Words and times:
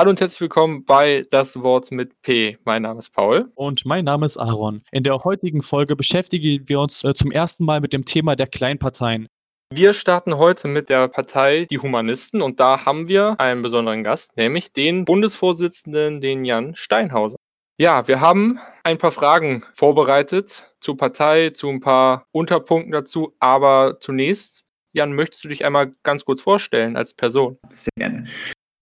Hallo 0.00 0.08
und 0.08 0.20
herzlich 0.22 0.40
willkommen 0.40 0.86
bei 0.86 1.26
Das 1.30 1.60
Wort 1.60 1.90
mit 1.90 2.22
P. 2.22 2.56
Mein 2.64 2.80
Name 2.80 3.00
ist 3.00 3.10
Paul. 3.10 3.50
Und 3.54 3.84
mein 3.84 4.06
Name 4.06 4.24
ist 4.24 4.38
Aaron. 4.38 4.80
In 4.92 5.04
der 5.04 5.24
heutigen 5.24 5.60
Folge 5.60 5.94
beschäftigen 5.94 6.66
wir 6.66 6.80
uns 6.80 7.04
äh, 7.04 7.12
zum 7.12 7.30
ersten 7.30 7.66
Mal 7.66 7.82
mit 7.82 7.92
dem 7.92 8.06
Thema 8.06 8.34
der 8.34 8.46
Kleinparteien. 8.46 9.26
Wir 9.70 9.92
starten 9.92 10.38
heute 10.38 10.68
mit 10.68 10.88
der 10.88 11.06
Partei 11.08 11.66
Die 11.68 11.78
Humanisten 11.78 12.40
und 12.40 12.60
da 12.60 12.86
haben 12.86 13.08
wir 13.08 13.38
einen 13.38 13.60
besonderen 13.60 14.02
Gast, 14.02 14.38
nämlich 14.38 14.72
den 14.72 15.04
Bundesvorsitzenden, 15.04 16.22
den 16.22 16.46
Jan 16.46 16.74
Steinhauser. 16.76 17.36
Ja, 17.78 18.08
wir 18.08 18.22
haben 18.22 18.58
ein 18.84 18.96
paar 18.96 19.12
Fragen 19.12 19.66
vorbereitet 19.74 20.72
zur 20.80 20.96
Partei, 20.96 21.50
zu 21.50 21.68
ein 21.68 21.80
paar 21.80 22.24
Unterpunkten 22.32 22.92
dazu, 22.92 23.36
aber 23.38 23.98
zunächst, 24.00 24.64
Jan, 24.94 25.12
möchtest 25.12 25.44
du 25.44 25.48
dich 25.48 25.62
einmal 25.66 25.92
ganz 26.04 26.24
kurz 26.24 26.40
vorstellen 26.40 26.96
als 26.96 27.12
Person? 27.12 27.58
Sehr 27.74 27.90
gerne. 27.98 28.26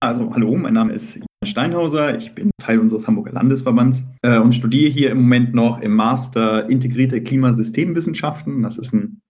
Also 0.01 0.33
hallo, 0.33 0.55
mein 0.55 0.75
Name 0.75 0.93
ist 0.93 1.15
Jan 1.15 1.25
Steinhauser, 1.43 2.17
ich 2.17 2.33
bin 2.33 2.51
Teil 2.57 2.79
unseres 2.79 3.05
Hamburger 3.05 3.33
Landesverbands 3.33 4.05
äh, 4.21 4.37
und 4.39 4.55
studiere 4.55 4.89
hier 4.89 5.11
im 5.11 5.23
Moment 5.23 5.53
noch 5.53 5.81
im 5.81 5.93
Master 5.93 6.69
Integrierte 6.69 7.21
Klimasystemwissenschaften. 7.21 8.63
Das 8.63 8.77
ist 8.77 8.93
ein 8.93 9.21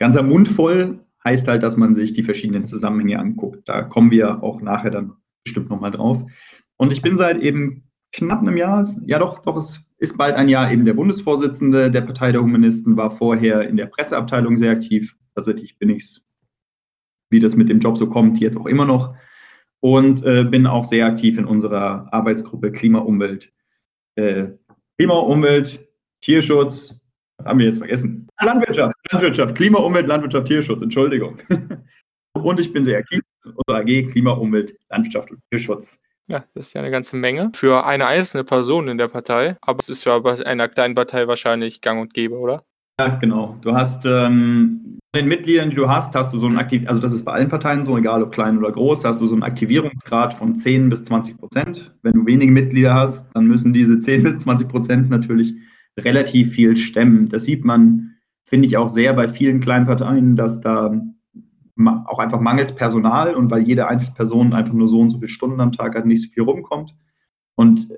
ganzer 0.00 0.24
Mund 0.24 0.48
voll, 0.48 0.98
heißt 1.22 1.46
halt, 1.46 1.62
dass 1.62 1.76
man 1.76 1.94
sich 1.94 2.12
die 2.14 2.24
verschiedenen 2.24 2.64
Zusammenhänge 2.64 3.20
anguckt. 3.20 3.68
Da 3.68 3.82
kommen 3.82 4.10
wir 4.10 4.42
auch 4.42 4.60
nachher 4.60 4.90
dann 4.90 5.12
bestimmt 5.44 5.70
nochmal 5.70 5.92
drauf. 5.92 6.20
Und 6.78 6.90
ich 6.90 7.00
bin 7.00 7.16
seit 7.16 7.40
eben 7.40 7.84
knapp 8.12 8.40
einem 8.40 8.56
Jahr, 8.56 8.88
ja 9.06 9.20
doch, 9.20 9.38
doch, 9.44 9.56
es 9.56 9.84
ist 9.98 10.18
bald 10.18 10.34
ein 10.34 10.48
Jahr 10.48 10.72
eben 10.72 10.84
der 10.84 10.94
Bundesvorsitzende 10.94 11.92
der 11.92 12.00
Partei 12.00 12.32
der 12.32 12.42
Humanisten, 12.42 12.96
war 12.96 13.12
vorher 13.12 13.68
in 13.68 13.76
der 13.76 13.86
Presseabteilung 13.86 14.56
sehr 14.56 14.72
aktiv. 14.72 15.16
Tatsächlich 15.36 15.78
bin 15.78 15.90
ich 15.90 16.02
es, 16.02 16.26
wie 17.30 17.38
das 17.38 17.54
mit 17.54 17.68
dem 17.68 17.78
Job 17.78 17.98
so 17.98 18.08
kommt, 18.08 18.40
jetzt 18.40 18.56
auch 18.56 18.66
immer 18.66 18.84
noch 18.84 19.14
und 19.82 20.24
äh, 20.24 20.44
bin 20.44 20.66
auch 20.66 20.84
sehr 20.84 21.06
aktiv 21.06 21.36
in 21.36 21.44
unserer 21.44 22.08
Arbeitsgruppe 22.12 22.70
Klima, 22.70 23.00
Umwelt. 23.00 23.52
Äh, 24.14 24.50
Klima, 24.96 25.14
Umwelt, 25.14 25.88
Tierschutz, 26.20 27.00
haben 27.44 27.58
wir 27.58 27.66
jetzt 27.66 27.78
vergessen. 27.78 28.28
Landwirtschaft, 28.40 28.94
Landwirtschaft, 29.10 29.54
Klima, 29.56 29.80
Umwelt, 29.80 30.06
Landwirtschaft, 30.06 30.46
Tierschutz, 30.46 30.82
Entschuldigung. 30.82 31.40
und 32.34 32.60
ich 32.60 32.72
bin 32.72 32.84
sehr 32.84 32.98
aktiv 32.98 33.20
in 33.44 33.50
unserer 33.50 33.80
AG 33.80 34.12
Klima, 34.12 34.32
Umwelt, 34.32 34.76
Landwirtschaft 34.88 35.32
und 35.32 35.40
Tierschutz. 35.50 36.00
Ja, 36.28 36.44
das 36.54 36.68
ist 36.68 36.74
ja 36.74 36.80
eine 36.80 36.92
ganze 36.92 37.16
Menge 37.16 37.50
für 37.52 37.84
eine 37.84 38.06
einzelne 38.06 38.44
Person 38.44 38.86
in 38.86 38.98
der 38.98 39.08
Partei, 39.08 39.56
aber 39.62 39.80
es 39.82 39.88
ist 39.88 40.04
ja 40.04 40.16
bei 40.20 40.46
einer 40.46 40.68
kleinen 40.68 40.94
Partei 40.94 41.26
wahrscheinlich 41.26 41.80
gang 41.80 42.00
und 42.00 42.14
gäbe, 42.14 42.38
oder? 42.38 42.64
Genau. 43.20 43.56
Du 43.62 43.74
hast 43.74 44.04
ähm, 44.06 44.98
den 45.14 45.28
Mitgliedern, 45.28 45.70
die 45.70 45.76
du 45.76 45.88
hast, 45.88 46.14
hast 46.14 46.32
du 46.32 46.38
so 46.38 46.46
ein 46.46 46.56
Aktiv, 46.56 46.84
also 46.86 47.00
das 47.00 47.12
ist 47.12 47.24
bei 47.24 47.32
allen 47.32 47.48
Parteien 47.48 47.84
so, 47.84 47.98
egal 47.98 48.22
ob 48.22 48.32
klein 48.32 48.56
oder 48.56 48.72
groß, 48.72 49.04
hast 49.04 49.20
du 49.20 49.26
so 49.26 49.34
einen 49.34 49.42
Aktivierungsgrad 49.42 50.32
von 50.34 50.56
10 50.56 50.88
bis 50.88 51.04
20 51.04 51.36
Prozent. 51.36 51.94
Wenn 52.02 52.14
du 52.14 52.26
wenige 52.26 52.50
Mitglieder 52.50 52.94
hast, 52.94 53.30
dann 53.34 53.46
müssen 53.46 53.72
diese 53.72 54.00
10 54.00 54.22
bis 54.24 54.38
20 54.38 54.68
Prozent 54.68 55.10
natürlich 55.10 55.54
relativ 55.98 56.52
viel 56.52 56.76
stemmen. 56.76 57.28
Das 57.28 57.44
sieht 57.44 57.64
man, 57.64 58.14
finde 58.44 58.66
ich, 58.66 58.76
auch 58.76 58.88
sehr 58.88 59.12
bei 59.12 59.28
vielen 59.28 59.60
kleinen 59.60 59.86
Parteien, 59.86 60.34
dass 60.34 60.60
da 60.60 60.98
auch 62.06 62.18
einfach 62.18 62.40
mangels 62.40 62.74
Personal 62.74 63.34
und 63.34 63.50
weil 63.50 63.62
jede 63.62 63.88
einzelne 63.88 64.14
Person 64.14 64.52
einfach 64.52 64.74
nur 64.74 64.88
so 64.88 65.00
und 65.00 65.10
so 65.10 65.18
viele 65.18 65.28
Stunden 65.28 65.60
am 65.60 65.72
Tag 65.72 65.94
hat, 65.94 66.06
nicht 66.06 66.22
so 66.22 66.28
viel 66.32 66.42
rumkommt. 66.42 66.94
Und 67.54 67.88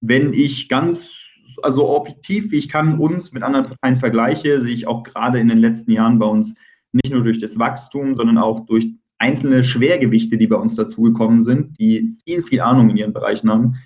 wenn 0.00 0.32
ich 0.32 0.68
ganz 0.68 1.23
also 1.62 1.88
objektiv, 1.88 2.50
wie 2.50 2.58
ich 2.58 2.68
kann, 2.68 2.98
uns 2.98 3.32
mit 3.32 3.42
anderen 3.42 3.66
Parteien 3.66 3.96
vergleiche, 3.96 4.60
sehe 4.60 4.72
ich 4.72 4.86
auch 4.86 5.02
gerade 5.02 5.38
in 5.38 5.48
den 5.48 5.58
letzten 5.58 5.92
Jahren 5.92 6.18
bei 6.18 6.26
uns 6.26 6.54
nicht 6.92 7.12
nur 7.12 7.24
durch 7.24 7.38
das 7.38 7.58
Wachstum, 7.58 8.14
sondern 8.14 8.38
auch 8.38 8.66
durch 8.66 8.94
einzelne 9.18 9.64
Schwergewichte, 9.64 10.36
die 10.36 10.46
bei 10.46 10.56
uns 10.56 10.74
dazugekommen 10.74 11.42
sind, 11.42 11.78
die 11.78 12.16
viel, 12.24 12.42
viel 12.42 12.60
Ahnung 12.60 12.90
in 12.90 12.96
ihren 12.96 13.12
Bereichen 13.12 13.50
haben, 13.50 13.76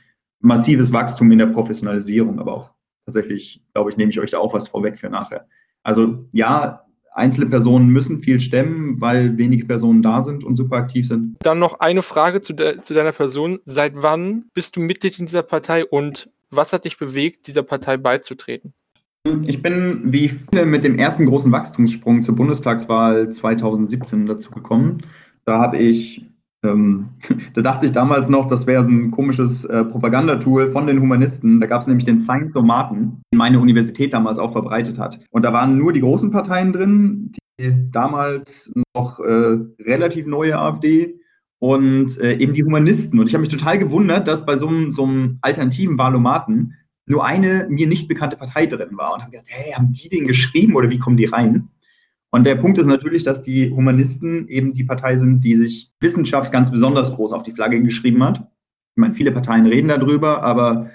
massives 0.41 0.93
Wachstum 0.93 1.31
in 1.33 1.39
der 1.39 1.47
Professionalisierung, 1.47 2.39
aber 2.39 2.55
auch 2.55 2.71
tatsächlich, 3.07 3.63
glaube 3.75 3.91
ich, 3.91 3.97
nehme 3.97 4.11
ich 4.11 4.21
euch 4.21 4.33
da 4.33 4.39
auch 4.39 4.55
was 4.55 4.69
vorweg 4.69 4.99
für 4.99 5.11
nachher. 5.11 5.47
Also 5.83 6.29
ja, 6.33 6.85
einzelne 7.13 7.47
Personen 7.47 7.89
müssen 7.89 8.21
viel 8.21 8.41
stemmen, 8.41 9.01
weil 9.01 9.37
wenige 9.37 9.65
Personen 9.65 10.03
da 10.03 10.23
sind 10.23 10.45
und 10.45 10.57
super 10.57 10.77
aktiv 10.77 11.07
sind. 11.07 11.37
Dann 11.41 11.59
noch 11.59 11.81
eine 11.81 12.03
Frage 12.03 12.41
zu, 12.41 12.53
de 12.53 12.81
zu 12.81 12.95
deiner 12.95 13.13
Person. 13.13 13.59
Seit 13.65 13.95
wann 13.97 14.45
bist 14.55 14.77
du 14.77 14.81
Mitglied 14.81 15.19
in 15.19 15.27
dieser 15.27 15.43
Partei 15.43 15.85
und 15.85 16.31
was 16.51 16.73
hat 16.73 16.85
dich 16.85 16.99
bewegt, 16.99 17.47
dieser 17.47 17.63
Partei 17.63 17.97
beizutreten? 17.97 18.75
Ich 19.45 19.63
bin, 19.63 20.13
wie 20.13 20.29
viele, 20.29 20.65
mit 20.65 20.85
dem 20.85 20.99
ersten 20.99 21.27
großen 21.27 21.51
Wachstumssprung 21.53 22.23
zur 22.23 22.37
Bundestagswahl 22.37 23.31
2017 23.31 24.27
dazu 24.27 24.51
gekommen. 24.51 24.99
Da 25.45 25.59
habe 25.59 25.77
ich, 25.79 26.25
ähm, 26.65 27.11
da 27.55 27.63
dachte 27.63 27.87
ich 27.87 27.93
damals 27.93 28.29
noch, 28.29 28.49
das 28.49 28.67
wäre 28.67 28.85
so 28.85 28.91
ein 28.91 29.11
komisches 29.11 29.65
äh, 29.65 29.85
Propagandatool 29.85 30.71
von 30.71 30.87
den 30.87 31.01
Humanisten. 31.01 31.61
Da 31.61 31.67
gab 31.67 31.83
es 31.83 31.89
nämlich 31.89 32.07
den 32.07 32.19
Science-Somaten, 32.19 33.23
den 33.33 33.39
meine 33.39 33.61
Universität 33.61 34.13
damals 34.13 34.39
auch 34.39 34.53
verbreitet 34.53 34.99
hat. 34.99 35.19
Und 35.31 35.43
da 35.43 35.53
waren 35.53 35.77
nur 35.77 35.93
die 35.93 36.01
großen 36.01 36.31
Parteien 36.31 36.73
drin, 36.73 37.33
die 37.61 37.91
damals 37.91 38.73
noch 38.95 39.21
äh, 39.21 39.59
relativ 39.81 40.27
neue 40.27 40.59
AfD, 40.59 41.19
und 41.59 42.19
äh, 42.19 42.35
eben 42.35 42.55
die 42.55 42.65
Humanisten. 42.65 43.19
Und 43.19 43.27
ich 43.27 43.35
habe 43.35 43.41
mich 43.41 43.51
total 43.51 43.79
gewundert, 43.79 44.29
dass 44.29 44.47
bei 44.47 44.57
so 44.57 44.69
einem, 44.69 45.39
alternativen 45.43 45.99
Valomaten 45.99 46.75
nur 47.07 47.25
eine 47.25 47.67
mir 47.69 47.87
nicht 47.87 48.07
bekannte 48.07 48.37
Partei 48.37 48.67
drin 48.67 48.97
war. 48.97 49.15
Und 49.15 49.23
habe 49.23 49.33
gedacht, 49.33 49.49
hey, 49.49 49.73
haben 49.73 49.93
die 49.93 50.09
den 50.09 50.27
geschrieben 50.27 50.77
oder 50.77 50.91
wie 50.91 50.99
kommen 50.99 51.17
die 51.17 51.25
rein? 51.25 51.69
Und 52.31 52.45
der 52.45 52.57
Punkt 52.57 52.79
ist 52.79 52.87
natürlich, 52.87 53.25
dass 53.25 53.43
die 53.43 53.71
Humanisten 53.71 54.49
eben 54.49 54.75
die 54.75 54.85
Partei 54.85 55.17
sind, 55.17 55.43
die 55.43 55.55
sich 55.55 55.91
Wissenschaft 56.01 56.53
ganz 56.53 56.71
besonders 56.71 57.15
groß 57.15 57.33
auf 57.33 57.43
die 57.43 57.53
Flagge 57.53 57.83
geschrieben 57.83 58.23
hat. 58.23 58.41
Ich 58.41 59.01
meine, 59.01 59.15
viele 59.15 59.33
Parteien 59.33 59.65
reden 59.65 59.89
darüber, 59.89 60.43
aber 60.43 60.91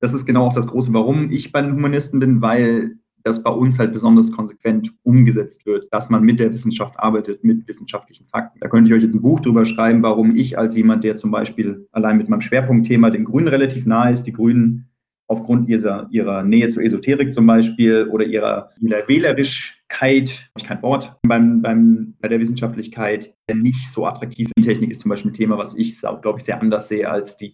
das 0.00 0.12
ist 0.12 0.26
genau 0.26 0.46
auch 0.46 0.52
das 0.52 0.68
große 0.68 0.92
Warum 0.92 1.32
ich 1.32 1.50
bei 1.50 1.60
den 1.60 1.72
Humanisten 1.72 2.20
bin, 2.20 2.40
weil 2.40 2.98
das 3.26 3.42
bei 3.42 3.50
uns 3.50 3.78
halt 3.78 3.92
besonders 3.92 4.30
konsequent 4.30 4.92
umgesetzt 5.02 5.66
wird, 5.66 5.88
dass 5.90 6.08
man 6.08 6.22
mit 6.22 6.38
der 6.38 6.52
Wissenschaft 6.52 6.94
arbeitet, 6.98 7.42
mit 7.42 7.66
wissenschaftlichen 7.66 8.26
Fakten. 8.26 8.60
Da 8.60 8.68
könnte 8.68 8.88
ich 8.88 8.96
euch 8.96 9.02
jetzt 9.02 9.14
ein 9.14 9.22
Buch 9.22 9.40
drüber 9.40 9.64
schreiben, 9.64 10.02
warum 10.02 10.36
ich 10.36 10.56
als 10.56 10.76
jemand, 10.76 11.02
der 11.02 11.16
zum 11.16 11.32
Beispiel 11.32 11.88
allein 11.92 12.18
mit 12.18 12.28
meinem 12.28 12.40
Schwerpunktthema 12.40 13.10
den 13.10 13.24
Grünen 13.24 13.48
relativ 13.48 13.84
nahe 13.84 14.12
ist, 14.12 14.24
die 14.24 14.32
Grünen 14.32 14.88
aufgrund 15.28 15.68
ihrer, 15.68 16.06
ihrer 16.10 16.44
Nähe 16.44 16.68
zur 16.68 16.84
Esoterik 16.84 17.32
zum 17.32 17.46
Beispiel 17.46 18.08
oder 18.12 18.24
ihrer, 18.24 18.70
ihrer 18.78 19.08
Wählerischkeit, 19.08 20.48
ich 20.56 20.64
kein 20.64 20.80
Wort, 20.82 21.16
beim, 21.26 21.62
beim, 21.62 22.14
bei 22.20 22.28
der 22.28 22.38
Wissenschaftlichkeit 22.38 23.34
nicht 23.52 23.90
so 23.90 24.06
attraktiv. 24.06 24.48
Technik 24.60 24.92
ist 24.92 25.00
zum 25.00 25.08
Beispiel 25.08 25.32
ein 25.32 25.34
Thema, 25.34 25.58
was 25.58 25.74
ich, 25.74 26.00
glaube 26.00 26.38
ich, 26.38 26.44
sehr 26.44 26.60
anders 26.60 26.86
sehe 26.86 27.10
als 27.10 27.36
die 27.36 27.52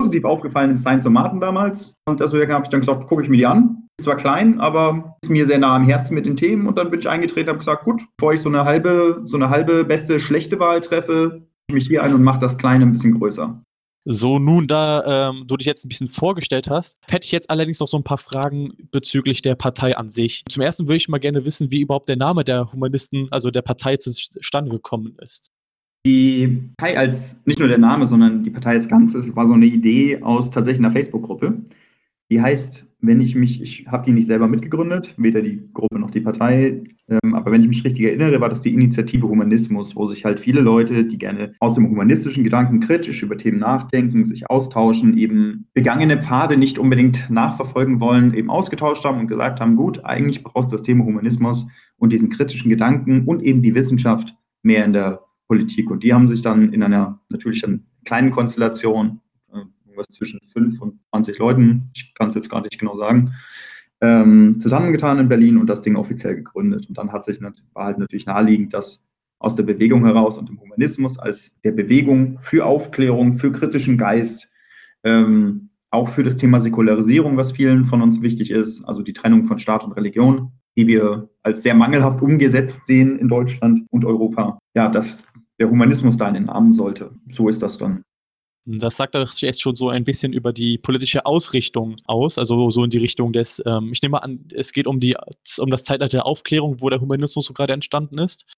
positiv 0.00 0.24
aufgefallen 0.24 0.70
im 0.70 0.78
Science-Somaten 0.78 1.40
damals. 1.40 1.94
Und 2.08 2.20
deswegen 2.20 2.52
habe 2.52 2.64
ich 2.64 2.70
dann 2.70 2.80
gesagt, 2.80 3.06
gucke 3.06 3.22
ich 3.22 3.28
mir 3.28 3.36
die 3.36 3.46
an. 3.46 3.86
Zwar 4.00 4.16
klein, 4.16 4.60
aber 4.60 5.16
ist 5.22 5.30
mir 5.30 5.46
sehr 5.46 5.58
nah 5.58 5.76
am 5.76 5.84
Herzen 5.84 6.14
mit 6.14 6.26
den 6.26 6.36
Themen. 6.36 6.66
Und 6.66 6.78
dann 6.78 6.90
bin 6.90 7.00
ich 7.00 7.08
eingetreten 7.08 7.48
und 7.48 7.54
habe 7.54 7.58
gesagt, 7.58 7.84
gut, 7.84 8.02
bevor 8.16 8.34
ich 8.34 8.40
so 8.40 8.48
eine 8.48 8.64
halbe, 8.64 9.22
so 9.24 9.36
eine 9.36 9.50
halbe 9.50 9.84
beste, 9.84 10.18
schlechte 10.18 10.58
Wahl 10.58 10.80
treffe, 10.80 11.42
ich 11.68 11.74
mich 11.74 11.86
hier 11.86 12.02
ein 12.02 12.14
und 12.14 12.22
mache 12.22 12.40
das 12.40 12.58
Kleine 12.58 12.84
ein 12.84 12.92
bisschen 12.92 13.18
größer. 13.18 13.60
So, 14.06 14.38
nun, 14.38 14.66
da 14.66 15.30
ähm, 15.30 15.44
du 15.46 15.56
dich 15.58 15.66
jetzt 15.66 15.84
ein 15.84 15.88
bisschen 15.88 16.08
vorgestellt 16.08 16.70
hast, 16.70 16.96
hätte 17.06 17.26
ich 17.26 17.32
jetzt 17.32 17.50
allerdings 17.50 17.80
noch 17.80 17.86
so 17.86 17.98
ein 17.98 18.02
paar 18.02 18.18
Fragen 18.18 18.72
bezüglich 18.90 19.42
der 19.42 19.56
Partei 19.56 19.96
an 19.96 20.08
sich. 20.08 20.42
Zum 20.48 20.62
ersten 20.62 20.88
würde 20.88 20.96
ich 20.96 21.08
mal 21.08 21.18
gerne 21.18 21.44
wissen, 21.44 21.70
wie 21.70 21.82
überhaupt 21.82 22.08
der 22.08 22.16
Name 22.16 22.42
der 22.42 22.72
Humanisten, 22.72 23.26
also 23.30 23.50
der 23.50 23.62
Partei 23.62 23.96
zustande 23.96 24.70
gekommen 24.70 25.16
ist. 25.20 25.50
Die 26.06 26.72
Partei 26.78 26.98
als, 26.98 27.36
nicht 27.44 27.58
nur 27.58 27.68
der 27.68 27.76
Name, 27.76 28.06
sondern 28.06 28.42
die 28.42 28.50
Partei 28.50 28.70
als 28.70 28.88
Ganzes, 28.88 29.36
war 29.36 29.46
so 29.46 29.52
eine 29.52 29.66
Idee 29.66 30.22
aus 30.22 30.50
tatsächlich 30.50 30.84
einer 30.84 30.92
Facebook-Gruppe. 30.92 31.60
Die 32.30 32.40
heißt, 32.40 32.86
wenn 33.02 33.20
ich 33.20 33.34
mich, 33.34 33.60
ich 33.62 33.86
habe 33.86 34.04
die 34.04 34.12
nicht 34.12 34.26
selber 34.26 34.48
mitgegründet, 34.48 35.14
weder 35.16 35.40
die 35.40 35.62
Gruppe 35.72 35.98
noch 35.98 36.10
die 36.10 36.20
Partei, 36.20 36.82
ähm, 37.08 37.34
aber 37.34 37.50
wenn 37.50 37.62
ich 37.62 37.68
mich 37.68 37.84
richtig 37.84 38.04
erinnere, 38.06 38.40
war 38.40 38.48
das 38.48 38.62
die 38.62 38.72
Initiative 38.72 39.28
Humanismus, 39.28 39.96
wo 39.96 40.06
sich 40.06 40.24
halt 40.24 40.40
viele 40.40 40.60
Leute, 40.60 41.04
die 41.04 41.18
gerne 41.18 41.54
aus 41.60 41.74
dem 41.74 41.88
humanistischen 41.88 42.44
Gedanken 42.44 42.80
kritisch 42.80 43.22
über 43.22 43.36
Themen 43.36 43.58
nachdenken, 43.58 44.24
sich 44.24 44.48
austauschen, 44.50 45.16
eben 45.16 45.66
begangene 45.74 46.20
Pfade 46.20 46.56
nicht 46.56 46.78
unbedingt 46.78 47.28
nachverfolgen 47.30 48.00
wollen, 48.00 48.34
eben 48.34 48.50
ausgetauscht 48.50 49.04
haben 49.04 49.18
und 49.18 49.26
gesagt 49.28 49.60
haben, 49.60 49.76
gut, 49.76 50.04
eigentlich 50.04 50.42
braucht 50.42 50.66
es 50.66 50.72
das 50.72 50.82
Thema 50.82 51.04
Humanismus 51.04 51.66
und 51.96 52.12
diesen 52.12 52.30
kritischen 52.30 52.70
Gedanken 52.70 53.24
und 53.24 53.42
eben 53.42 53.62
die 53.62 53.74
Wissenschaft 53.74 54.34
mehr 54.62 54.84
in 54.84 54.92
der 54.92 55.22
Politik. 55.48 55.90
Und 55.90 56.04
die 56.04 56.14
haben 56.14 56.28
sich 56.28 56.42
dann 56.42 56.72
in 56.72 56.82
einer 56.82 57.20
natürlich 57.28 57.62
dann 57.62 57.84
kleinen 58.04 58.30
Konstellation, 58.30 59.20
irgendwas 60.00 60.16
zwischen 60.16 60.40
5 60.52 60.80
und 60.80 61.00
20 61.10 61.38
Leuten, 61.38 61.90
ich 61.94 62.14
kann 62.14 62.28
es 62.28 62.34
jetzt 62.34 62.50
gar 62.50 62.62
nicht 62.62 62.78
genau 62.78 62.96
sagen, 62.96 63.34
ähm, 64.00 64.60
zusammengetan 64.60 65.18
in 65.18 65.28
Berlin 65.28 65.58
und 65.58 65.66
das 65.66 65.82
Ding 65.82 65.96
offiziell 65.96 66.36
gegründet. 66.36 66.86
Und 66.88 66.96
dann 66.96 67.12
hat 67.12 67.24
sich 67.24 67.40
war 67.42 67.84
halt 67.84 67.98
natürlich 67.98 68.26
naheliegend, 68.26 68.72
dass 68.72 69.04
aus 69.38 69.54
der 69.54 69.62
Bewegung 69.62 70.04
heraus 70.04 70.38
und 70.38 70.48
dem 70.48 70.60
Humanismus 70.60 71.18
als 71.18 71.52
der 71.64 71.72
Bewegung 71.72 72.38
für 72.40 72.64
Aufklärung, 72.64 73.34
für 73.34 73.52
kritischen 73.52 73.96
Geist, 73.96 74.48
ähm, 75.04 75.70
auch 75.90 76.08
für 76.08 76.22
das 76.22 76.36
Thema 76.36 76.60
Säkularisierung, 76.60 77.36
was 77.36 77.52
vielen 77.52 77.84
von 77.84 78.00
uns 78.00 78.22
wichtig 78.22 78.50
ist, 78.50 78.84
also 78.84 79.02
die 79.02 79.12
Trennung 79.12 79.44
von 79.44 79.58
Staat 79.58 79.84
und 79.84 79.92
Religion, 79.92 80.52
die 80.76 80.86
wir 80.86 81.28
als 81.42 81.62
sehr 81.62 81.74
mangelhaft 81.74 82.22
umgesetzt 82.22 82.86
sehen 82.86 83.18
in 83.18 83.28
Deutschland 83.28 83.86
und 83.90 84.04
Europa. 84.04 84.58
Ja, 84.74 84.88
dass 84.88 85.26
der 85.58 85.68
Humanismus 85.68 86.16
da 86.16 86.28
in 86.28 86.34
den 86.34 86.48
Armen 86.48 86.72
sollte. 86.72 87.10
So 87.30 87.48
ist 87.48 87.60
das 87.60 87.76
dann 87.76 88.02
Das 88.66 88.96
sagt 88.96 89.14
doch 89.14 89.32
jetzt 89.32 89.62
schon 89.62 89.74
so 89.74 89.88
ein 89.88 90.04
bisschen 90.04 90.32
über 90.32 90.52
die 90.52 90.78
politische 90.78 91.24
Ausrichtung 91.24 91.96
aus, 92.04 92.38
also 92.38 92.70
so 92.70 92.84
in 92.84 92.90
die 92.90 92.98
Richtung 92.98 93.32
des, 93.32 93.62
ähm, 93.66 93.90
ich 93.92 94.02
nehme 94.02 94.22
an, 94.22 94.46
es 94.54 94.72
geht 94.72 94.86
um, 94.86 95.00
die, 95.00 95.16
um 95.58 95.70
das 95.70 95.84
Zeitalter 95.84 96.18
der 96.18 96.26
Aufklärung, 96.26 96.80
wo 96.80 96.90
der 96.90 97.00
Humanismus 97.00 97.46
so 97.46 97.54
gerade 97.54 97.72
entstanden 97.72 98.18
ist. 98.18 98.52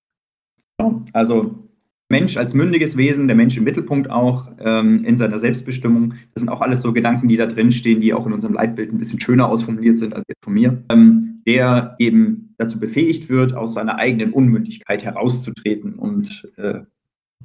Also 1.13 1.69
Mensch 2.09 2.37
als 2.37 2.53
mündiges 2.53 2.97
Wesen, 2.97 3.27
der 3.27 3.37
Mensch 3.37 3.57
im 3.57 3.65
Mittelpunkt 3.65 4.11
auch 4.11 4.49
ähm, 4.59 5.05
in 5.05 5.17
seiner 5.17 5.39
Selbstbestimmung. 5.39 6.15
Das 6.35 6.43
sind 6.43 6.51
auch 6.51 6.61
alles 6.61 6.83
so 6.83 6.93
Gedanken, 6.93 7.29
die 7.29 7.37
da 7.37 7.47
drin 7.47 7.73
stehen, 7.73 8.01
die 8.01 8.13
auch 8.13 8.27
in 8.27 8.33
unserem 8.33 8.55
Leitbild 8.55 8.93
ein 8.93 8.99
bisschen 8.99 9.21
schöner 9.21 9.49
ausformuliert 9.49 9.99
sind 9.99 10.15
als 10.15 10.25
jetzt 10.29 10.45
von 10.45 10.53
mir. 10.53 10.83
Ähm, 10.91 11.33
der 11.47 11.97
eben 11.99 12.55
dazu 12.59 12.79
befähigt 12.79 13.29
wird, 13.29 13.55
aus 13.55 13.75
seiner 13.75 13.97
eigenen 13.97 14.33
Unmündigkeit 14.33 15.03
herauszutreten 15.05 15.95
und 15.95 16.49
äh, 16.57 16.81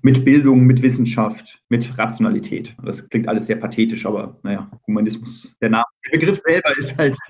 mit 0.02 0.26
Bildung, 0.26 0.66
mit 0.66 0.82
Wissenschaft, 0.82 1.60
mit 1.70 1.98
Rationalität. 1.98 2.76
Das 2.84 3.08
klingt 3.10 3.28
alles 3.28 3.48
sehr 3.48 3.58
pathetisch, 3.58 4.06
aber 4.06 4.38
naja, 4.44 4.70
Humanismus, 4.88 5.54
der 5.62 5.70
Name, 5.70 5.86
der 6.06 6.20
Begriff 6.20 6.40
selber 6.40 6.78
ist 6.78 6.98
halt. 6.98 7.18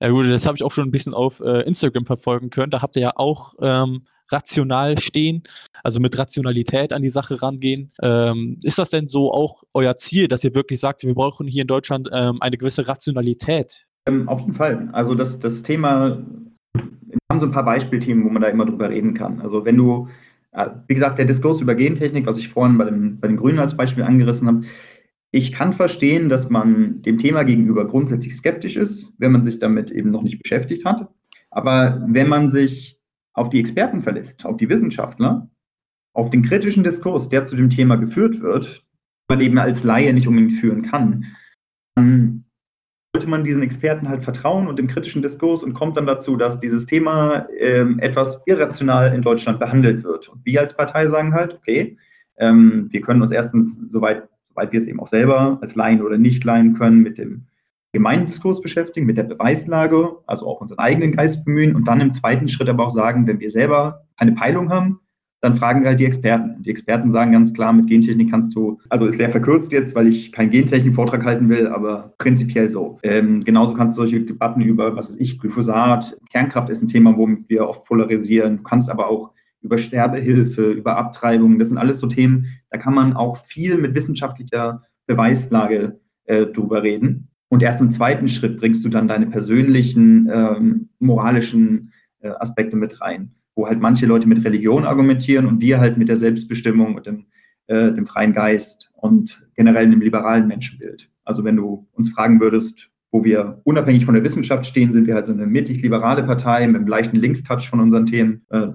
Ja 0.00 0.08
gut, 0.08 0.28
das 0.28 0.44
habe 0.44 0.56
ich 0.56 0.64
auch 0.64 0.72
schon 0.72 0.88
ein 0.88 0.90
bisschen 0.90 1.14
auf 1.14 1.38
äh, 1.38 1.60
Instagram 1.60 2.04
verfolgen 2.04 2.50
können. 2.50 2.70
Da 2.70 2.82
habt 2.82 2.96
ihr 2.96 3.02
ja 3.02 3.12
auch 3.14 3.54
ähm, 3.60 4.02
rational 4.30 4.98
stehen, 4.98 5.44
also 5.82 6.00
mit 6.00 6.18
Rationalität 6.18 6.92
an 6.92 7.02
die 7.02 7.08
Sache 7.08 7.40
rangehen. 7.40 7.90
Ähm, 8.02 8.58
ist 8.62 8.78
das 8.78 8.90
denn 8.90 9.06
so 9.06 9.32
auch 9.32 9.62
euer 9.72 9.96
Ziel, 9.96 10.28
dass 10.28 10.42
ihr 10.42 10.54
wirklich 10.54 10.80
sagt, 10.80 11.04
wir 11.04 11.14
brauchen 11.14 11.46
hier 11.46 11.62
in 11.62 11.68
Deutschland 11.68 12.08
ähm, 12.12 12.38
eine 12.40 12.56
gewisse 12.56 12.88
Rationalität? 12.88 13.86
Ähm, 14.08 14.28
auf 14.28 14.40
jeden 14.40 14.54
Fall. 14.54 14.88
Also 14.92 15.14
das, 15.14 15.38
das 15.38 15.62
Thema, 15.62 16.18
wir 16.74 17.18
haben 17.30 17.40
so 17.40 17.46
ein 17.46 17.52
paar 17.52 17.64
Beispielthemen, 17.64 18.24
wo 18.24 18.30
man 18.30 18.42
da 18.42 18.48
immer 18.48 18.66
drüber 18.66 18.90
reden 18.90 19.14
kann. 19.14 19.40
Also 19.40 19.64
wenn 19.64 19.76
du 19.76 20.08
wie 20.86 20.94
gesagt, 20.94 21.18
der 21.18 21.24
Diskurs 21.24 21.60
über 21.60 21.74
Gentechnik, 21.74 22.26
was 22.26 22.38
ich 22.38 22.48
vorhin 22.48 22.78
bei, 22.78 22.84
dem, 22.84 23.18
bei 23.18 23.28
den 23.28 23.36
Grünen 23.36 23.58
als 23.58 23.76
Beispiel 23.76 24.04
angerissen 24.04 24.46
habe, 24.48 24.62
ich 25.32 25.50
kann 25.50 25.72
verstehen, 25.72 26.28
dass 26.28 26.48
man 26.48 27.02
dem 27.02 27.18
Thema 27.18 27.42
gegenüber 27.42 27.86
grundsätzlich 27.86 28.36
skeptisch 28.36 28.76
ist, 28.76 29.12
wenn 29.18 29.32
man 29.32 29.42
sich 29.42 29.58
damit 29.58 29.90
eben 29.90 30.12
noch 30.12 30.22
nicht 30.22 30.40
beschäftigt 30.40 30.84
hat. 30.84 31.08
Aber 31.50 32.04
wenn 32.06 32.28
man 32.28 32.50
sich 32.50 33.00
auf 33.32 33.48
die 33.48 33.58
Experten 33.58 34.00
verlässt, 34.00 34.44
auf 34.46 34.56
die 34.56 34.68
Wissenschaftler, 34.68 35.50
auf 36.12 36.30
den 36.30 36.44
kritischen 36.44 36.84
Diskurs, 36.84 37.28
der 37.28 37.44
zu 37.44 37.56
dem 37.56 37.68
Thema 37.68 37.96
geführt 37.96 38.40
wird, 38.40 38.84
man 39.28 39.40
eben 39.40 39.58
als 39.58 39.82
Laie 39.82 40.12
nicht 40.12 40.28
unbedingt 40.28 40.52
führen 40.52 40.82
kann, 40.82 41.24
dann 41.96 42.43
sollte 43.14 43.30
man 43.30 43.44
diesen 43.44 43.62
Experten 43.62 44.08
halt 44.08 44.24
vertrauen 44.24 44.66
und 44.66 44.76
dem 44.76 44.88
kritischen 44.88 45.22
Diskurs 45.22 45.62
und 45.62 45.72
kommt 45.72 45.96
dann 45.96 46.04
dazu, 46.04 46.36
dass 46.36 46.58
dieses 46.58 46.84
Thema 46.84 47.46
ähm, 47.60 48.00
etwas 48.00 48.42
irrational 48.46 49.14
in 49.14 49.22
Deutschland 49.22 49.60
behandelt 49.60 50.02
wird. 50.02 50.28
Und 50.28 50.44
wir 50.44 50.60
als 50.60 50.76
Partei 50.76 51.06
sagen 51.06 51.32
halt, 51.32 51.54
okay, 51.54 51.96
ähm, 52.38 52.88
wir 52.90 53.00
können 53.02 53.22
uns 53.22 53.30
erstens, 53.30 53.78
soweit, 53.88 54.28
soweit 54.48 54.72
wir 54.72 54.80
es 54.80 54.88
eben 54.88 54.98
auch 54.98 55.06
selber 55.06 55.58
als 55.62 55.76
Laien 55.76 56.02
oder 56.02 56.18
nicht 56.18 56.42
leihen 56.42 56.74
können, 56.74 57.02
mit 57.02 57.16
dem 57.16 57.46
Gemeindiskurs 57.92 58.60
beschäftigen, 58.60 59.06
mit 59.06 59.16
der 59.16 59.22
Beweislage, 59.22 60.16
also 60.26 60.48
auch 60.48 60.60
unseren 60.60 60.80
eigenen 60.80 61.12
Geist 61.12 61.44
bemühen 61.44 61.76
und 61.76 61.86
dann 61.86 62.00
im 62.00 62.12
zweiten 62.12 62.48
Schritt 62.48 62.68
aber 62.68 62.84
auch 62.84 62.90
sagen, 62.90 63.28
wenn 63.28 63.38
wir 63.38 63.52
selber 63.52 64.06
eine 64.16 64.32
Peilung 64.32 64.70
haben, 64.70 64.98
dann 65.44 65.56
fragen 65.56 65.82
wir 65.82 65.90
halt 65.90 66.00
die 66.00 66.06
Experten. 66.06 66.62
Die 66.62 66.70
Experten 66.70 67.10
sagen 67.10 67.32
ganz 67.32 67.52
klar, 67.52 67.70
mit 67.74 67.86
Gentechnik 67.86 68.30
kannst 68.30 68.56
du, 68.56 68.80
also 68.88 69.04
ist 69.04 69.18
sehr 69.18 69.28
verkürzt 69.28 69.72
jetzt, 69.72 69.94
weil 69.94 70.06
ich 70.06 70.32
keinen 70.32 70.48
Gentechnik-Vortrag 70.48 71.22
halten 71.22 71.50
will, 71.50 71.66
aber 71.66 72.14
prinzipiell 72.16 72.70
so. 72.70 72.98
Ähm, 73.02 73.44
genauso 73.44 73.74
kannst 73.74 73.94
du 73.94 74.00
solche 74.00 74.22
Debatten 74.22 74.62
über, 74.62 74.96
was 74.96 75.10
weiß 75.10 75.20
ich, 75.20 75.38
Glyphosat, 75.38 76.16
Kernkraft 76.32 76.70
ist 76.70 76.82
ein 76.82 76.88
Thema, 76.88 77.18
womit 77.18 77.46
wir 77.50 77.68
oft 77.68 77.84
polarisieren. 77.84 78.56
Du 78.56 78.62
kannst 78.62 78.88
aber 78.88 79.06
auch 79.06 79.32
über 79.60 79.76
Sterbehilfe, 79.76 80.70
über 80.70 80.96
Abtreibung, 80.96 81.58
das 81.58 81.68
sind 81.68 81.76
alles 81.76 82.00
so 82.00 82.06
Themen, 82.06 82.46
da 82.70 82.78
kann 82.78 82.94
man 82.94 83.12
auch 83.12 83.36
viel 83.44 83.76
mit 83.76 83.94
wissenschaftlicher 83.94 84.80
Beweislage 85.06 86.00
äh, 86.24 86.46
drüber 86.46 86.82
reden. 86.82 87.28
Und 87.50 87.62
erst 87.62 87.82
im 87.82 87.90
zweiten 87.90 88.28
Schritt 88.28 88.58
bringst 88.58 88.82
du 88.82 88.88
dann 88.88 89.08
deine 89.08 89.26
persönlichen 89.26 90.26
ähm, 90.32 90.88
moralischen 91.00 91.92
äh, 92.20 92.30
Aspekte 92.30 92.76
mit 92.76 93.02
rein 93.02 93.34
wo 93.56 93.66
halt 93.66 93.80
manche 93.80 94.06
Leute 94.06 94.28
mit 94.28 94.44
Religion 94.44 94.84
argumentieren 94.84 95.46
und 95.46 95.60
wir 95.60 95.80
halt 95.80 95.96
mit 95.96 96.08
der 96.08 96.16
Selbstbestimmung 96.16 96.94
und 96.94 97.06
dem, 97.06 97.26
äh, 97.66 97.92
dem 97.92 98.06
freien 98.06 98.32
Geist 98.32 98.92
und 98.94 99.46
generell 99.54 99.88
dem 99.88 100.00
liberalen 100.00 100.48
Menschenbild. 100.48 101.10
Also 101.24 101.44
wenn 101.44 101.56
du 101.56 101.86
uns 101.92 102.10
fragen 102.10 102.40
würdest, 102.40 102.90
wo 103.12 103.22
wir 103.22 103.60
unabhängig 103.64 104.04
von 104.04 104.14
der 104.14 104.24
Wissenschaft 104.24 104.66
stehen, 104.66 104.92
sind 104.92 105.06
wir 105.06 105.14
halt 105.14 105.26
so 105.26 105.32
eine 105.32 105.46
mittig-liberale 105.46 106.24
Partei 106.24 106.66
mit 106.66 106.76
einem 106.76 106.88
leichten 106.88 107.16
Linkstouch 107.16 107.68
von 107.68 107.80
unseren 107.80 108.06
Themen. 108.06 108.44
Äh, 108.50 108.68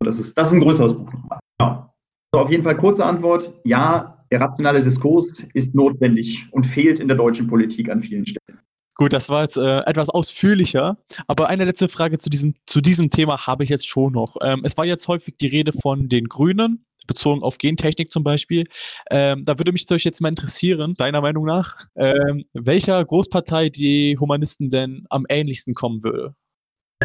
das, 0.00 0.18
ist, 0.18 0.36
das 0.38 0.48
ist 0.48 0.54
ein 0.54 0.60
größeres 0.60 0.94
Buch 0.94 1.12
nochmal. 1.12 1.38
Genau. 1.58 1.94
So, 2.34 2.40
auf 2.40 2.50
jeden 2.50 2.62
Fall 2.62 2.76
kurze 2.76 3.04
Antwort. 3.04 3.52
Ja, 3.64 4.24
der 4.30 4.40
rationale 4.40 4.82
Diskurs 4.82 5.46
ist 5.52 5.74
notwendig 5.74 6.48
und 6.52 6.64
fehlt 6.64 7.00
in 7.00 7.08
der 7.08 7.18
deutschen 7.18 7.48
Politik 7.48 7.90
an 7.90 8.00
vielen 8.00 8.24
Stellen. 8.24 8.61
Gut, 8.94 9.12
das 9.12 9.30
war 9.30 9.42
jetzt 9.42 9.56
äh, 9.56 9.78
etwas 9.80 10.10
ausführlicher, 10.10 10.98
aber 11.26 11.48
eine 11.48 11.64
letzte 11.64 11.88
Frage 11.88 12.18
zu 12.18 12.28
diesem, 12.28 12.54
zu 12.66 12.80
diesem 12.80 13.10
Thema 13.10 13.46
habe 13.46 13.64
ich 13.64 13.70
jetzt 13.70 13.88
schon 13.88 14.12
noch. 14.12 14.36
Ähm, 14.42 14.62
es 14.64 14.76
war 14.76 14.84
jetzt 14.84 15.08
häufig 15.08 15.36
die 15.40 15.46
Rede 15.46 15.72
von 15.72 16.08
den 16.08 16.28
Grünen, 16.28 16.84
bezogen 17.06 17.42
auf 17.42 17.58
Gentechnik 17.58 18.10
zum 18.10 18.22
Beispiel. 18.22 18.64
Ähm, 19.10 19.44
da 19.44 19.58
würde 19.58 19.72
mich 19.72 19.90
euch 19.90 20.04
jetzt 20.04 20.20
mal 20.20 20.28
interessieren, 20.28 20.94
deiner 20.94 21.20
Meinung 21.20 21.46
nach, 21.46 21.86
ähm, 21.96 22.44
welcher 22.52 23.04
Großpartei 23.04 23.70
die 23.70 24.16
Humanisten 24.18 24.70
denn 24.70 25.06
am 25.08 25.24
ähnlichsten 25.28 25.74
kommen 25.74 26.04
würde. 26.04 26.34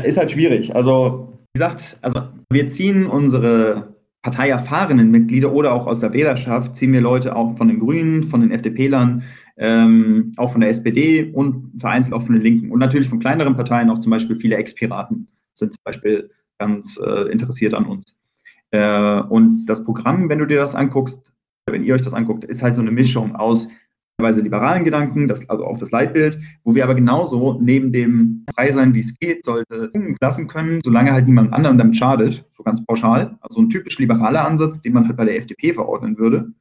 Ist 0.04 0.18
halt 0.18 0.32
schwierig. 0.32 0.76
Also, 0.76 1.40
wie 1.54 1.60
gesagt, 1.60 1.98
also 2.02 2.22
wir 2.52 2.68
ziehen 2.68 3.08
unsere 3.08 3.96
parteierfahrenen 4.24 5.10
Mitglieder 5.10 5.52
oder 5.54 5.74
auch 5.74 5.88
aus 5.88 6.02
der 6.02 6.14
Wählerschaft, 6.14 6.76
ziehen 6.76 6.92
wir 6.92 7.02
Leute 7.02 7.36
auch 7.36 7.56
von 7.58 7.70
den 7.70 7.80
Grünen, 7.80 8.24
von 8.24 8.42
den 8.42 8.52
FDP-Lern, 8.52 9.24
ähm, 9.58 10.34
auch 10.38 10.52
von 10.52 10.62
der 10.62 10.70
SPD 10.70 11.32
und 11.34 11.72
vereinzelt 11.80 12.14
auch 12.14 12.24
von 12.24 12.36
den 12.36 12.44
Linken 12.44 12.72
und 12.72 12.80
natürlich 12.80 13.10
von 13.10 13.20
kleineren 13.20 13.56
Parteien, 13.56 13.90
auch 13.90 14.00
zum 14.00 14.12
Beispiel 14.12 14.40
viele 14.40 14.56
Ex-Piraten 14.56 15.28
sind 15.54 15.74
zum 15.74 15.84
Beispiel 15.84 16.30
ganz 16.60 16.98
äh, 17.04 17.32
interessiert 17.32 17.74
an 17.74 17.86
uns. 17.86 18.18
Äh, 18.72 19.22
und 19.22 19.66
das 19.66 19.84
Programm, 19.84 20.30
wenn 20.30 20.40
du 20.40 20.46
dir 20.46 20.58
das 20.58 20.76
anguckst, 20.76 21.32
wenn 21.66 21.84
ihr 21.84 21.96
euch 21.96 22.02
das 22.02 22.14
anguckt, 22.14 22.46
ist 22.46 22.62
halt 22.62 22.76
so 22.76 22.82
eine 22.82 22.92
Mischung 22.92 23.36
aus 23.36 23.68
teilweise 24.18 24.42
liberalen 24.42 24.84
Gedanken, 24.84 25.28
das, 25.28 25.48
also 25.50 25.66
auch 25.66 25.78
das 25.78 25.92
Leitbild, 25.92 26.40
wo 26.64 26.74
wir 26.74 26.84
aber 26.84 26.96
genauso 26.96 27.60
neben 27.62 27.92
dem 27.92 28.46
frei 28.56 28.72
sein, 28.72 28.94
wie 28.94 29.02
es 29.02 29.18
geht, 29.20 29.46
sollte 29.46 29.92
lassen 30.22 30.48
können, 30.48 30.82
solange 30.84 31.12
halt 31.12 31.28
niemand 31.28 31.54
anderem 31.54 31.78
damit 31.78 31.98
schadet, 31.98 32.46
so 32.56 32.64
ganz 32.64 32.84
pauschal. 32.86 33.38
Also 33.42 33.62
ein 33.62 33.70
typisch 33.70 34.00
liberaler 34.00 34.46
Ansatz, 34.46 34.82
den 34.82 34.94
man 34.94 35.08
halt 35.08 35.18
bei 35.18 35.26
der 35.26 35.38
FDP 35.38 35.74
verordnen 35.74 36.18
würde 36.18 36.52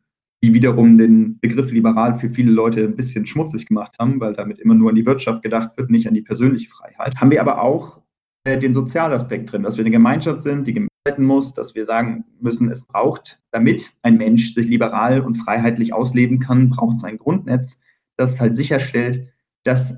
die 0.46 0.54
wiederum 0.54 0.96
den 0.96 1.40
Begriff 1.40 1.72
liberal 1.72 2.18
für 2.18 2.30
viele 2.30 2.52
Leute 2.52 2.84
ein 2.84 2.94
bisschen 2.94 3.26
schmutzig 3.26 3.66
gemacht 3.66 3.96
haben, 3.98 4.20
weil 4.20 4.32
damit 4.32 4.60
immer 4.60 4.74
nur 4.74 4.90
an 4.90 4.94
die 4.94 5.04
Wirtschaft 5.04 5.42
gedacht 5.42 5.76
wird, 5.76 5.90
nicht 5.90 6.06
an 6.06 6.14
die 6.14 6.22
persönliche 6.22 6.70
Freiheit. 6.70 7.16
Haben 7.16 7.32
wir 7.32 7.40
aber 7.40 7.60
auch 7.60 8.00
äh, 8.44 8.56
den 8.56 8.72
Sozialaspekt 8.72 9.50
drin, 9.50 9.64
dass 9.64 9.76
wir 9.76 9.82
eine 9.82 9.90
Gemeinschaft 9.90 10.42
sind, 10.42 10.68
die 10.68 10.86
gehalten 11.04 11.24
muss, 11.24 11.52
dass 11.52 11.74
wir 11.74 11.84
sagen 11.84 12.24
müssen, 12.40 12.70
es 12.70 12.86
braucht, 12.86 13.40
damit 13.50 13.90
ein 14.02 14.18
Mensch 14.18 14.54
sich 14.54 14.68
liberal 14.68 15.20
und 15.20 15.34
freiheitlich 15.34 15.92
ausleben 15.92 16.38
kann, 16.38 16.70
braucht 16.70 16.98
es 16.98 17.04
ein 17.04 17.16
Grundnetz, 17.16 17.80
das 18.16 18.40
halt 18.40 18.54
sicherstellt, 18.54 19.28
dass 19.64 19.96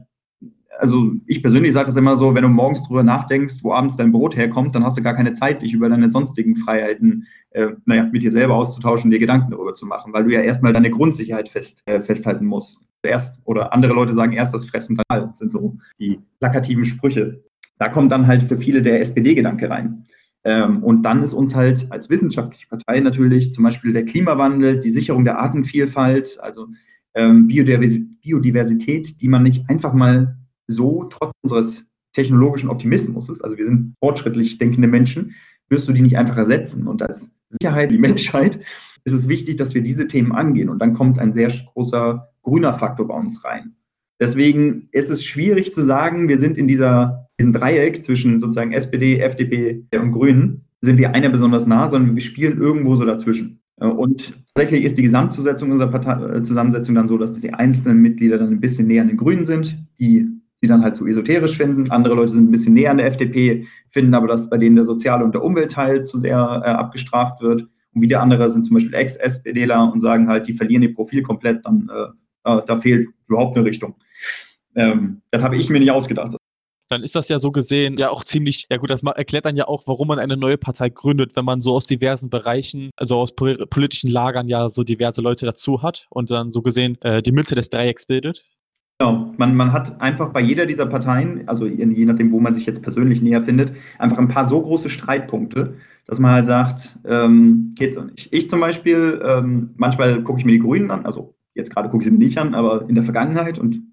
also 0.78 1.12
ich 1.26 1.42
persönlich 1.42 1.72
sage 1.72 1.86
das 1.86 1.96
immer 1.96 2.16
so, 2.16 2.34
wenn 2.34 2.42
du 2.42 2.48
morgens 2.48 2.82
drüber 2.84 3.02
nachdenkst, 3.02 3.56
wo 3.62 3.72
abends 3.72 3.96
dein 3.96 4.12
Brot 4.12 4.36
herkommt, 4.36 4.74
dann 4.74 4.84
hast 4.84 4.96
du 4.96 5.02
gar 5.02 5.14
keine 5.14 5.32
Zeit, 5.32 5.62
dich 5.62 5.74
über 5.74 5.88
deine 5.88 6.08
sonstigen 6.08 6.56
Freiheiten, 6.56 7.26
äh, 7.50 7.68
naja, 7.84 8.08
mit 8.10 8.22
dir 8.22 8.30
selber 8.30 8.54
auszutauschen, 8.54 9.10
dir 9.10 9.18
Gedanken 9.18 9.50
darüber 9.50 9.74
zu 9.74 9.86
machen, 9.86 10.12
weil 10.12 10.24
du 10.24 10.30
ja 10.30 10.40
erstmal 10.40 10.72
deine 10.72 10.90
Grundsicherheit 10.90 11.48
fest, 11.48 11.82
äh, 11.86 12.00
festhalten 12.00 12.46
musst. 12.46 12.80
Zuerst, 13.02 13.38
oder 13.44 13.72
andere 13.72 13.92
Leute 13.92 14.12
sagen 14.12 14.32
erst 14.32 14.54
das 14.54 14.66
Fressen, 14.66 14.96
dann 14.96 15.04
halt. 15.10 15.28
Das 15.28 15.38
sind 15.38 15.52
so 15.52 15.76
die 15.98 16.20
plakativen 16.40 16.84
Sprüche. 16.84 17.42
Da 17.78 17.88
kommt 17.88 18.10
dann 18.10 18.26
halt 18.26 18.42
für 18.42 18.58
viele 18.58 18.82
der 18.82 19.00
SPD-Gedanke 19.00 19.70
rein. 19.70 20.06
Ähm, 20.44 20.82
und 20.82 21.02
dann 21.02 21.22
ist 21.22 21.34
uns 21.34 21.54
halt 21.54 21.86
als 21.90 22.08
wissenschaftliche 22.10 22.68
Partei 22.68 23.00
natürlich 23.00 23.52
zum 23.52 23.64
Beispiel 23.64 23.92
der 23.92 24.04
Klimawandel, 24.04 24.80
die 24.80 24.90
Sicherung 24.90 25.24
der 25.24 25.38
Artenvielfalt, 25.38 26.38
also 26.40 26.68
ähm, 27.14 27.48
Biodiversität, 27.48 29.20
die 29.20 29.28
man 29.28 29.42
nicht 29.42 29.68
einfach 29.68 29.92
mal 29.92 30.37
so 30.68 31.04
trotz 31.10 31.32
unseres 31.42 31.86
technologischen 32.12 32.68
Optimismus, 32.68 33.40
also 33.40 33.56
wir 33.56 33.64
sind 33.64 33.94
fortschrittlich 34.00 34.58
denkende 34.58 34.88
Menschen, 34.88 35.34
wirst 35.68 35.88
du 35.88 35.92
die 35.92 36.02
nicht 36.02 36.16
einfach 36.16 36.36
ersetzen. 36.36 36.86
Und 36.86 37.02
als 37.02 37.32
Sicherheit, 37.48 37.90
die 37.90 37.98
Menschheit, 38.08 38.60
ist 39.04 39.12
es 39.12 39.28
wichtig, 39.28 39.56
dass 39.56 39.74
wir 39.74 39.82
diese 39.82 40.06
Themen 40.06 40.32
angehen. 40.32 40.68
Und 40.68 40.80
dann 40.80 40.94
kommt 40.94 41.18
ein 41.18 41.32
sehr 41.32 41.50
großer 41.74 42.30
grüner 42.42 42.74
Faktor 42.74 43.08
bei 43.08 43.14
uns 43.14 43.44
rein. 43.44 43.74
Deswegen 44.20 44.88
ist 44.92 45.10
es 45.10 45.24
schwierig 45.24 45.72
zu 45.72 45.82
sagen, 45.82 46.28
wir 46.28 46.38
sind 46.38 46.58
in 46.58 46.66
dieser, 46.66 47.28
diesem 47.38 47.52
Dreieck 47.52 48.02
zwischen 48.02 48.40
sozusagen 48.40 48.72
SPD, 48.72 49.20
FDP 49.20 49.84
und 49.92 50.12
Grünen, 50.12 50.64
sind 50.80 50.98
wir 50.98 51.14
einer 51.14 51.28
besonders 51.28 51.66
nah, 51.66 51.88
sondern 51.88 52.14
wir 52.14 52.22
spielen 52.22 52.60
irgendwo 52.60 52.96
so 52.96 53.04
dazwischen. 53.04 53.60
Und 53.76 54.34
tatsächlich 54.54 54.84
ist 54.84 54.98
die 54.98 55.02
Gesamtzusammensetzung 55.02 55.70
unserer 55.70 55.90
Partei, 55.90 56.40
Zusammensetzung 56.40 56.96
dann 56.96 57.06
so, 57.06 57.16
dass 57.16 57.32
die 57.32 57.54
einzelnen 57.54 58.02
Mitglieder 58.02 58.38
dann 58.38 58.50
ein 58.50 58.60
bisschen 58.60 58.88
näher 58.88 59.02
an 59.02 59.08
den 59.08 59.16
Grünen 59.16 59.44
sind, 59.44 59.78
die 60.00 60.26
die 60.62 60.66
dann 60.66 60.82
halt 60.82 60.96
so 60.96 61.06
esoterisch 61.06 61.56
finden. 61.56 61.90
Andere 61.90 62.14
Leute 62.14 62.32
sind 62.32 62.48
ein 62.48 62.50
bisschen 62.50 62.74
näher 62.74 62.90
an 62.90 62.98
der 62.98 63.06
FDP, 63.06 63.66
finden 63.90 64.14
aber, 64.14 64.26
dass 64.26 64.50
bei 64.50 64.58
denen 64.58 64.76
der 64.76 64.84
soziale 64.84 65.24
und 65.24 65.34
der 65.34 65.44
Umweltteil 65.44 66.04
zu 66.04 66.18
sehr 66.18 66.36
äh, 66.36 66.68
abgestraft 66.68 67.40
wird. 67.40 67.62
Und 67.94 68.02
wieder 68.02 68.20
andere 68.20 68.50
sind 68.50 68.64
zum 68.64 68.74
Beispiel 68.74 68.94
Ex-SPDler 68.94 69.92
und 69.92 70.00
sagen 70.00 70.28
halt, 70.28 70.46
die 70.46 70.54
verlieren 70.54 70.82
ihr 70.82 70.94
Profil 70.94 71.22
komplett, 71.22 71.64
dann 71.64 71.90
äh, 71.92 72.60
da 72.66 72.80
fehlt 72.80 73.08
überhaupt 73.26 73.56
eine 73.56 73.66
Richtung. 73.66 73.94
Ähm, 74.74 75.22
das 75.30 75.42
habe 75.42 75.56
ich 75.56 75.68
mir 75.70 75.80
nicht 75.80 75.90
ausgedacht 75.90 76.36
dann 76.88 77.02
ist 77.02 77.14
das 77.14 77.28
ja 77.28 77.38
so 77.38 77.52
gesehen 77.52 77.96
ja 77.98 78.10
auch 78.10 78.24
ziemlich, 78.24 78.66
ja 78.70 78.78
gut, 78.78 78.90
das 78.90 79.02
erklärt 79.02 79.44
dann 79.44 79.56
ja 79.56 79.68
auch, 79.68 79.82
warum 79.86 80.08
man 80.08 80.18
eine 80.18 80.36
neue 80.36 80.58
Partei 80.58 80.88
gründet, 80.88 81.36
wenn 81.36 81.44
man 81.44 81.60
so 81.60 81.74
aus 81.74 81.86
diversen 81.86 82.30
Bereichen, 82.30 82.90
also 82.96 83.18
aus 83.18 83.34
politischen 83.34 84.10
Lagern 84.10 84.48
ja 84.48 84.68
so 84.68 84.82
diverse 84.82 85.20
Leute 85.20 85.46
dazu 85.46 85.82
hat 85.82 86.06
und 86.10 86.30
dann 86.30 86.50
so 86.50 86.62
gesehen 86.62 87.00
äh, 87.02 87.22
die 87.22 87.32
Mitte 87.32 87.54
des 87.54 87.68
Dreiecks 87.68 88.06
bildet. 88.06 88.44
Genau, 89.00 89.32
man, 89.36 89.54
man 89.54 89.72
hat 89.72 90.00
einfach 90.00 90.32
bei 90.32 90.40
jeder 90.40 90.66
dieser 90.66 90.86
Parteien, 90.86 91.46
also 91.46 91.66
je 91.66 92.04
nachdem, 92.04 92.32
wo 92.32 92.40
man 92.40 92.52
sich 92.52 92.66
jetzt 92.66 92.82
persönlich 92.82 93.22
näher 93.22 93.44
findet, 93.44 93.72
einfach 93.96 94.18
ein 94.18 94.26
paar 94.26 94.44
so 94.44 94.60
große 94.60 94.90
Streitpunkte, 94.90 95.74
dass 96.06 96.18
man 96.18 96.32
halt 96.32 96.46
sagt, 96.46 96.98
ähm, 97.04 97.74
geht 97.76 97.94
so 97.94 98.02
nicht. 98.02 98.28
Ich 98.32 98.48
zum 98.48 98.58
Beispiel, 98.58 99.22
ähm, 99.24 99.70
manchmal 99.76 100.24
gucke 100.24 100.40
ich 100.40 100.44
mir 100.44 100.50
die 100.52 100.58
Grünen 100.58 100.90
an, 100.90 101.06
also 101.06 101.36
jetzt 101.54 101.72
gerade 101.72 101.90
gucke 101.90 102.02
ich 102.02 102.08
sie 102.08 102.10
mir 102.10 102.18
nicht 102.18 102.38
an, 102.38 102.54
aber 102.56 102.88
in 102.88 102.96
der 102.96 103.04
Vergangenheit 103.04 103.60
und 103.60 103.88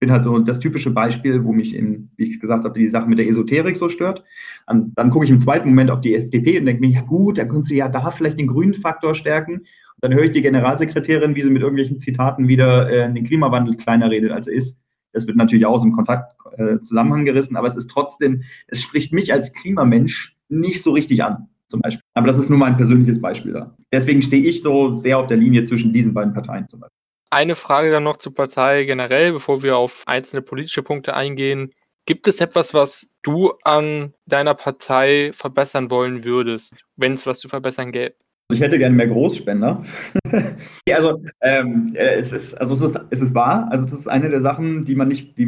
bin 0.00 0.10
halt 0.10 0.24
so 0.24 0.36
das 0.40 0.58
typische 0.58 0.90
Beispiel, 0.90 1.44
wo 1.44 1.52
mich 1.52 1.76
eben, 1.76 2.10
wie 2.16 2.24
ich 2.24 2.40
gesagt 2.40 2.64
habe, 2.64 2.76
die 2.76 2.88
Sache 2.88 3.08
mit 3.08 3.20
der 3.20 3.28
Esoterik 3.28 3.76
so 3.76 3.88
stört. 3.88 4.24
Und 4.66 4.98
dann 4.98 5.10
gucke 5.10 5.24
ich 5.24 5.30
im 5.30 5.38
zweiten 5.38 5.68
Moment 5.68 5.92
auf 5.92 6.00
die 6.00 6.16
FDP 6.16 6.58
und 6.58 6.66
denke 6.66 6.80
mir, 6.80 6.90
ja 6.90 7.02
gut, 7.02 7.38
dann 7.38 7.48
können 7.48 7.62
sie 7.62 7.76
ja 7.76 7.88
da 7.88 8.10
vielleicht 8.10 8.40
den 8.40 8.48
grünen 8.48 8.74
Faktor 8.74 9.14
stärken. 9.14 9.62
Dann 10.02 10.14
höre 10.14 10.24
ich 10.24 10.32
die 10.32 10.42
Generalsekretärin, 10.42 11.36
wie 11.36 11.42
sie 11.42 11.50
mit 11.50 11.62
irgendwelchen 11.62 12.00
Zitaten 12.00 12.48
wieder 12.48 12.90
äh, 12.90 13.12
den 13.12 13.24
Klimawandel 13.24 13.76
kleiner 13.76 14.10
redet, 14.10 14.32
als 14.32 14.48
er 14.48 14.54
ist. 14.54 14.76
Das 15.12 15.26
wird 15.28 15.36
natürlich 15.36 15.64
auch 15.64 15.74
aus 15.74 15.82
dem 15.82 15.92
Kontakt 15.92 16.34
äh, 16.58 16.80
Zusammenhang 16.80 17.24
gerissen, 17.24 17.56
aber 17.56 17.68
es 17.68 17.76
ist 17.76 17.88
trotzdem, 17.88 18.42
es 18.66 18.82
spricht 18.82 19.12
mich 19.12 19.32
als 19.32 19.52
Klimamensch 19.52 20.36
nicht 20.48 20.82
so 20.82 20.90
richtig 20.90 21.22
an, 21.22 21.48
zum 21.68 21.80
Beispiel. 21.80 22.02
Aber 22.14 22.26
das 22.26 22.38
ist 22.38 22.50
nur 22.50 22.58
mein 22.58 22.76
persönliches 22.76 23.20
Beispiel 23.20 23.52
da. 23.52 23.76
Deswegen 23.92 24.22
stehe 24.22 24.44
ich 24.44 24.62
so 24.62 24.96
sehr 24.96 25.18
auf 25.18 25.28
der 25.28 25.36
Linie 25.36 25.64
zwischen 25.64 25.92
diesen 25.92 26.12
beiden 26.14 26.32
Parteien 26.32 26.66
zum 26.66 26.80
Beispiel. 26.80 26.98
Eine 27.30 27.54
Frage 27.54 27.92
dann 27.92 28.02
noch 28.02 28.16
zur 28.16 28.34
Partei 28.34 28.84
generell, 28.84 29.32
bevor 29.32 29.62
wir 29.62 29.76
auf 29.76 30.02
einzelne 30.06 30.42
politische 30.42 30.82
Punkte 30.82 31.14
eingehen. 31.14 31.70
Gibt 32.06 32.26
es 32.26 32.40
etwas, 32.40 32.74
was 32.74 33.08
du 33.22 33.52
an 33.62 34.14
deiner 34.26 34.54
Partei 34.54 35.30
verbessern 35.32 35.92
wollen 35.92 36.24
würdest, 36.24 36.74
wenn 36.96 37.12
es 37.12 37.24
was 37.24 37.38
zu 37.38 37.48
verbessern 37.48 37.92
gäbe? 37.92 38.16
Ich 38.52 38.60
hätte 38.60 38.78
gerne 38.78 38.94
mehr 38.94 39.08
Großspender. 39.08 39.84
ja, 40.88 40.96
also, 40.96 41.22
ähm, 41.40 41.92
äh, 41.94 42.16
es 42.18 42.32
ist, 42.32 42.54
also 42.54 42.74
es 42.74 42.80
ist, 42.80 43.00
es 43.10 43.20
ist 43.20 43.34
wahr. 43.34 43.68
Also 43.70 43.84
das 43.84 44.00
ist 44.00 44.08
eine 44.08 44.28
der 44.28 44.40
Sachen, 44.40 44.84
die 44.84 44.94
man 44.94 45.08
nicht, 45.08 45.36
die 45.38 45.46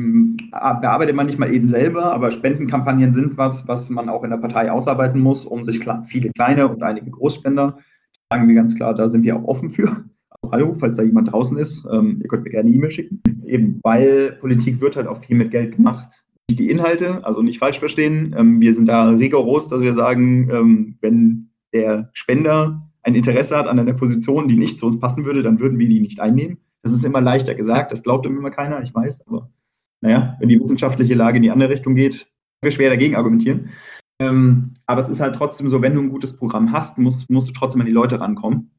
bearbeitet 0.51 1.15
man 1.15 1.27
nicht 1.27 1.39
mal 1.39 1.53
eben 1.53 1.67
selber, 1.67 2.13
aber 2.13 2.31
Spendenkampagnen 2.31 3.13
sind 3.13 3.37
was, 3.37 3.67
was 3.69 3.91
man 3.91 4.09
auch 4.09 4.25
in 4.25 4.31
der 4.31 4.39
Partei 4.39 4.71
ausarbeiten 4.71 5.21
muss, 5.21 5.45
um 5.45 5.65
sich 5.65 5.85
viele 6.07 6.31
kleine 6.31 6.69
und 6.69 6.83
einige 6.83 7.11
Großspender, 7.11 7.79
sagen 8.31 8.49
wir 8.49 8.55
ganz 8.55 8.75
klar, 8.75 8.95
da 8.95 9.09
sind 9.09 9.25
wir 9.25 9.37
auch 9.37 9.45
offen 9.45 9.71
für. 9.71 10.05
Hallo, 10.51 10.75
falls 10.79 10.97
da 10.97 11.03
jemand 11.03 11.33
draußen 11.33 11.57
ist, 11.59 11.87
ähm, 11.91 12.21
ihr 12.23 12.29
könnt 12.29 12.45
mir 12.45 12.51
gerne 12.51 12.69
eine 12.69 12.77
E-Mail 12.77 12.91
schicken. 12.91 13.23
Eben, 13.47 13.81
weil 13.83 14.33
Politik 14.41 14.81
wird 14.81 14.97
halt 14.97 15.07
auch 15.07 15.25
viel 15.25 15.37
mit 15.37 15.51
Geld 15.51 15.77
gemacht. 15.77 16.13
Die 16.51 16.71
Inhalte, 16.71 17.25
also 17.25 17.43
nicht 17.43 17.59
falsch 17.59 17.79
verstehen. 17.79 18.35
Ähm, 18.37 18.61
wir 18.61 18.75
sind 18.75 18.87
da 18.87 19.09
rigoros, 19.09 19.69
dass 19.69 19.81
wir 19.81 19.95
sagen, 19.95 20.51
ähm, 20.51 20.99
wenn 21.01 21.51
der 21.73 22.11
Spender 22.13 22.91
ein 23.05 23.15
Interesse 23.15 23.57
hat 23.57 23.69
an 23.69 23.79
einer 23.79 23.93
Position, 23.93 24.49
die 24.49 24.57
nicht 24.57 24.79
zu 24.79 24.87
uns 24.87 24.99
passen 24.99 25.25
würde, 25.25 25.43
dann 25.43 25.61
würden 25.61 25.79
wir 25.79 25.89
die 25.89 26.01
nicht 26.01 26.21
einnehmen. 26.21 26.59
Das 26.83 26.93
ist 26.93 27.05
immer 27.05 27.21
leichter 27.21 27.55
gesagt, 27.55 27.93
das 27.93 28.03
glaubt 28.03 28.27
immer 28.27 28.51
keiner, 28.51 28.83
ich 28.83 28.95
weiß, 28.95 29.27
aber 29.27 29.51
naja, 30.01 30.37
wenn 30.39 30.49
die 30.49 30.61
wissenschaftliche 30.61 31.15
Lage 31.15 31.37
in 31.37 31.43
die 31.43 31.51
andere 31.51 31.71
Richtung 31.71 31.95
geht, 31.95 32.27
wir 32.63 32.71
schwer 32.71 32.91
dagegen 32.91 33.17
argumentieren. 33.17 33.71
Ähm, 34.21 34.75
aber 34.87 35.01
es 35.01 35.09
ist 35.09 35.21
halt 35.21 35.35
trotzdem 35.35 35.69
so, 35.69 35.83
wenn 35.83 35.95
du 35.95 36.01
ein 36.01 36.11
gutes 36.11 36.37
Programm 36.37 36.73
hast, 36.73 36.99
musst, 36.99 37.31
musst 37.31 37.49
du 37.49 37.53
trotzdem 37.53 37.81
an 37.81 37.87
die 37.87 37.93
Leute 37.93 38.21
rankommen. 38.21 38.71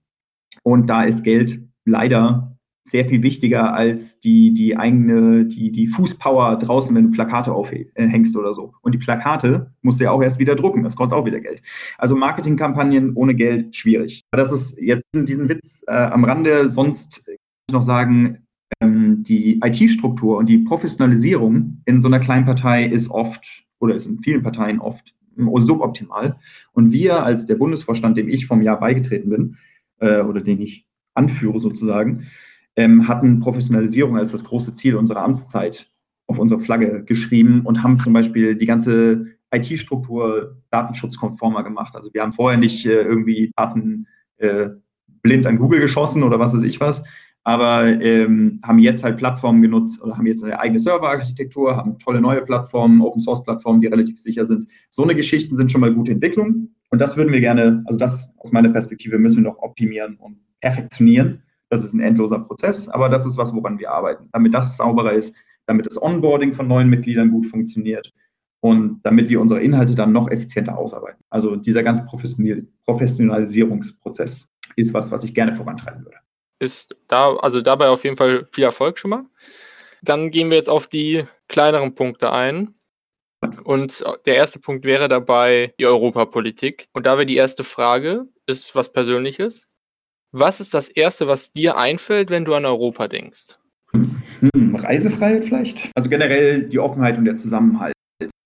Und 0.63 0.87
da 0.87 1.03
ist 1.03 1.23
Geld 1.23 1.61
leider 1.85 2.54
sehr 2.87 3.05
viel 3.05 3.23
wichtiger 3.23 3.73
als 3.73 4.19
die, 4.19 4.53
die 4.53 4.77
eigene, 4.77 5.45
die, 5.45 5.71
die 5.71 5.87
Fußpower 5.87 6.57
draußen, 6.59 6.95
wenn 6.95 7.05
du 7.05 7.11
Plakate 7.11 7.51
aufhängst 7.51 8.37
oder 8.37 8.53
so. 8.53 8.73
Und 8.81 8.93
die 8.93 8.99
Plakate 8.99 9.71
musst 9.81 9.99
du 9.99 10.03
ja 10.03 10.11
auch 10.11 10.21
erst 10.21 10.37
wieder 10.37 10.55
drucken, 10.55 10.83
das 10.83 10.95
kostet 10.95 11.17
auch 11.17 11.25
wieder 11.25 11.39
Geld. 11.39 11.63
Also 11.97 12.15
Marketingkampagnen 12.15 13.13
ohne 13.15 13.33
Geld 13.33 13.75
schwierig. 13.75 14.23
Aber 14.29 14.43
das 14.43 14.51
ist 14.51 14.79
jetzt 14.79 15.03
diesen 15.15 15.49
Witz 15.49 15.83
äh, 15.87 15.93
am 15.93 16.25
Rande, 16.25 16.69
sonst 16.69 17.25
kann 17.25 17.35
ich 17.69 17.73
noch 17.73 17.81
sagen, 17.81 18.45
ähm, 18.79 19.23
die 19.23 19.59
IT-Struktur 19.63 20.37
und 20.37 20.47
die 20.47 20.59
Professionalisierung 20.59 21.81
in 21.85 22.03
so 22.03 22.07
einer 22.07 22.19
kleinen 22.19 22.45
Partei 22.45 22.85
ist 22.85 23.09
oft 23.09 23.65
oder 23.79 23.95
ist 23.95 24.05
in 24.05 24.19
vielen 24.19 24.43
Parteien 24.43 24.79
oft 24.79 25.11
suboptimal. 25.35 26.39
Und 26.73 26.91
wir 26.91 27.23
als 27.23 27.47
der 27.47 27.55
Bundesvorstand, 27.55 28.15
dem 28.15 28.29
ich 28.29 28.45
vom 28.45 28.61
Jahr 28.61 28.79
beigetreten 28.79 29.29
bin, 29.29 29.57
äh, 29.99 30.21
oder 30.21 30.41
den 30.41 30.61
ich 30.61 30.85
anführe 31.15 31.59
sozusagen, 31.59 32.27
ähm, 32.75 33.07
hatten 33.07 33.39
Professionalisierung 33.39 34.17
als 34.17 34.31
das 34.31 34.43
große 34.43 34.73
Ziel 34.73 34.95
unserer 34.95 35.23
Amtszeit 35.23 35.89
auf 36.27 36.39
unsere 36.39 36.59
Flagge 36.59 37.03
geschrieben 37.03 37.61
und 37.65 37.83
haben 37.83 37.99
zum 37.99 38.13
Beispiel 38.13 38.55
die 38.55 38.65
ganze 38.65 39.27
IT-Struktur 39.51 40.57
datenschutzkonformer 40.71 41.63
gemacht. 41.63 41.95
Also 41.95 42.13
wir 42.13 42.21
haben 42.21 42.33
vorher 42.33 42.57
nicht 42.57 42.85
äh, 42.85 43.01
irgendwie 43.03 43.51
Daten 43.55 44.07
äh, 44.37 44.69
blind 45.21 45.45
an 45.45 45.57
Google 45.57 45.79
geschossen 45.79 46.23
oder 46.23 46.39
was 46.39 46.53
weiß 46.53 46.63
ich 46.63 46.79
was, 46.79 47.03
aber 47.43 47.85
ähm, 47.85 48.59
haben 48.63 48.79
jetzt 48.79 49.03
halt 49.03 49.17
Plattformen 49.17 49.61
genutzt 49.61 50.01
oder 50.01 50.17
haben 50.17 50.25
jetzt 50.25 50.43
eine 50.43 50.59
eigene 50.59 50.79
Serverarchitektur, 50.79 51.75
haben 51.75 51.99
tolle 51.99 52.19
neue 52.19 52.41
Plattformen, 52.41 53.01
Open-Source-Plattformen, 53.01 53.81
die 53.81 53.87
relativ 53.87 54.17
sicher 54.19 54.45
sind. 54.45 54.67
So 54.89 55.03
eine 55.03 55.15
Geschichten 55.15 55.55
sind 55.55 55.71
schon 55.71 55.81
mal 55.81 55.93
gute 55.93 56.11
Entwicklung 56.11 56.69
und 56.89 56.99
das 56.99 57.17
würden 57.17 57.31
wir 57.31 57.39
gerne, 57.39 57.83
also 57.85 57.99
das 57.99 58.33
aus 58.37 58.51
meiner 58.51 58.69
Perspektive 58.69 59.19
müssen 59.19 59.43
wir 59.43 59.51
noch 59.51 59.59
optimieren 59.59 60.15
und 60.15 60.37
perfektionieren. 60.59 61.43
Das 61.69 61.83
ist 61.83 61.93
ein 61.93 61.99
endloser 61.99 62.39
Prozess, 62.39 62.87
aber 62.87 63.09
das 63.09 63.25
ist 63.25 63.37
was, 63.37 63.53
woran 63.53 63.79
wir 63.79 63.91
arbeiten, 63.91 64.29
damit 64.31 64.53
das 64.53 64.77
sauberer 64.77 65.11
ist, 65.13 65.35
damit 65.65 65.85
das 65.85 66.01
Onboarding 66.01 66.53
von 66.53 66.67
neuen 66.67 66.89
Mitgliedern 66.89 67.31
gut 67.31 67.47
funktioniert 67.47 68.13
und 68.61 69.01
damit 69.03 69.29
wir 69.29 69.41
unsere 69.41 69.61
Inhalte 69.61 69.95
dann 69.95 70.11
noch 70.11 70.29
effizienter 70.29 70.77
ausarbeiten. 70.77 71.23
Also 71.29 71.55
dieser 71.55 71.83
ganze 71.83 72.05
Professionalisierungsprozess 72.05 74.47
ist 74.75 74.93
was, 74.93 75.11
was 75.11 75.23
ich 75.23 75.33
gerne 75.33 75.55
vorantreiben 75.55 76.05
würde 76.05 76.17
ist 76.59 76.97
da, 77.07 77.35
also 77.35 77.61
dabei 77.61 77.89
auf 77.89 78.03
jeden 78.03 78.17
Fall 78.17 78.45
viel 78.51 78.63
Erfolg 78.63 78.99
schon 78.99 79.11
mal. 79.11 79.25
Dann 80.01 80.31
gehen 80.31 80.49
wir 80.49 80.57
jetzt 80.57 80.69
auf 80.69 80.87
die 80.87 81.25
kleineren 81.47 81.95
Punkte 81.95 82.31
ein. 82.31 82.75
Und 83.63 84.03
der 84.25 84.35
erste 84.35 84.59
Punkt 84.59 84.85
wäre 84.85 85.07
dabei 85.07 85.73
die 85.79 85.85
Europapolitik. 85.85 86.85
Und 86.93 87.05
da 87.05 87.17
wäre 87.17 87.25
die 87.25 87.35
erste 87.35 87.63
Frage, 87.63 88.27
ist 88.47 88.75
was 88.75 88.91
Persönliches. 88.91 89.69
Was 90.37 90.59
ist 90.59 90.73
das 90.73 90.89
Erste, 90.89 91.29
was 91.29 91.53
dir 91.53 91.77
einfällt, 91.77 92.29
wenn 92.29 92.43
du 92.43 92.55
an 92.55 92.65
Europa 92.65 93.07
denkst? 93.07 93.57
Hm, 93.93 94.75
Reisefreiheit 94.75 95.45
vielleicht? 95.45 95.89
Also 95.95 96.09
generell 96.09 96.63
die 96.63 96.77
Offenheit 96.77 97.17
und 97.17 97.23
der 97.23 97.37
Zusammenhalt. 97.37 97.93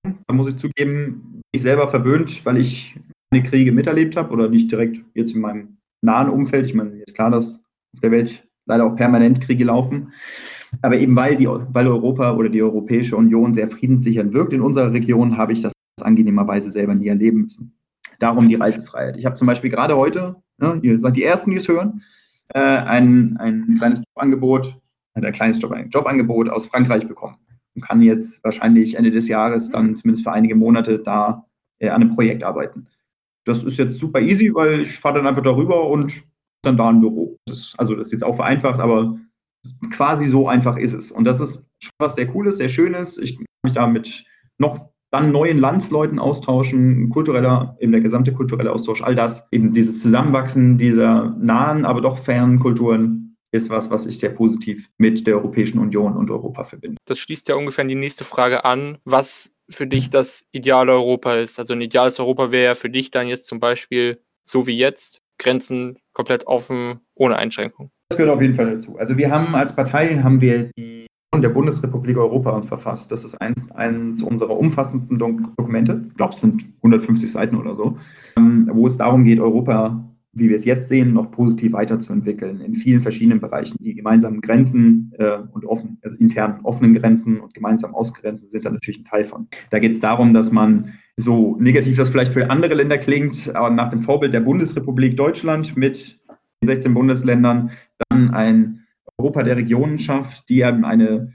Da 0.04 0.34
muss 0.36 0.50
ich 0.50 0.58
zugeben, 0.58 1.42
ich 1.52 1.64
selber 1.64 1.88
verwöhnt, 1.88 2.46
weil 2.46 2.58
ich 2.60 2.96
keine 3.32 3.42
Kriege 3.42 3.72
miterlebt 3.72 4.16
habe 4.18 4.32
oder 4.32 4.50
nicht 4.50 4.72
direkt 4.72 5.04
jetzt 5.16 5.34
in 5.34 5.42
meinem 5.42 5.78
nahen 6.04 6.30
Umfeld. 6.30 6.68
Ich 6.68 6.76
meine, 6.76 6.92
mir 6.92 7.04
ist 7.08 7.16
klar, 7.16 7.32
dass 7.32 7.56
auf 7.56 8.02
der 8.04 8.12
Welt 8.12 8.48
leider 8.68 8.86
auch 8.86 8.96
permanent 8.96 9.42
Kriege 9.42 9.64
laufen. 9.64 10.14
Aber 10.84 10.96
eben 10.96 11.16
weil, 11.16 11.38
die, 11.38 11.48
weil 11.48 11.88
Europa 11.88 12.36
oder 12.36 12.50
die 12.50 12.62
Europäische 12.62 13.18
Union 13.18 13.56
sehr 13.56 13.68
friedenssichernd 13.68 14.32
wirkt 14.32 14.54
in 14.54 14.62
unserer 14.62 14.94
Region, 14.94 15.38
habe 15.38 15.54
ich 15.54 15.64
das 15.64 15.74
angenehmerweise 16.00 16.70
selber 16.70 16.94
nie 16.94 17.08
erleben 17.08 17.46
müssen. 17.46 17.74
Darum 18.20 18.48
die 18.48 18.56
Reisefreiheit. 18.56 19.18
Ich 19.18 19.26
habe 19.26 19.38
zum 19.38 19.48
Beispiel 19.48 19.72
gerade 19.72 19.98
heute, 19.98 20.36
ne, 20.60 20.80
ihr 20.82 21.00
seid 21.00 21.16
die 21.16 21.24
Ersten, 21.24 21.52
die 21.52 21.58
es 21.58 21.68
hören, 21.68 22.04
äh, 22.54 22.60
ein, 22.60 23.38
ein 23.38 23.76
kleines 23.78 24.04
Jobangebot, 24.16 24.80
ein 25.14 25.34
kleines 25.34 25.62
Job, 25.62 25.72
ein 25.72 25.90
Jobangebot 25.90 26.50
aus 26.50 26.68
Frankreich 26.68 27.08
bekommen 27.08 27.38
und 27.76 27.82
kann 27.84 28.02
jetzt 28.02 28.44
wahrscheinlich 28.44 28.96
Ende 28.96 29.12
des 29.12 29.28
Jahres 29.28 29.70
dann 29.70 29.96
zumindest 29.96 30.24
für 30.24 30.32
einige 30.32 30.56
Monate 30.56 31.00
da 31.00 31.46
äh, 31.80 31.90
an 31.90 32.02
einem 32.02 32.16
Projekt 32.16 32.44
arbeiten. 32.44 32.88
Das 33.46 33.64
ist 33.64 33.78
jetzt 33.78 34.00
super 34.00 34.20
easy, 34.20 34.54
weil 34.54 34.82
ich 34.82 35.00
fahre 35.00 35.16
dann 35.16 35.28
einfach 35.28 35.44
darüber 35.44 35.88
und 35.88 36.24
dann 36.64 36.78
da 36.78 36.90
ein 36.90 37.02
Büro. 37.02 37.38
Das, 37.46 37.74
also 37.78 37.96
das 37.96 38.08
ist 38.08 38.14
jetzt 38.14 38.24
auch 38.24 38.36
vereinfacht, 38.36 38.80
aber 38.80 39.18
quasi 39.92 40.28
so 40.28 40.48
einfach 40.48 40.78
ist 40.78 40.94
es. 40.94 41.12
Und 41.12 41.26
das 41.26 41.40
ist 41.40 41.66
schon 41.80 41.94
was 42.00 42.16
sehr 42.16 42.28
Cooles, 42.28 42.58
sehr 42.58 42.70
Schönes. 42.70 43.18
Ich 43.18 43.38
kann 43.38 43.46
mich 43.64 43.74
da 43.74 43.88
mit 43.88 44.26
noch 44.58 44.90
dann 45.12 45.32
neuen 45.32 45.58
Landsleuten 45.58 46.20
austauschen, 46.20 47.10
kultureller, 47.10 47.76
eben 47.80 47.92
der 47.92 48.02
gesamte 48.02 48.34
kulturelle 48.34 48.72
Austausch, 48.72 49.02
all 49.02 49.16
das, 49.16 49.44
eben 49.52 49.74
dieses 49.74 50.02
Zusammenwachsen 50.02 50.78
dieser 50.78 51.36
nahen, 51.40 51.86
aber 51.86 52.02
doch 52.02 52.20
fernen 52.20 52.60
Kulturen 52.60 53.38
ist 53.52 53.70
was, 53.70 53.90
was 53.90 54.06
ich 54.06 54.20
sehr 54.20 54.30
positiv 54.30 54.90
mit 54.98 55.26
der 55.26 55.36
Europäischen 55.36 55.80
Union 55.80 56.16
und 56.16 56.30
Europa 56.30 56.64
verbinde. 56.64 56.98
Das 57.06 57.18
schließt 57.18 57.50
ja 57.50 57.56
ungefähr 57.56 57.86
die 57.86 57.96
nächste 57.96 58.24
Frage 58.24 58.64
an, 58.64 59.00
was 59.06 59.52
für 59.70 59.88
dich 59.88 60.10
das 60.10 60.46
ideale 60.52 60.92
Europa 60.92 61.34
ist. 61.36 61.58
Also 61.58 61.74
ein 61.74 61.82
ideales 61.82 62.20
Europa 62.20 62.52
wäre 62.52 62.66
ja 62.66 62.76
für 62.76 62.90
dich 62.90 63.12
dann 63.12 63.28
jetzt 63.28 63.48
zum 63.48 63.60
Beispiel 63.60 64.22
so 64.44 64.68
wie 64.68 64.78
jetzt 64.78 65.20
Grenzen 65.40 65.98
komplett 66.14 66.48
offen, 66.48 67.00
ohne 67.16 67.38
Einschränkung. 67.38 67.92
Das 68.10 68.18
gehört 68.18 68.36
auf 68.36 68.42
jeden 68.42 68.56
Fall 68.56 68.72
dazu. 68.72 68.98
Also 68.98 69.18
wir 69.18 69.32
haben 69.32 69.56
als 69.56 69.76
Partei 69.76 70.18
haben 70.18 70.42
wir 70.42 70.72
die 70.78 71.06
der 71.38 71.50
Bundesrepublik 71.50 72.18
Europa 72.18 72.62
verfasst. 72.64 73.12
Das 73.12 73.24
ist 73.24 73.36
eins, 73.36 73.70
eins 73.72 74.24
unserer 74.24 74.58
umfassendsten 74.58 75.20
Dokumente. 75.20 76.06
Ich 76.10 76.16
glaube, 76.16 76.34
es 76.34 76.40
sind 76.40 76.66
150 76.78 77.32
Seiten 77.32 77.56
oder 77.56 77.76
so, 77.76 77.98
ähm, 78.38 78.70
wo 78.74 78.88
es 78.88 78.98
darum 78.98 79.24
geht, 79.24 79.40
Europa 79.40 80.10
wie 80.34 80.50
wir 80.50 80.56
es 80.56 80.66
jetzt 80.66 80.90
sehen, 80.90 81.14
noch 81.14 81.32
positiv 81.32 81.74
weiterzuentwickeln 81.74 82.62
in 82.62 82.76
vielen 82.76 83.02
verschiedenen 83.02 83.40
Bereichen. 83.40 83.78
Die 83.80 83.96
gemeinsamen 83.96 84.42
Grenzen 84.42 85.12
äh, 85.18 85.40
und 85.52 85.66
offen, 85.66 85.98
also 86.04 86.16
intern 86.18 86.60
offenen 86.64 86.94
Grenzen 86.94 87.40
und 87.40 87.54
gemeinsam 87.54 87.96
Ausgrenzen 87.96 88.48
sind 88.50 88.66
da 88.66 88.70
natürlich 88.70 89.02
ein 89.02 89.06
Teil 89.06 89.24
von. 89.24 89.48
Da 89.72 89.80
geht 89.80 89.94
es 89.94 90.00
darum, 90.00 90.34
dass 90.34 90.52
man 90.52 90.94
so 91.18 91.58
negativ 91.60 91.98
das 91.98 92.10
vielleicht 92.10 92.34
für 92.34 92.50
andere 92.50 92.76
Länder 92.76 92.98
klingt, 92.98 93.54
aber 93.56 93.70
nach 93.70 93.90
dem 93.90 94.02
Vorbild 94.02 94.34
der 94.34 94.42
Bundesrepublik 94.42 95.18
Deutschland 95.18 95.76
mit 95.76 96.20
16 96.64 96.94
Bundesländern 96.94 97.72
dann 98.10 98.32
ein 98.32 98.86
Europa 99.20 99.44
der 99.44 99.58
Regionen 99.58 100.00
schafft, 100.00 100.50
die 100.50 100.62
eben 100.62 100.86
eine, 100.86 101.34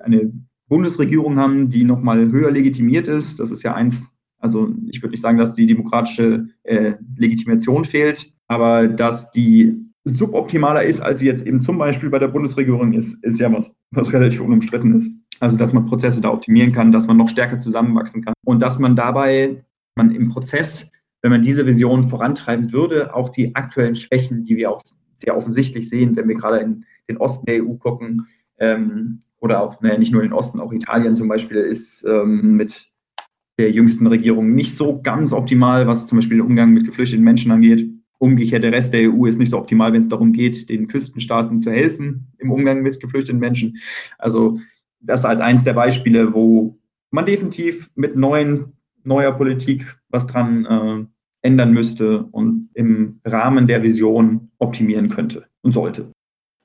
eine 0.00 0.32
Bundesregierung 0.68 1.38
haben, 1.38 1.70
die 1.70 1.84
nochmal 1.84 2.30
höher 2.30 2.50
legitimiert 2.50 3.08
ist. 3.08 3.40
Das 3.40 3.50
ist 3.50 3.62
ja 3.62 3.74
eins 3.74 4.12
also 4.42 4.74
ich 4.90 5.00
würde 5.00 5.12
nicht 5.12 5.20
sagen, 5.20 5.38
dass 5.38 5.54
die 5.54 5.66
demokratische 5.66 6.48
äh, 6.64 6.94
Legitimation 7.16 7.84
fehlt, 7.84 8.32
aber 8.48 8.88
dass 8.88 9.30
die 9.30 9.80
suboptimaler 10.04 10.82
ist, 10.82 11.00
als 11.00 11.20
sie 11.20 11.26
jetzt 11.26 11.46
eben 11.46 11.62
zum 11.62 11.78
Beispiel 11.78 12.10
bei 12.10 12.18
der 12.18 12.28
Bundesregierung 12.28 12.92
ist, 12.92 13.22
ist 13.24 13.38
ja 13.38 13.52
was, 13.52 13.72
was 13.92 14.12
relativ 14.12 14.40
unumstritten 14.40 14.96
ist. 14.96 15.12
Also 15.38 15.56
dass 15.56 15.72
man 15.72 15.86
Prozesse 15.86 16.20
da 16.20 16.30
optimieren 16.30 16.72
kann, 16.72 16.90
dass 16.90 17.06
man 17.06 17.16
noch 17.16 17.28
stärker 17.28 17.60
zusammenwachsen 17.60 18.24
kann 18.24 18.34
und 18.44 18.60
dass 18.60 18.80
man 18.80 18.96
dabei, 18.96 19.64
man 19.94 20.10
im 20.10 20.28
Prozess, 20.28 20.90
wenn 21.22 21.30
man 21.30 21.42
diese 21.42 21.64
Vision 21.64 22.08
vorantreiben 22.08 22.72
würde, 22.72 23.14
auch 23.14 23.28
die 23.28 23.54
aktuellen 23.54 23.94
Schwächen, 23.94 24.44
die 24.44 24.56
wir 24.56 24.72
auch 24.72 24.82
sehr 25.14 25.36
offensichtlich 25.36 25.88
sehen, 25.88 26.16
wenn 26.16 26.26
wir 26.26 26.34
gerade 26.34 26.58
in 26.58 26.84
den 27.08 27.16
Osten 27.18 27.46
der 27.46 27.64
EU 27.64 27.74
gucken, 27.74 28.26
ähm, 28.58 29.22
oder 29.42 29.60
auch, 29.60 29.80
naja, 29.82 29.98
nicht 29.98 30.12
nur 30.12 30.22
den 30.22 30.32
Osten, 30.32 30.60
auch 30.60 30.72
Italien 30.72 31.16
zum 31.16 31.28
Beispiel 31.28 31.58
ist 31.58 32.04
ähm, 32.06 32.56
mit 32.56 32.88
der 33.58 33.72
jüngsten 33.72 34.06
Regierung 34.06 34.54
nicht 34.54 34.74
so 34.74 35.02
ganz 35.02 35.32
optimal, 35.32 35.86
was 35.86 36.06
zum 36.06 36.18
Beispiel 36.18 36.38
den 36.38 36.46
Umgang 36.46 36.72
mit 36.72 36.86
geflüchteten 36.86 37.24
Menschen 37.24 37.50
angeht. 37.50 37.90
Umgekehrt, 38.18 38.62
der 38.62 38.72
Rest 38.72 38.94
der 38.94 39.12
EU 39.12 39.26
ist 39.26 39.38
nicht 39.38 39.50
so 39.50 39.58
optimal, 39.58 39.92
wenn 39.92 40.00
es 40.00 40.08
darum 40.08 40.32
geht, 40.32 40.68
den 40.68 40.86
Küstenstaaten 40.86 41.58
zu 41.58 41.72
helfen 41.72 42.28
im 42.38 42.52
Umgang 42.52 42.82
mit 42.82 43.00
geflüchteten 43.00 43.40
Menschen. 43.40 43.78
Also 44.18 44.60
das 45.00 45.24
als 45.24 45.40
eins 45.40 45.64
der 45.64 45.72
Beispiele, 45.72 46.32
wo 46.32 46.78
man 47.10 47.26
definitiv 47.26 47.90
mit 47.96 48.14
neuen, 48.14 48.74
neuer 49.02 49.32
Politik 49.32 49.96
was 50.08 50.26
dran 50.28 50.64
äh, 50.64 51.46
ändern 51.46 51.72
müsste 51.72 52.22
und 52.30 52.70
im 52.74 53.20
Rahmen 53.24 53.66
der 53.66 53.82
Vision 53.82 54.50
optimieren 54.58 55.08
könnte 55.08 55.46
und 55.62 55.72
sollte. 55.72 56.11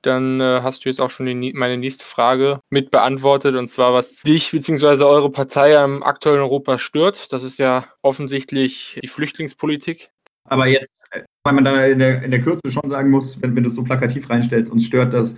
Dann 0.02 0.40
äh, 0.40 0.60
hast 0.62 0.84
du 0.84 0.88
jetzt 0.88 1.00
auch 1.00 1.10
schon 1.10 1.26
die, 1.26 1.52
meine 1.52 1.76
nächste 1.76 2.04
Frage 2.04 2.60
mit 2.70 2.90
beantwortet, 2.90 3.56
und 3.56 3.66
zwar, 3.66 3.92
was 3.92 4.22
dich 4.22 4.52
bzw. 4.52 5.04
eure 5.04 5.30
Partei 5.30 5.76
am 5.78 6.02
aktuellen 6.02 6.40
Europa 6.40 6.78
stört. 6.78 7.32
Das 7.32 7.42
ist 7.42 7.58
ja 7.58 7.86
offensichtlich 8.02 8.98
die 9.02 9.08
Flüchtlingspolitik. 9.08 10.10
Aber 10.44 10.66
jetzt, 10.66 11.02
weil 11.42 11.52
man 11.52 11.64
da 11.64 11.84
in 11.84 11.98
der, 11.98 12.22
in 12.22 12.30
der 12.30 12.40
Kürze 12.40 12.70
schon 12.70 12.88
sagen 12.88 13.10
muss, 13.10 13.40
wenn, 13.42 13.54
wenn 13.56 13.64
du 13.64 13.68
es 13.68 13.74
so 13.74 13.82
plakativ 13.82 14.30
reinstellst, 14.30 14.70
uns 14.70 14.84
stört 14.84 15.12
das, 15.12 15.34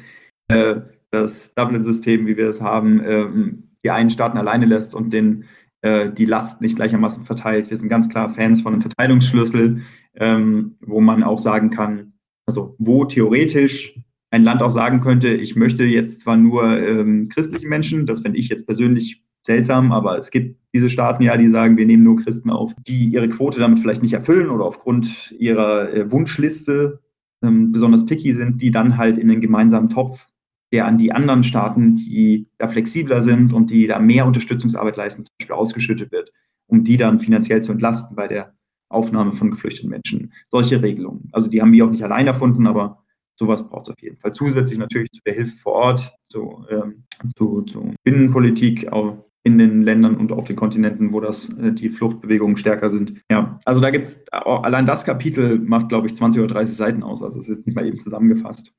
äh, 0.48 0.76
das 1.10 1.54
Dublin-System, 1.54 2.26
wie 2.26 2.36
wir 2.36 2.48
es 2.48 2.60
haben, 2.60 3.02
ähm, 3.04 3.70
die 3.82 3.90
einen 3.90 4.10
Staaten 4.10 4.38
alleine 4.38 4.66
lässt 4.66 4.94
und 4.94 5.10
den, 5.10 5.46
äh, 5.82 6.10
die 6.10 6.26
Last 6.26 6.60
nicht 6.60 6.76
gleichermaßen 6.76 7.24
verteilt. 7.24 7.70
Wir 7.70 7.76
sind 7.76 7.88
ganz 7.88 8.08
klar 8.08 8.32
Fans 8.34 8.60
von 8.60 8.74
einem 8.74 8.82
Verteilungsschlüssel, 8.82 9.82
ähm, 10.16 10.76
wo 10.80 11.00
man 11.00 11.22
auch 11.22 11.38
sagen 11.38 11.70
kann, 11.70 12.12
also 12.46 12.74
wo 12.78 13.04
theoretisch 13.04 13.98
ein 14.30 14.44
Land 14.44 14.62
auch 14.62 14.70
sagen 14.70 15.00
könnte, 15.00 15.28
ich 15.28 15.56
möchte 15.56 15.84
jetzt 15.84 16.20
zwar 16.20 16.36
nur 16.36 16.78
ähm, 16.78 17.28
christliche 17.28 17.66
Menschen, 17.66 18.06
das 18.06 18.20
fände 18.20 18.38
ich 18.38 18.48
jetzt 18.48 18.66
persönlich 18.66 19.22
seltsam, 19.44 19.92
aber 19.92 20.18
es 20.18 20.30
gibt 20.30 20.56
diese 20.74 20.88
Staaten 20.88 21.22
ja, 21.22 21.36
die 21.36 21.48
sagen, 21.48 21.76
wir 21.76 21.86
nehmen 21.86 22.04
nur 22.04 22.16
Christen 22.16 22.50
auf, 22.50 22.74
die 22.86 23.06
ihre 23.06 23.28
Quote 23.28 23.58
damit 23.58 23.80
vielleicht 23.80 24.02
nicht 24.02 24.12
erfüllen 24.12 24.50
oder 24.50 24.64
aufgrund 24.64 25.34
ihrer 25.38 25.92
äh, 25.92 26.10
Wunschliste 26.10 27.00
ähm, 27.42 27.72
besonders 27.72 28.06
picky 28.06 28.34
sind, 28.34 28.62
die 28.62 28.70
dann 28.70 28.96
halt 28.96 29.18
in 29.18 29.28
den 29.28 29.40
gemeinsamen 29.40 29.88
Topf, 29.88 30.28
der 30.72 30.86
an 30.86 30.98
die 30.98 31.12
anderen 31.12 31.42
Staaten, 31.42 31.96
die 31.96 32.46
da 32.58 32.68
flexibler 32.68 33.22
sind 33.22 33.52
und 33.52 33.70
die 33.70 33.86
da 33.86 33.98
mehr 33.98 34.26
Unterstützungsarbeit 34.26 34.96
leisten, 34.96 35.24
zum 35.24 35.34
Beispiel 35.38 35.56
ausgeschüttet 35.56 36.12
wird, 36.12 36.30
um 36.66 36.84
die 36.84 36.96
dann 36.96 37.18
finanziell 37.18 37.62
zu 37.62 37.72
entlasten 37.72 38.14
bei 38.14 38.28
der 38.28 38.54
Aufnahme 38.88 39.32
von 39.32 39.50
geflüchteten 39.50 39.90
Menschen. 39.90 40.32
Solche 40.48 40.82
Regelungen. 40.82 41.28
Also 41.32 41.48
die 41.48 41.60
haben 41.60 41.72
wir 41.72 41.84
auch 41.84 41.90
nicht 41.90 42.04
allein 42.04 42.26
erfunden, 42.26 42.66
aber 42.66 43.02
Sowas 43.40 43.66
braucht 43.66 43.88
es 43.88 43.94
auf 43.94 44.02
jeden 44.02 44.18
Fall. 44.18 44.34
Zusätzlich 44.34 44.78
natürlich 44.78 45.10
zu 45.12 45.22
der 45.24 45.32
Hilfe 45.32 45.56
vor 45.56 45.72
Ort, 45.72 46.14
zu, 46.28 46.66
ähm, 46.68 47.04
zu, 47.38 47.62
zu 47.62 47.94
Binnenpolitik 48.04 48.92
auch 48.92 49.24
in 49.44 49.56
den 49.56 49.80
Ländern 49.80 50.16
und 50.16 50.30
auf 50.30 50.44
den 50.44 50.56
Kontinenten, 50.56 51.14
wo 51.14 51.20
das 51.20 51.48
äh, 51.48 51.72
die 51.72 51.88
Fluchtbewegungen 51.88 52.58
stärker 52.58 52.90
sind. 52.90 53.14
Ja, 53.30 53.58
also 53.64 53.80
da 53.80 53.88
gibt 53.88 54.04
es, 54.04 54.26
allein 54.30 54.84
das 54.84 55.06
Kapitel 55.06 55.58
macht, 55.58 55.88
glaube 55.88 56.06
ich, 56.06 56.14
20 56.14 56.42
oder 56.42 56.52
30 56.52 56.76
Seiten 56.76 57.02
aus. 57.02 57.22
Also 57.22 57.38
es 57.38 57.48
ist 57.48 57.56
jetzt 57.56 57.66
nicht 57.66 57.76
mal 57.76 57.86
eben 57.86 57.98
zusammengefasst. 57.98 58.74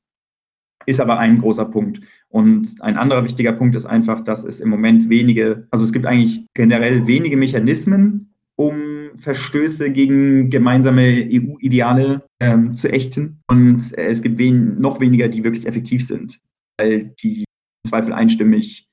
Ist 0.86 1.00
aber 1.00 1.18
ein 1.18 1.40
großer 1.40 1.66
Punkt. 1.66 2.02
Und 2.28 2.84
ein 2.84 2.98
anderer 2.98 3.24
wichtiger 3.24 3.54
Punkt 3.54 3.76
ist 3.76 3.88
einfach, 3.88 4.22
dass 4.22 4.44
es 4.44 4.60
im 4.60 4.70
Moment 4.70 5.10
wenige, 5.10 5.68
also 5.72 5.84
es 5.84 5.92
gibt 5.92 6.06
eigentlich 6.06 6.46
generell 6.54 7.08
wenige 7.08 7.36
Mechanismen, 7.36 8.31
um 8.62 9.18
Verstöße 9.18 9.92
gegen 9.92 10.52
gemeinsame 10.52 11.28
EU-Ideale 11.32 12.24
ähm, 12.40 12.78
zu 12.78 12.90
ächten. 12.90 13.42
Und 13.48 13.98
äh, 13.98 14.08
es 14.08 14.22
gibt 14.22 14.38
wen 14.38 14.80
noch 14.80 15.00
weniger, 15.00 15.28
die 15.28 15.44
wirklich 15.44 15.66
effektiv 15.66 16.06
sind, 16.06 16.40
weil 16.80 17.14
die 17.24 17.40
im 17.40 17.90
Zweifel 17.90 18.14
einstimmig, 18.14 18.88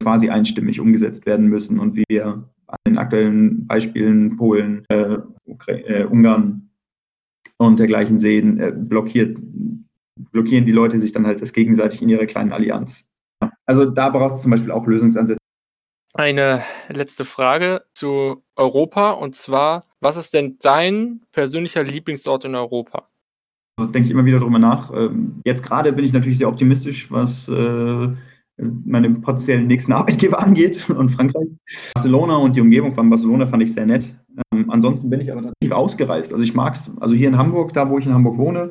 quasi 0.00 0.28
einstimmig 0.28 0.78
umgesetzt 0.78 1.26
werden 1.26 1.48
müssen. 1.48 1.80
Und 1.80 1.96
wir 2.08 2.48
an 2.66 2.76
den 2.86 2.98
aktuellen 2.98 3.66
Beispielen 3.66 4.36
Polen, 4.36 4.84
äh, 4.88 5.18
äh, 5.66 6.04
Ungarn 6.04 6.70
und 7.56 7.80
dergleichen 7.80 8.20
sehen, 8.20 8.60
äh, 8.60 8.72
blockiert, 8.72 9.36
blockieren 10.30 10.64
die 10.64 10.72
Leute 10.72 10.98
sich 10.98 11.10
dann 11.10 11.26
halt 11.26 11.42
das 11.42 11.52
gegenseitig 11.52 12.02
in 12.02 12.08
ihrer 12.08 12.26
kleinen 12.26 12.52
Allianz. 12.52 13.04
Also 13.66 13.84
da 13.84 14.10
braucht 14.10 14.36
es 14.36 14.42
zum 14.42 14.52
Beispiel 14.52 14.70
auch 14.70 14.86
Lösungsansätze 14.86 15.38
eine 16.14 16.62
letzte 16.88 17.24
Frage 17.24 17.82
zu 17.94 18.42
Europa 18.56 19.12
und 19.12 19.34
zwar, 19.34 19.84
was 20.00 20.16
ist 20.16 20.34
denn 20.34 20.56
dein 20.60 21.20
persönlicher 21.32 21.82
Lieblingsort 21.82 22.44
in 22.44 22.54
Europa? 22.54 23.08
Denke 23.78 24.00
ich 24.00 24.10
immer 24.10 24.24
wieder 24.24 24.40
drüber 24.40 24.58
nach. 24.58 24.92
Ähm, 24.92 25.40
jetzt 25.44 25.62
gerade 25.62 25.92
bin 25.92 26.04
ich 26.04 26.12
natürlich 26.12 26.38
sehr 26.38 26.48
optimistisch, 26.48 27.10
was 27.10 27.48
äh, 27.48 28.08
meine 28.56 29.10
potenziellen 29.10 29.66
nächsten 29.68 29.92
Arbeitgeber 29.94 30.40
angeht 30.40 30.90
und 30.90 31.10
Frankreich. 31.10 31.48
Barcelona 31.94 32.36
und 32.36 32.56
die 32.56 32.60
Umgebung 32.60 32.94
von 32.94 33.08
Barcelona 33.08 33.46
fand 33.46 33.62
ich 33.62 33.72
sehr 33.72 33.86
nett. 33.86 34.12
Ähm, 34.52 34.70
ansonsten 34.70 35.10
bin 35.10 35.20
ich 35.20 35.30
aber 35.30 35.42
relativ 35.42 35.70
ausgereist. 35.70 36.32
Also 36.32 36.42
ich 36.42 36.54
mag 36.54 36.74
es, 36.74 36.90
also 37.00 37.14
hier 37.14 37.28
in 37.28 37.38
Hamburg, 37.38 37.72
da 37.72 37.88
wo 37.88 37.98
ich 37.98 38.06
in 38.06 38.14
Hamburg 38.14 38.38
wohne, 38.38 38.70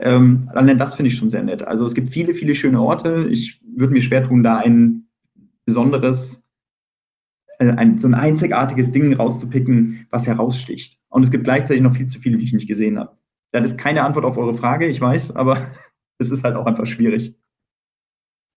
ähm, 0.00 0.50
allein 0.52 0.78
das 0.78 0.94
finde 0.94 1.08
ich 1.08 1.16
schon 1.16 1.30
sehr 1.30 1.44
nett. 1.44 1.62
Also 1.62 1.84
es 1.84 1.94
gibt 1.94 2.08
viele, 2.08 2.34
viele 2.34 2.56
schöne 2.56 2.80
Orte. 2.80 3.28
Ich 3.30 3.60
würde 3.76 3.92
mir 3.92 4.02
schwer 4.02 4.24
tun, 4.24 4.42
da 4.42 4.56
ein 4.56 5.06
besonderes 5.64 6.41
ein, 7.70 7.98
so 7.98 8.08
ein 8.08 8.14
einzigartiges 8.14 8.92
Ding 8.92 9.12
rauszupicken, 9.14 10.06
was 10.10 10.26
heraussticht. 10.26 10.98
Und 11.08 11.22
es 11.22 11.30
gibt 11.30 11.44
gleichzeitig 11.44 11.82
noch 11.82 11.94
viel 11.94 12.06
zu 12.06 12.18
viele, 12.18 12.38
die 12.38 12.44
ich 12.44 12.52
nicht 12.52 12.68
gesehen 12.68 12.98
habe. 12.98 13.16
Das 13.52 13.64
ist 13.64 13.78
keine 13.78 14.04
Antwort 14.04 14.24
auf 14.24 14.38
eure 14.38 14.54
Frage, 14.54 14.86
ich 14.86 15.00
weiß, 15.00 15.36
aber 15.36 15.70
es 16.18 16.30
ist 16.30 16.44
halt 16.44 16.56
auch 16.56 16.66
einfach 16.66 16.86
schwierig. 16.86 17.34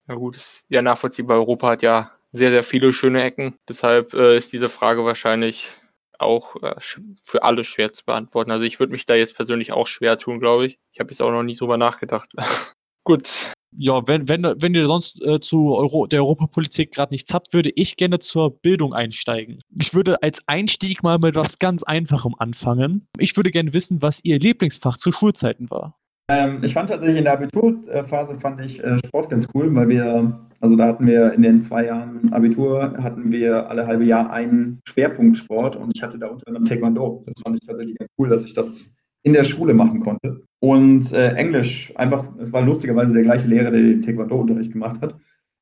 Ja 0.08 0.16
gut, 0.16 0.36
ist 0.36 0.66
ja 0.70 0.82
nachvollziehbar. 0.82 1.38
Europa 1.38 1.70
hat 1.70 1.82
ja 1.82 2.12
sehr, 2.32 2.52
sehr 2.52 2.64
viele 2.64 2.94
schöne 2.94 3.24
Ecken. 3.24 3.56
Deshalb 3.68 4.14
äh, 4.14 4.38
ist 4.38 4.54
diese 4.54 4.70
Frage 4.70 5.04
wahrscheinlich 5.04 5.72
auch 6.20 6.62
äh, 6.62 6.76
für 7.24 7.44
alle 7.44 7.64
schwer 7.64 7.92
zu 7.92 8.06
beantworten. 8.06 8.52
Also 8.52 8.66
ich 8.66 8.80
würde 8.80 8.92
mich 8.92 9.06
da 9.06 9.16
jetzt 9.16 9.36
persönlich 9.36 9.72
auch 9.72 9.88
schwer 9.88 10.18
tun, 10.18 10.40
glaube 10.40 10.68
ich. 10.68 10.80
Ich 10.92 11.00
habe 11.00 11.10
jetzt 11.10 11.22
auch 11.22 11.32
noch 11.32 11.44
nie 11.44 11.56
drüber 11.56 11.78
nachgedacht. 11.78 12.34
gut, 13.06 13.54
ja, 13.78 14.08
wenn, 14.08 14.28
wenn, 14.30 14.44
wenn 14.44 14.74
ihr 14.74 14.88
sonst 14.88 15.22
äh, 15.26 15.40
zu 15.40 15.76
Euro, 15.76 16.08
der 16.08 16.22
Europapolitik 16.22 16.94
gerade 16.94 17.14
nichts 17.14 17.34
habt, 17.34 17.54
würde 17.54 17.72
ich 17.76 17.98
gerne 17.98 18.20
zur 18.20 18.58
Bildung 18.62 18.94
einsteigen. 18.94 19.60
Ich 19.80 19.94
würde 19.94 20.22
als 20.24 20.42
Einstieg 20.48 21.04
mal 21.04 21.18
mit 21.22 21.36
was 21.36 21.60
ganz 21.60 21.84
Einfachem 21.84 22.36
anfangen. 22.38 23.08
Ich 23.18 23.36
würde 23.36 23.52
gerne 23.52 23.74
wissen, 23.74 24.02
was 24.02 24.24
Ihr 24.24 24.40
Lieblingsfach 24.40 24.98
zu 24.98 25.12
Schulzeiten 25.12 25.70
war. 25.70 25.98
Ähm, 26.28 26.64
ich 26.64 26.74
fand 26.74 26.90
tatsächlich 26.90 27.20
in 27.20 27.26
der 27.26 27.34
Abiturphase 27.34 28.40
fand 28.40 28.60
ich 28.62 28.84
äh, 28.84 28.98
Sport 29.06 29.30
ganz 29.30 29.48
cool, 29.54 29.74
weil 29.76 29.90
wir, 29.90 30.40
also 30.60 30.76
da 30.76 30.88
hatten 30.88 31.06
wir 31.06 31.34
in 31.34 31.44
den 31.44 31.62
zwei 31.62 31.86
Jahren 31.86 32.34
Abitur, 32.34 32.96
hatten 32.98 33.32
wir 33.32 33.70
alle 33.70 33.86
halbe 33.86 34.06
Jahr 34.06 34.32
einen 34.32 34.82
Schwerpunkt 34.88 35.38
Sport 35.38 35.76
und 35.76 35.92
ich 35.96 36.02
hatte 36.02 36.18
da 36.18 36.28
unter 36.28 36.48
anderem 36.48 36.66
Taekwondo. 36.66 37.24
Das 37.28 37.36
fand 37.44 37.60
ich 37.62 37.68
tatsächlich 37.68 37.98
ganz 37.98 38.10
cool, 38.18 38.30
dass 38.30 38.46
ich 38.46 38.56
das 38.56 38.90
in 39.22 39.34
der 39.34 39.44
Schule 39.44 39.74
machen 39.74 40.02
konnte. 40.02 40.42
Und 40.66 41.14
äh, 41.14 41.36
Englisch, 41.36 41.94
einfach, 41.96 42.26
es 42.40 42.52
war 42.52 42.64
lustigerweise 42.64 43.14
der 43.14 43.22
gleiche 43.22 43.48
Lehrer, 43.48 43.70
der 43.70 43.82
den 43.82 44.02
Taekwondo-Unterricht 44.02 44.72
gemacht 44.72 45.00
hat. 45.00 45.16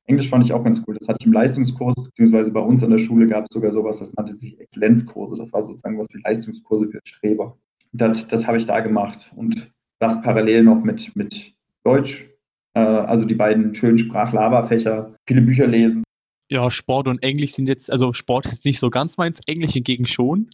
Englisch 0.06 0.30
fand 0.30 0.46
ich 0.46 0.52
auch 0.54 0.64
ganz 0.64 0.82
cool. 0.86 0.96
Das 0.98 1.06
hatte 1.06 1.18
ich 1.20 1.26
im 1.26 1.34
Leistungskurs, 1.34 1.94
beziehungsweise 1.94 2.50
bei 2.50 2.60
uns 2.60 2.82
an 2.82 2.88
der 2.88 2.96
Schule 2.96 3.26
gab 3.26 3.44
es 3.44 3.52
sogar 3.52 3.70
sowas, 3.70 3.98
das 3.98 4.14
nannte 4.14 4.34
sich 4.34 4.58
Exzellenzkurse. 4.58 5.36
Das 5.36 5.52
war 5.52 5.62
sozusagen 5.62 5.98
was 5.98 6.06
wie 6.14 6.22
Leistungskurse 6.24 6.88
für 6.88 7.00
Streber. 7.04 7.54
Das, 7.92 8.26
das 8.28 8.46
habe 8.46 8.56
ich 8.56 8.64
da 8.64 8.80
gemacht 8.80 9.30
und 9.36 9.70
das 9.98 10.22
parallel 10.22 10.64
noch 10.64 10.82
mit, 10.82 11.14
mit 11.14 11.52
Deutsch. 11.84 12.26
Äh, 12.72 12.80
also 12.80 13.26
die 13.26 13.34
beiden 13.34 13.74
schönen 13.74 13.98
Sprachlaberfächer, 13.98 15.14
viele 15.26 15.42
Bücher 15.42 15.66
lesen. 15.66 16.03
Ja, 16.50 16.70
Sport 16.70 17.08
und 17.08 17.22
Englisch 17.22 17.52
sind 17.52 17.68
jetzt, 17.68 17.90
also 17.90 18.12
Sport 18.12 18.46
ist 18.46 18.64
nicht 18.64 18.78
so 18.78 18.90
ganz 18.90 19.16
meins, 19.16 19.40
Englisch 19.46 19.72
hingegen 19.72 20.06
schon. 20.06 20.50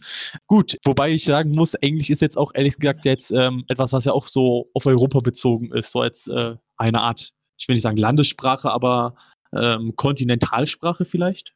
Gut, 0.47 0.77
wobei 0.85 1.11
ich 1.11 1.25
sagen 1.25 1.51
muss, 1.55 1.73
Englisch 1.73 2.09
ist 2.09 2.21
jetzt 2.21 2.37
auch 2.37 2.51
ehrlich 2.53 2.77
gesagt 2.77 3.05
jetzt 3.05 3.31
ähm, 3.31 3.65
etwas, 3.67 3.91
was 3.91 4.05
ja 4.05 4.13
auch 4.13 4.27
so 4.27 4.69
auf 4.73 4.85
Europa 4.85 5.19
bezogen 5.19 5.71
ist, 5.73 5.91
so 5.91 6.01
als 6.01 6.27
äh, 6.27 6.55
eine 6.77 7.01
Art, 7.01 7.33
ich 7.59 7.67
will 7.67 7.73
nicht 7.73 7.83
sagen 7.83 7.97
Landessprache, 7.97 8.71
aber 8.71 9.15
ähm, 9.53 9.93
Kontinentalsprache 9.97 11.03
vielleicht. 11.03 11.53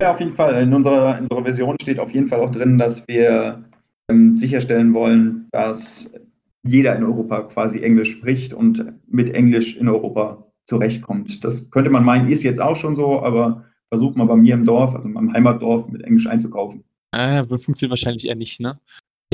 Ja, 0.00 0.12
auf 0.12 0.20
jeden 0.20 0.34
Fall. 0.34 0.62
In 0.62 0.72
unserer, 0.72 1.18
in 1.18 1.24
unserer 1.24 1.42
Version 1.42 1.76
steht 1.80 1.98
auf 1.98 2.10
jeden 2.10 2.28
Fall 2.28 2.40
auch 2.40 2.50
drin, 2.50 2.78
dass 2.78 3.06
wir 3.08 3.64
ähm, 4.10 4.38
sicherstellen 4.38 4.94
wollen, 4.94 5.48
dass 5.52 6.10
jeder 6.62 6.96
in 6.96 7.04
Europa 7.04 7.42
quasi 7.42 7.82
Englisch 7.82 8.12
spricht 8.12 8.52
und 8.52 8.84
mit 9.06 9.30
Englisch 9.30 9.76
in 9.76 9.88
Europa 9.88 10.46
zurechtkommt. 10.66 11.44
Das 11.44 11.70
könnte 11.70 11.90
man 11.90 12.04
meinen, 12.04 12.30
ist 12.30 12.42
jetzt 12.42 12.60
auch 12.60 12.76
schon 12.76 12.96
so, 12.96 13.22
aber 13.22 13.64
versucht 13.88 14.16
mal 14.16 14.26
bei 14.26 14.36
mir 14.36 14.54
im 14.54 14.64
Dorf, 14.64 14.94
also 14.94 15.08
in 15.08 15.14
meinem 15.14 15.32
Heimatdorf, 15.32 15.88
mit 15.88 16.02
Englisch 16.02 16.26
einzukaufen. 16.26 16.84
Äh, 17.12 17.44
funktioniert 17.44 17.90
wahrscheinlich 17.90 18.26
eher 18.26 18.34
nicht, 18.34 18.60
ne? 18.60 18.78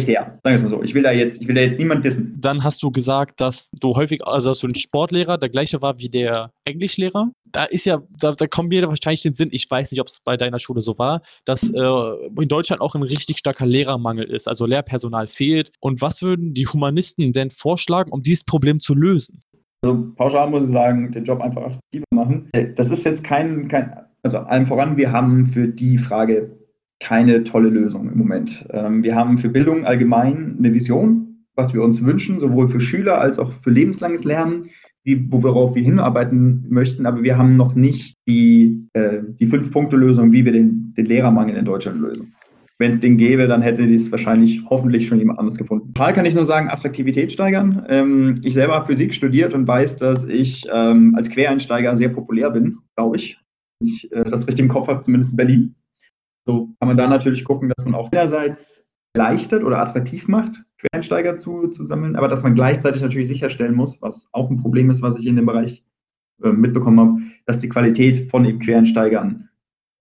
Ja, 0.00 0.24
sagen 0.24 0.40
wir 0.44 0.54
es 0.54 0.62
mal 0.62 0.70
so. 0.70 0.82
Ich 0.82 0.94
will 0.94 1.02
da 1.02 1.12
jetzt, 1.12 1.42
ich 1.42 1.46
will 1.46 1.54
da 1.54 1.60
jetzt 1.60 1.78
niemand 1.78 2.02
dissen. 2.02 2.34
Dann 2.40 2.64
hast 2.64 2.82
du 2.82 2.90
gesagt, 2.90 3.40
dass 3.42 3.70
du 3.78 3.94
häufig, 3.94 4.26
also 4.26 4.48
dass 4.48 4.60
du 4.60 4.68
ein 4.68 4.74
Sportlehrer, 4.74 5.36
der 5.36 5.50
gleiche 5.50 5.82
war 5.82 5.98
wie 5.98 6.08
der 6.08 6.50
Englischlehrer. 6.64 7.30
Da 7.50 7.64
ist 7.64 7.84
ja, 7.84 8.02
da, 8.18 8.32
da 8.32 8.46
kommt 8.46 8.70
mir 8.70 8.88
wahrscheinlich 8.88 9.20
den 9.20 9.34
Sinn, 9.34 9.50
ich 9.52 9.70
weiß 9.70 9.90
nicht, 9.90 10.00
ob 10.00 10.06
es 10.06 10.20
bei 10.20 10.38
deiner 10.38 10.58
Schule 10.58 10.80
so 10.80 10.98
war, 10.98 11.20
dass 11.44 11.70
äh, 11.70 12.40
in 12.40 12.48
Deutschland 12.48 12.80
auch 12.80 12.94
ein 12.94 13.02
richtig 13.02 13.36
starker 13.36 13.66
Lehrermangel 13.66 14.24
ist, 14.24 14.48
also 14.48 14.64
Lehrpersonal 14.64 15.26
fehlt. 15.26 15.72
Und 15.78 16.00
was 16.00 16.22
würden 16.22 16.54
die 16.54 16.66
Humanisten 16.66 17.32
denn 17.34 17.50
vorschlagen, 17.50 18.12
um 18.12 18.22
dieses 18.22 18.44
Problem 18.44 18.80
zu 18.80 18.94
lösen? 18.94 19.40
Also 19.84 20.12
pauschal 20.14 20.48
muss 20.48 20.64
ich 20.64 20.70
sagen, 20.70 21.10
den 21.10 21.24
Job 21.24 21.40
einfach 21.40 21.62
attraktiver 21.62 22.04
machen. 22.12 22.48
Das 22.76 22.90
ist 22.90 23.04
jetzt 23.04 23.24
kein, 23.24 23.66
kein 23.68 23.92
also 24.22 24.38
allem 24.38 24.66
voran, 24.66 24.96
wir 24.96 25.10
haben 25.10 25.46
für 25.46 25.66
die 25.66 25.98
Frage 25.98 26.56
keine 27.00 27.42
tolle 27.42 27.68
Lösung 27.68 28.08
im 28.10 28.18
Moment. 28.18 28.64
Ähm, 28.70 29.02
wir 29.02 29.16
haben 29.16 29.38
für 29.38 29.48
Bildung 29.48 29.84
allgemein 29.84 30.56
eine 30.58 30.72
Vision, 30.72 31.46
was 31.56 31.74
wir 31.74 31.82
uns 31.82 32.04
wünschen, 32.04 32.38
sowohl 32.38 32.68
für 32.68 32.80
Schüler 32.80 33.20
als 33.20 33.40
auch 33.40 33.52
für 33.52 33.70
lebenslanges 33.70 34.22
Lernen, 34.22 34.70
wie, 35.02 35.26
worauf 35.32 35.74
wir 35.74 35.82
hinarbeiten 35.82 36.64
möchten, 36.68 37.06
aber 37.06 37.24
wir 37.24 37.36
haben 37.36 37.56
noch 37.56 37.74
nicht 37.74 38.16
die, 38.28 38.86
äh, 38.92 39.18
die 39.40 39.46
Fünf-Punkte-Lösung, 39.46 40.30
wie 40.30 40.44
wir 40.44 40.52
den, 40.52 40.94
den 40.96 41.06
Lehrermangel 41.06 41.56
in 41.56 41.64
Deutschland 41.64 42.00
lösen. 42.00 42.34
Wenn 42.82 42.90
es 42.90 42.98
den 42.98 43.16
gäbe, 43.16 43.46
dann 43.46 43.62
hätte 43.62 43.86
dies 43.86 44.10
wahrscheinlich 44.10 44.60
hoffentlich 44.68 45.06
schon 45.06 45.20
jemand 45.20 45.38
anderes 45.38 45.56
gefunden. 45.56 45.94
Total 45.94 46.14
kann 46.14 46.26
ich 46.26 46.34
nur 46.34 46.44
sagen, 46.44 46.68
Attraktivität 46.68 47.32
steigern. 47.32 47.86
Ähm, 47.88 48.40
ich 48.42 48.54
selber 48.54 48.74
habe 48.74 48.86
Physik 48.86 49.14
studiert 49.14 49.54
und 49.54 49.68
weiß, 49.68 49.98
dass 49.98 50.24
ich 50.24 50.66
ähm, 50.68 51.14
als 51.16 51.30
Quereinsteiger 51.30 51.96
sehr 51.96 52.08
populär 52.08 52.50
bin, 52.50 52.78
glaube 52.96 53.18
ich. 53.18 53.38
Ich 53.84 54.10
äh, 54.10 54.24
das 54.24 54.48
richtig 54.48 54.64
im 54.64 54.68
Kopf 54.68 54.88
habe, 54.88 55.00
zumindest 55.00 55.30
in 55.30 55.36
Berlin. 55.36 55.74
So 56.44 56.74
kann 56.80 56.88
man 56.88 56.96
da 56.96 57.06
natürlich 57.06 57.44
gucken, 57.44 57.70
dass 57.76 57.84
man 57.84 57.94
auch 57.94 58.10
einerseits 58.10 58.84
leichtet 59.16 59.62
oder 59.62 59.78
attraktiv 59.78 60.26
macht, 60.26 60.60
Quereinsteiger 60.78 61.38
zu, 61.38 61.68
zu 61.68 61.84
sammeln, 61.84 62.16
aber 62.16 62.26
dass 62.26 62.42
man 62.42 62.56
gleichzeitig 62.56 63.00
natürlich 63.00 63.28
sicherstellen 63.28 63.76
muss, 63.76 64.02
was 64.02 64.26
auch 64.32 64.50
ein 64.50 64.60
Problem 64.60 64.90
ist, 64.90 65.02
was 65.02 65.16
ich 65.16 65.26
in 65.28 65.36
dem 65.36 65.46
Bereich 65.46 65.84
äh, 66.42 66.50
mitbekommen 66.50 66.98
habe, 66.98 67.20
dass 67.46 67.60
die 67.60 67.68
Qualität 67.68 68.28
von 68.28 68.44
eben 68.44 68.58
Quereinsteigern 68.58 69.50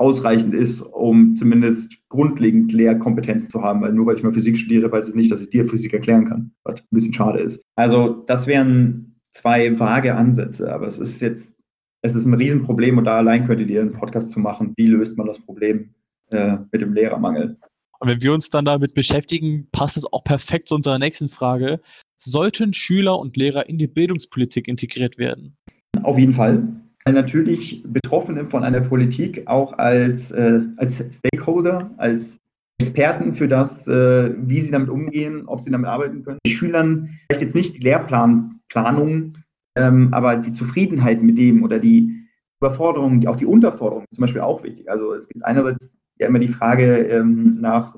ausreichend 0.01 0.55
ist, 0.55 0.81
um 0.81 1.35
zumindest 1.35 1.95
grundlegend 2.09 2.73
Lehrkompetenz 2.73 3.49
zu 3.49 3.61
haben, 3.61 3.81
weil 3.81 3.93
nur 3.93 4.07
weil 4.07 4.17
ich 4.17 4.23
mal 4.23 4.33
Physik 4.33 4.57
studiere, 4.57 4.91
weiß 4.91 5.07
ich 5.07 5.15
nicht, 5.15 5.31
dass 5.31 5.41
ich 5.41 5.49
dir 5.49 5.67
Physik 5.67 5.93
erklären 5.93 6.25
kann, 6.27 6.51
was 6.63 6.81
ein 6.81 6.87
bisschen 6.89 7.13
schade 7.13 7.39
ist. 7.39 7.63
Also 7.75 8.23
das 8.25 8.47
wären 8.47 9.15
zwei 9.31 9.79
vage 9.79 10.15
Ansätze, 10.15 10.73
aber 10.73 10.87
es 10.87 10.97
ist 10.97 11.21
jetzt, 11.21 11.55
es 12.01 12.15
ist 12.15 12.25
ein 12.25 12.33
Riesenproblem 12.33 12.97
und 12.97 13.05
da 13.05 13.17
allein 13.17 13.45
könntet 13.45 13.69
ihr 13.69 13.81
einen 13.81 13.93
Podcast 13.93 14.31
zu 14.31 14.39
machen, 14.39 14.73
wie 14.75 14.87
löst 14.87 15.17
man 15.17 15.27
das 15.27 15.39
Problem 15.39 15.93
äh, 16.31 16.57
mit 16.71 16.81
dem 16.81 16.93
Lehrermangel. 16.93 17.57
Und 17.99 18.09
wenn 18.09 18.23
wir 18.23 18.33
uns 18.33 18.49
dann 18.49 18.65
damit 18.65 18.95
beschäftigen, 18.95 19.67
passt 19.71 19.97
es 19.97 20.11
auch 20.11 20.23
perfekt 20.23 20.69
zu 20.69 20.75
unserer 20.75 20.97
nächsten 20.97 21.29
Frage. 21.29 21.79
Sollten 22.17 22.73
Schüler 22.73 23.19
und 23.19 23.37
Lehrer 23.37 23.69
in 23.69 23.77
die 23.77 23.87
Bildungspolitik 23.87 24.67
integriert 24.67 25.19
werden? 25.19 25.55
Auf 26.01 26.17
jeden 26.17 26.33
Fall. 26.33 26.80
Natürlich 27.05 27.83
Betroffene 27.85 28.45
von 28.45 28.63
einer 28.63 28.81
Politik 28.81 29.47
auch 29.47 29.73
als, 29.73 30.31
äh, 30.31 30.61
als 30.77 31.03
Stakeholder, 31.11 31.91
als 31.97 32.37
Experten 32.79 33.33
für 33.33 33.47
das, 33.47 33.87
äh, 33.87 34.33
wie 34.37 34.61
sie 34.61 34.71
damit 34.71 34.89
umgehen, 34.89 35.47
ob 35.47 35.61
sie 35.61 35.71
damit 35.71 35.87
arbeiten 35.87 36.23
können. 36.23 36.39
Die 36.45 36.51
Schülern 36.51 37.09
vielleicht 37.27 37.41
jetzt 37.41 37.55
nicht 37.55 37.75
die 37.75 37.81
Lehrplanplanung, 37.81 39.37
ähm, 39.75 40.13
aber 40.13 40.35
die 40.37 40.53
Zufriedenheit 40.53 41.23
mit 41.23 41.37
dem 41.37 41.63
oder 41.63 41.79
die 41.79 42.27
Überforderung, 42.59 43.25
auch 43.27 43.35
die 43.35 43.45
Unterforderung 43.45 44.05
zum 44.11 44.21
Beispiel 44.21 44.41
auch 44.41 44.63
wichtig. 44.63 44.89
Also 44.89 45.13
es 45.13 45.27
gibt 45.27 45.43
einerseits 45.43 45.95
ja 46.19 46.27
immer 46.27 46.39
die 46.39 46.49
Frage 46.49 46.97
ähm, 47.07 47.59
nach 47.59 47.95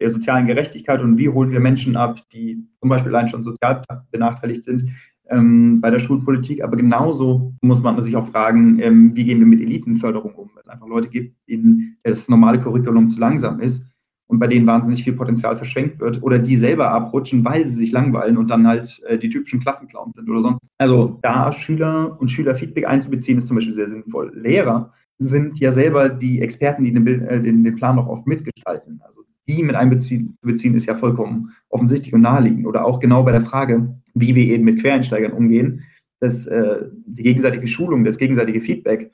der 0.00 0.10
sozialen 0.10 0.46
Gerechtigkeit 0.46 1.00
und 1.00 1.16
wie 1.16 1.30
holen 1.30 1.50
wir 1.50 1.60
Menschen 1.60 1.96
ab, 1.96 2.20
die 2.32 2.62
zum 2.80 2.90
Beispiel 2.90 3.14
allein 3.14 3.28
schon 3.28 3.44
sozial 3.44 3.82
benachteiligt 4.10 4.62
sind 4.62 4.90
ähm, 5.30 5.80
bei 5.80 5.90
der 5.90 5.98
Schulpolitik. 5.98 6.62
Aber 6.62 6.76
genauso 6.76 7.54
muss 7.62 7.82
man 7.82 8.00
sich 8.02 8.16
auch 8.16 8.26
fragen, 8.26 8.78
ähm, 8.80 9.14
wie 9.14 9.24
gehen 9.24 9.38
wir 9.38 9.46
mit 9.46 9.60
Elitenförderung 9.60 10.34
um, 10.34 10.50
weil 10.54 10.62
es 10.62 10.68
einfach 10.68 10.86
Leute 10.86 11.08
gibt, 11.08 11.36
denen 11.48 11.96
das 12.02 12.28
normale 12.28 12.58
Curriculum 12.58 13.08
zu 13.08 13.20
langsam 13.20 13.60
ist 13.60 13.84
und 14.28 14.38
bei 14.38 14.46
denen 14.46 14.66
wahnsinnig 14.66 15.04
viel 15.04 15.12
Potenzial 15.12 15.56
verschenkt 15.56 16.00
wird 16.00 16.22
oder 16.22 16.38
die 16.38 16.56
selber 16.56 16.90
abrutschen, 16.90 17.44
weil 17.44 17.66
sie 17.66 17.76
sich 17.76 17.92
langweilen 17.92 18.36
und 18.36 18.50
dann 18.50 18.66
halt 18.66 19.00
äh, 19.06 19.18
die 19.18 19.28
typischen 19.28 19.60
Klassenclowns 19.60 20.14
sind 20.14 20.28
oder 20.28 20.42
sonst. 20.42 20.60
Also 20.78 21.18
da 21.22 21.52
Schüler 21.52 22.16
und 22.20 22.30
Schülerfeedback 22.30 22.86
einzubeziehen, 22.86 23.38
ist 23.38 23.46
zum 23.46 23.56
Beispiel 23.56 23.74
sehr 23.74 23.88
sinnvoll. 23.88 24.32
Lehrer 24.34 24.92
sind 25.18 25.58
ja 25.60 25.72
selber 25.72 26.08
die 26.08 26.40
Experten, 26.40 26.84
die 26.84 26.92
den, 26.92 27.06
äh, 27.06 27.40
den, 27.40 27.62
den 27.62 27.76
Plan 27.76 27.96
noch 27.96 28.08
oft 28.08 28.26
mitgestalten. 28.26 29.00
Also 29.04 29.22
die 29.48 29.62
mit 29.62 29.76
einbeziehen 29.76 30.36
beziehen, 30.42 30.74
ist 30.74 30.86
ja 30.86 30.96
vollkommen 30.96 31.52
offensichtlich 31.68 32.12
und 32.12 32.22
naheliegend. 32.22 32.66
Oder 32.66 32.84
auch 32.84 32.98
genau 32.98 33.22
bei 33.22 33.32
der 33.32 33.42
Frage, 33.42 33.94
wie 34.16 34.34
wir 34.34 34.46
eben 34.46 34.64
mit 34.64 34.80
Quereinsteigern 34.80 35.32
umgehen, 35.32 35.84
dass 36.20 36.46
äh, 36.46 36.86
die 37.06 37.22
gegenseitige 37.22 37.66
Schulung, 37.66 38.04
das 38.04 38.18
gegenseitige 38.18 38.60
Feedback 38.60 39.12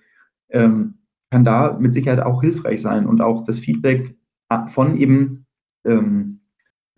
ähm, 0.50 0.94
kann 1.30 1.44
da 1.44 1.76
mit 1.78 1.92
Sicherheit 1.92 2.20
auch 2.20 2.40
hilfreich 2.42 2.80
sein 2.80 3.06
und 3.06 3.20
auch 3.20 3.44
das 3.44 3.58
Feedback 3.58 4.14
von 4.68 4.96
eben 4.98 5.46
ähm, 5.84 6.40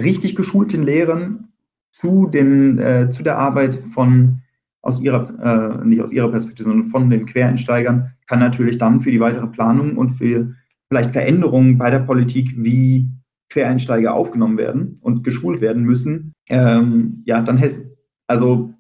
richtig 0.03 0.35
geschulten 0.35 0.83
Lehrern 0.83 1.49
zu, 1.93 2.27
den, 2.27 2.79
äh, 2.79 3.11
zu 3.11 3.23
der 3.23 3.39
Arbeit 3.39 3.77
von 3.95 4.41
aus 4.83 5.01
ihrer, 5.01 5.81
äh, 5.81 5.87
nicht 5.87 6.03
aus 6.03 6.13
ihrer 6.13 6.31
Perspektive, 6.31 6.69
sondern 6.69 6.89
von 6.89 7.09
den 7.09 7.27
Quereinsteigern, 7.27 8.11
kann 8.27 8.41
natürlich 8.41 8.77
dann 8.77 9.01
für 9.01 9.11
die 9.11 9.21
weitere 9.21 9.47
Planung 9.47 9.97
und 9.97 10.11
für 10.11 10.55
vielleicht 10.89 11.13
Veränderungen 11.13 11.79
bei 11.79 11.91
der 11.91 12.01
Politik, 12.01 12.53
wie 12.57 13.09
Quereinsteiger 13.51 14.15
aufgenommen 14.15 14.59
werden 14.59 14.99
und 15.01 15.23
geschult 15.23 15.61
werden 15.61 15.85
müssen, 15.85 16.35
ähm, 16.49 17.23
ja, 17.25 17.41
dann 17.41 17.57
helfen. 17.57 17.94
Also 18.27 18.75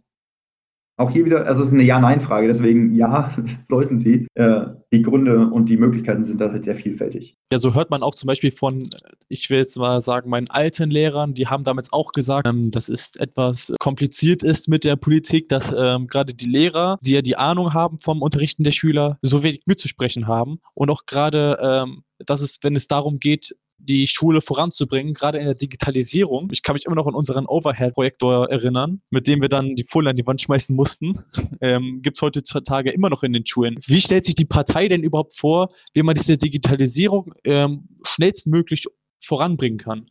auch 0.96 1.10
hier 1.10 1.24
wieder, 1.24 1.46
also 1.46 1.62
es 1.62 1.68
ist 1.68 1.74
eine 1.74 1.82
Ja-Nein-Frage, 1.82 2.46
deswegen 2.46 2.94
ja, 2.94 3.34
sollten 3.68 3.98
sie. 3.98 4.28
Äh, 4.34 4.66
die 4.92 5.02
Gründe 5.02 5.48
und 5.48 5.68
die 5.68 5.76
Möglichkeiten 5.76 6.24
sind 6.24 6.40
da 6.40 6.52
halt 6.52 6.64
sehr 6.64 6.76
vielfältig. 6.76 7.36
Ja, 7.50 7.58
so 7.58 7.74
hört 7.74 7.90
man 7.90 8.04
auch 8.04 8.14
zum 8.14 8.28
Beispiel 8.28 8.52
von, 8.52 8.84
ich 9.28 9.50
will 9.50 9.58
jetzt 9.58 9.76
mal 9.76 10.00
sagen, 10.00 10.30
meinen 10.30 10.48
alten 10.50 10.90
Lehrern, 10.90 11.34
die 11.34 11.48
haben 11.48 11.64
damals 11.64 11.92
auch 11.92 12.12
gesagt, 12.12 12.46
ähm, 12.46 12.70
dass 12.70 12.88
es 12.88 13.16
etwas 13.16 13.74
kompliziert 13.80 14.44
ist 14.44 14.68
mit 14.68 14.84
der 14.84 14.94
Politik, 14.94 15.48
dass 15.48 15.74
ähm, 15.76 16.06
gerade 16.06 16.32
die 16.32 16.48
Lehrer, 16.48 16.98
die 17.02 17.14
ja 17.14 17.22
die 17.22 17.36
Ahnung 17.36 17.74
haben 17.74 17.98
vom 17.98 18.22
Unterrichten 18.22 18.62
der 18.62 18.70
Schüler, 18.70 19.18
so 19.20 19.42
wenig 19.42 19.62
mitzusprechen 19.66 20.28
haben. 20.28 20.60
Und 20.74 20.90
auch 20.90 21.06
gerade, 21.06 21.58
ähm, 21.60 22.04
dass 22.24 22.40
es, 22.40 22.58
wenn 22.62 22.76
es 22.76 22.86
darum 22.86 23.18
geht, 23.18 23.56
die 23.78 24.06
Schule 24.06 24.40
voranzubringen, 24.40 25.14
gerade 25.14 25.38
in 25.38 25.44
der 25.44 25.54
Digitalisierung. 25.54 26.48
Ich 26.52 26.62
kann 26.62 26.74
mich 26.74 26.86
immer 26.86 26.96
noch 26.96 27.06
an 27.06 27.14
unseren 27.14 27.46
Overhead-Projektor 27.46 28.50
erinnern, 28.50 29.02
mit 29.10 29.26
dem 29.26 29.40
wir 29.40 29.48
dann 29.48 29.74
die 29.76 29.84
Folie 29.84 30.10
an 30.10 30.16
die 30.16 30.26
Wand 30.26 30.40
schmeißen 30.40 30.74
mussten. 30.74 31.18
Ähm, 31.60 32.00
Gibt 32.02 32.18
es 32.18 32.22
heutzutage 32.22 32.90
immer 32.90 33.08
noch 33.08 33.22
in 33.22 33.32
den 33.32 33.46
Schulen. 33.46 33.78
Wie 33.86 34.00
stellt 34.00 34.26
sich 34.26 34.34
die 34.34 34.44
Partei 34.44 34.88
denn 34.88 35.02
überhaupt 35.02 35.36
vor, 35.36 35.68
wie 35.94 36.02
man 36.02 36.14
diese 36.14 36.36
Digitalisierung 36.36 37.32
ähm, 37.44 37.88
schnellstmöglich 38.02 38.86
voranbringen 39.20 39.78
kann? 39.78 40.10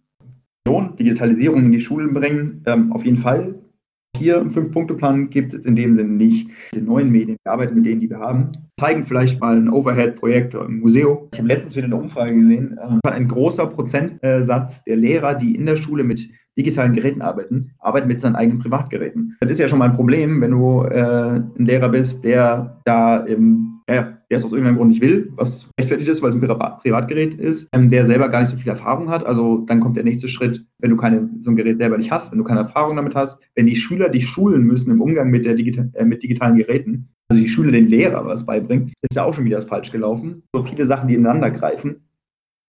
Digitalisierung 0.97 1.65
in 1.65 1.71
die 1.71 1.81
Schulen 1.81 2.13
bringen, 2.13 2.63
ähm, 2.65 2.91
auf 2.93 3.05
jeden 3.05 3.17
Fall. 3.17 3.62
Hier 4.15 4.37
im 4.37 4.51
Fünf-Punkte-Plan 4.51 5.29
gibt 5.31 5.53
es 5.53 5.65
in 5.65 5.75
dem 5.75 5.93
Sinne 5.93 6.11
nicht. 6.11 6.49
Die 6.73 6.81
neuen 6.81 7.11
Medien, 7.11 7.37
wir 7.43 7.51
arbeiten 7.51 7.75
mit 7.75 7.85
denen, 7.85 7.99
die 7.99 8.09
wir 8.09 8.19
haben, 8.19 8.51
zeigen 8.79 9.03
vielleicht 9.03 9.41
mal 9.41 9.57
ein 9.57 9.69
Overhead-Projekt 9.69 10.53
im 10.53 10.81
Museum. 10.81 11.29
Ich 11.33 11.39
habe 11.39 11.47
letztens 11.47 11.75
wieder 11.75 11.85
eine 11.85 11.95
Umfrage 11.95 12.33
gesehen, 12.33 12.77
äh, 12.77 13.09
ein 13.09 13.27
großer 13.27 13.65
Prozentsatz 13.65 14.83
der 14.83 14.97
Lehrer, 14.97 15.33
die 15.33 15.55
in 15.55 15.65
der 15.65 15.77
Schule 15.77 16.03
mit 16.03 16.29
digitalen 16.55 16.93
Geräten 16.93 17.21
arbeiten, 17.21 17.71
arbeiten 17.79 18.07
mit 18.07 18.21
seinen 18.21 18.35
eigenen 18.35 18.59
Privatgeräten. 18.59 19.35
Das 19.39 19.49
ist 19.49 19.59
ja 19.59 19.67
schon 19.67 19.79
mal 19.79 19.89
ein 19.89 19.95
Problem, 19.95 20.41
wenn 20.41 20.51
du 20.51 20.83
äh, 20.83 21.37
ein 21.37 21.65
Lehrer 21.65 21.89
bist, 21.89 22.23
der 22.23 22.79
da 22.85 23.17
im 23.17 23.72
ja, 23.89 24.17
der 24.29 24.37
es 24.37 24.45
aus 24.45 24.51
irgendeinem 24.51 24.77
Grund 24.77 24.91
nicht 24.91 25.01
will, 25.01 25.31
was 25.35 25.69
rechtfertigt 25.79 26.09
ist, 26.09 26.21
weil 26.21 26.29
es 26.29 26.35
ein 26.35 26.41
Privatgerät 26.41 27.33
ist, 27.33 27.67
ähm, 27.73 27.89
der 27.89 28.05
selber 28.05 28.29
gar 28.29 28.39
nicht 28.39 28.49
so 28.49 28.57
viel 28.57 28.69
Erfahrung 28.69 29.09
hat. 29.09 29.25
Also 29.25 29.65
dann 29.67 29.79
kommt 29.79 29.97
der 29.97 30.03
nächste 30.03 30.27
Schritt, 30.27 30.65
wenn 30.79 30.89
du 30.89 30.97
keine, 30.97 31.29
so 31.41 31.49
ein 31.49 31.55
Gerät 31.55 31.77
selber 31.77 31.97
nicht 31.97 32.11
hast, 32.11 32.31
wenn 32.31 32.39
du 32.39 32.43
keine 32.43 32.61
Erfahrung 32.61 32.95
damit 32.95 33.15
hast, 33.15 33.41
wenn 33.55 33.65
die 33.65 33.75
Schüler 33.75 34.09
dich 34.09 34.27
schulen 34.27 34.63
müssen 34.63 34.91
im 34.91 35.01
Umgang 35.01 35.29
mit, 35.29 35.45
der 35.45 35.55
Digita 35.55 35.85
äh, 35.93 36.05
mit 36.05 36.23
digitalen 36.23 36.57
Geräten, 36.57 37.09
also 37.29 37.41
die 37.41 37.49
Schule 37.49 37.71
den 37.71 37.87
Lehrer 37.87 38.25
was 38.25 38.45
beibringt, 38.45 38.93
ist 39.01 39.15
ja 39.15 39.23
auch 39.23 39.33
schon 39.33 39.45
wieder 39.45 39.61
falsch 39.61 39.91
gelaufen. 39.91 40.43
So 40.53 40.63
viele 40.63 40.85
Sachen, 40.85 41.07
die 41.07 41.15
ineinander 41.15 41.51
greifen, 41.51 42.07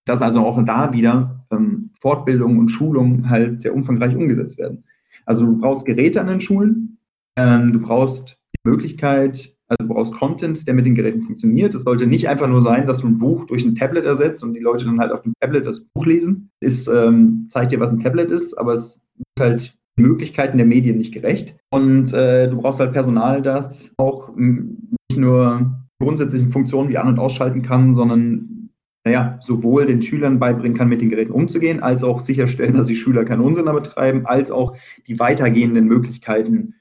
dass 0.06 0.22
also 0.22 0.40
auch 0.40 0.62
da 0.64 0.92
wieder 0.92 1.46
ähm, 1.50 1.90
Fortbildung 2.00 2.58
und 2.58 2.68
Schulung 2.68 3.28
halt 3.28 3.60
sehr 3.60 3.74
umfangreich 3.74 4.16
umgesetzt 4.16 4.58
werden. 4.58 4.84
Also 5.26 5.46
du 5.46 5.58
brauchst 5.58 5.86
Geräte 5.86 6.20
an 6.20 6.26
den 6.26 6.40
Schulen, 6.40 6.98
ähm, 7.36 7.72
du 7.72 7.80
brauchst 7.80 8.38
die 8.56 8.68
Möglichkeit, 8.68 9.54
also 9.68 9.88
du 9.88 9.94
brauchst 9.94 10.14
Content, 10.14 10.66
der 10.66 10.74
mit 10.74 10.86
den 10.86 10.94
Geräten 10.94 11.22
funktioniert. 11.22 11.74
Es 11.74 11.84
sollte 11.84 12.06
nicht 12.06 12.28
einfach 12.28 12.48
nur 12.48 12.60
sein, 12.60 12.86
dass 12.86 13.00
du 13.00 13.08
ein 13.08 13.18
Buch 13.18 13.46
durch 13.46 13.64
ein 13.64 13.74
Tablet 13.74 14.04
ersetzt 14.04 14.42
und 14.42 14.54
die 14.54 14.60
Leute 14.60 14.84
dann 14.84 15.00
halt 15.00 15.12
auf 15.12 15.22
dem 15.22 15.32
Tablet 15.40 15.66
das 15.66 15.80
Buch 15.80 16.04
lesen. 16.04 16.50
Es 16.60 16.86
ähm, 16.86 17.46
zeigt 17.50 17.72
dir, 17.72 17.80
was 17.80 17.90
ein 17.90 18.00
Tablet 18.00 18.30
ist, 18.30 18.54
aber 18.58 18.74
es 18.74 19.00
ist 19.18 19.40
halt 19.40 19.76
Möglichkeiten 19.96 20.58
der 20.58 20.66
Medien 20.66 20.98
nicht 20.98 21.14
gerecht. 21.14 21.54
Und 21.70 22.12
äh, 22.12 22.48
du 22.48 22.58
brauchst 22.58 22.80
halt 22.80 22.92
Personal, 22.92 23.42
das 23.42 23.92
auch 23.96 24.34
nicht 24.36 25.16
nur 25.16 25.80
grundsätzlichen 25.98 26.50
Funktionen 26.50 26.88
wie 26.88 26.98
an- 26.98 27.08
und 27.08 27.18
ausschalten 27.18 27.62
kann, 27.62 27.94
sondern 27.94 28.70
naja, 29.06 29.38
sowohl 29.42 29.84
den 29.84 30.02
Schülern 30.02 30.38
beibringen 30.38 30.76
kann, 30.76 30.88
mit 30.88 31.02
den 31.02 31.10
Geräten 31.10 31.32
umzugehen, 31.32 31.82
als 31.82 32.02
auch 32.02 32.20
sicherstellen, 32.20 32.74
dass 32.74 32.86
die 32.86 32.96
Schüler 32.96 33.24
keinen 33.24 33.42
Unsinn 33.42 33.66
damit 33.66 33.86
treiben, 33.86 34.26
als 34.26 34.50
auch 34.50 34.76
die 35.06 35.18
weitergehenden 35.18 35.86
Möglichkeiten 35.86 36.74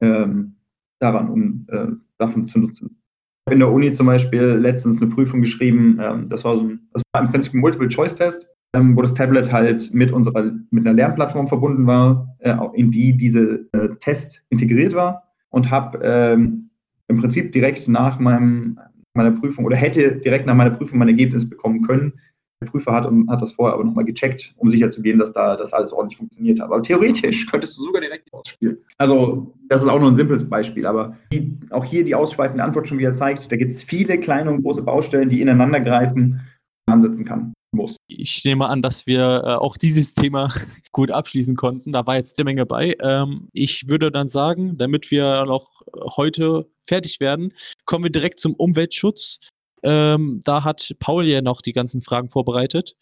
ähm, 0.00 0.56
daran, 0.98 1.28
um 1.28 1.66
äh, 1.68 1.86
davon 2.18 2.48
zu 2.48 2.58
nutzen. 2.58 2.90
Ich 2.90 3.50
habe 3.50 3.54
in 3.54 3.60
der 3.60 3.72
Uni 3.72 3.92
zum 3.92 4.06
Beispiel 4.06 4.42
letztens 4.42 5.00
eine 5.00 5.10
Prüfung 5.10 5.40
geschrieben, 5.40 5.98
ähm, 6.02 6.28
das 6.28 6.44
war 6.44 6.56
so 6.56 6.62
ein, 6.62 6.80
das 6.92 7.02
war 7.12 7.22
im 7.22 7.30
Prinzip 7.30 7.54
ein 7.54 7.60
Multiple-Choice-Test, 7.60 8.48
ähm, 8.74 8.96
wo 8.96 9.02
das 9.02 9.14
Tablet 9.14 9.50
halt 9.50 9.92
mit 9.94 10.12
unserer, 10.12 10.52
mit 10.70 10.86
einer 10.86 10.94
Lernplattform 10.94 11.48
verbunden 11.48 11.86
war, 11.86 12.36
äh, 12.40 12.54
in 12.74 12.90
die 12.90 13.16
diese 13.16 13.66
äh, 13.72 13.88
Test 14.00 14.44
integriert 14.50 14.94
war 14.94 15.22
und 15.50 15.70
habe 15.70 15.98
ähm, 16.02 16.70
im 17.08 17.16
Prinzip 17.18 17.52
direkt 17.52 17.88
nach 17.88 18.18
meinem, 18.18 18.78
meiner 19.14 19.30
Prüfung 19.30 19.64
oder 19.64 19.76
hätte 19.76 20.16
direkt 20.16 20.46
nach 20.46 20.54
meiner 20.54 20.70
Prüfung 20.70 20.98
mein 20.98 21.08
Ergebnis 21.08 21.48
bekommen 21.48 21.82
können. 21.82 22.12
Der 22.60 22.70
Prüfer 22.70 22.92
hat, 22.92 23.06
und 23.06 23.30
hat 23.30 23.40
das 23.40 23.52
vorher 23.52 23.74
aber 23.74 23.84
nochmal 23.84 24.04
gecheckt, 24.04 24.52
um 24.56 24.68
sicherzugehen, 24.68 25.18
dass 25.18 25.32
da 25.32 25.56
das 25.56 25.72
alles 25.72 25.92
ordentlich 25.92 26.18
funktioniert 26.18 26.60
hat. 26.60 26.66
Aber 26.66 26.82
theoretisch 26.82 27.46
könntest 27.46 27.78
du 27.78 27.82
sogar 27.82 28.00
direkt 28.00 28.32
ausspielen. 28.32 28.78
Also, 28.96 29.54
das 29.68 29.82
ist 29.82 29.88
auch 29.88 30.00
nur 30.00 30.10
ein 30.10 30.16
simples 30.16 30.48
Beispiel, 30.48 30.86
aber 30.86 31.16
die, 31.32 31.56
auch 31.70 31.84
hier 31.84 32.04
die 32.04 32.14
ausschweifende 32.14 32.64
Antwort 32.64 32.88
schon 32.88 32.98
wieder 32.98 33.14
zeigt, 33.14 33.50
da 33.52 33.56
gibt 33.56 33.72
es 33.72 33.82
viele 33.82 34.18
kleine 34.18 34.50
und 34.50 34.62
große 34.62 34.82
Baustellen, 34.82 35.28
die 35.28 35.40
ineinander 35.40 35.80
greifen, 35.80 36.40
ansetzen 36.86 37.24
kann 37.24 37.52
muss. 37.72 37.96
Ich 38.08 38.44
nehme 38.44 38.66
an, 38.66 38.82
dass 38.82 39.06
wir 39.06 39.42
äh, 39.44 39.54
auch 39.54 39.76
dieses 39.76 40.14
Thema 40.14 40.48
gut 40.92 41.10
abschließen 41.10 41.56
konnten. 41.56 41.92
Da 41.92 42.06
war 42.06 42.16
jetzt 42.16 42.38
eine 42.38 42.44
Menge 42.44 42.66
bei. 42.66 42.96
Ähm, 43.00 43.48
ich 43.52 43.88
würde 43.88 44.10
dann 44.10 44.28
sagen, 44.28 44.78
damit 44.78 45.10
wir 45.10 45.44
noch 45.44 45.82
heute 46.16 46.66
fertig 46.82 47.20
werden, 47.20 47.52
kommen 47.84 48.04
wir 48.04 48.10
direkt 48.10 48.40
zum 48.40 48.54
Umweltschutz. 48.54 49.38
Ähm, 49.82 50.40
da 50.44 50.64
hat 50.64 50.94
Paul 50.98 51.26
ja 51.26 51.42
noch 51.42 51.60
die 51.60 51.72
ganzen 51.72 52.00
Fragen 52.00 52.30
vorbereitet. 52.30 52.96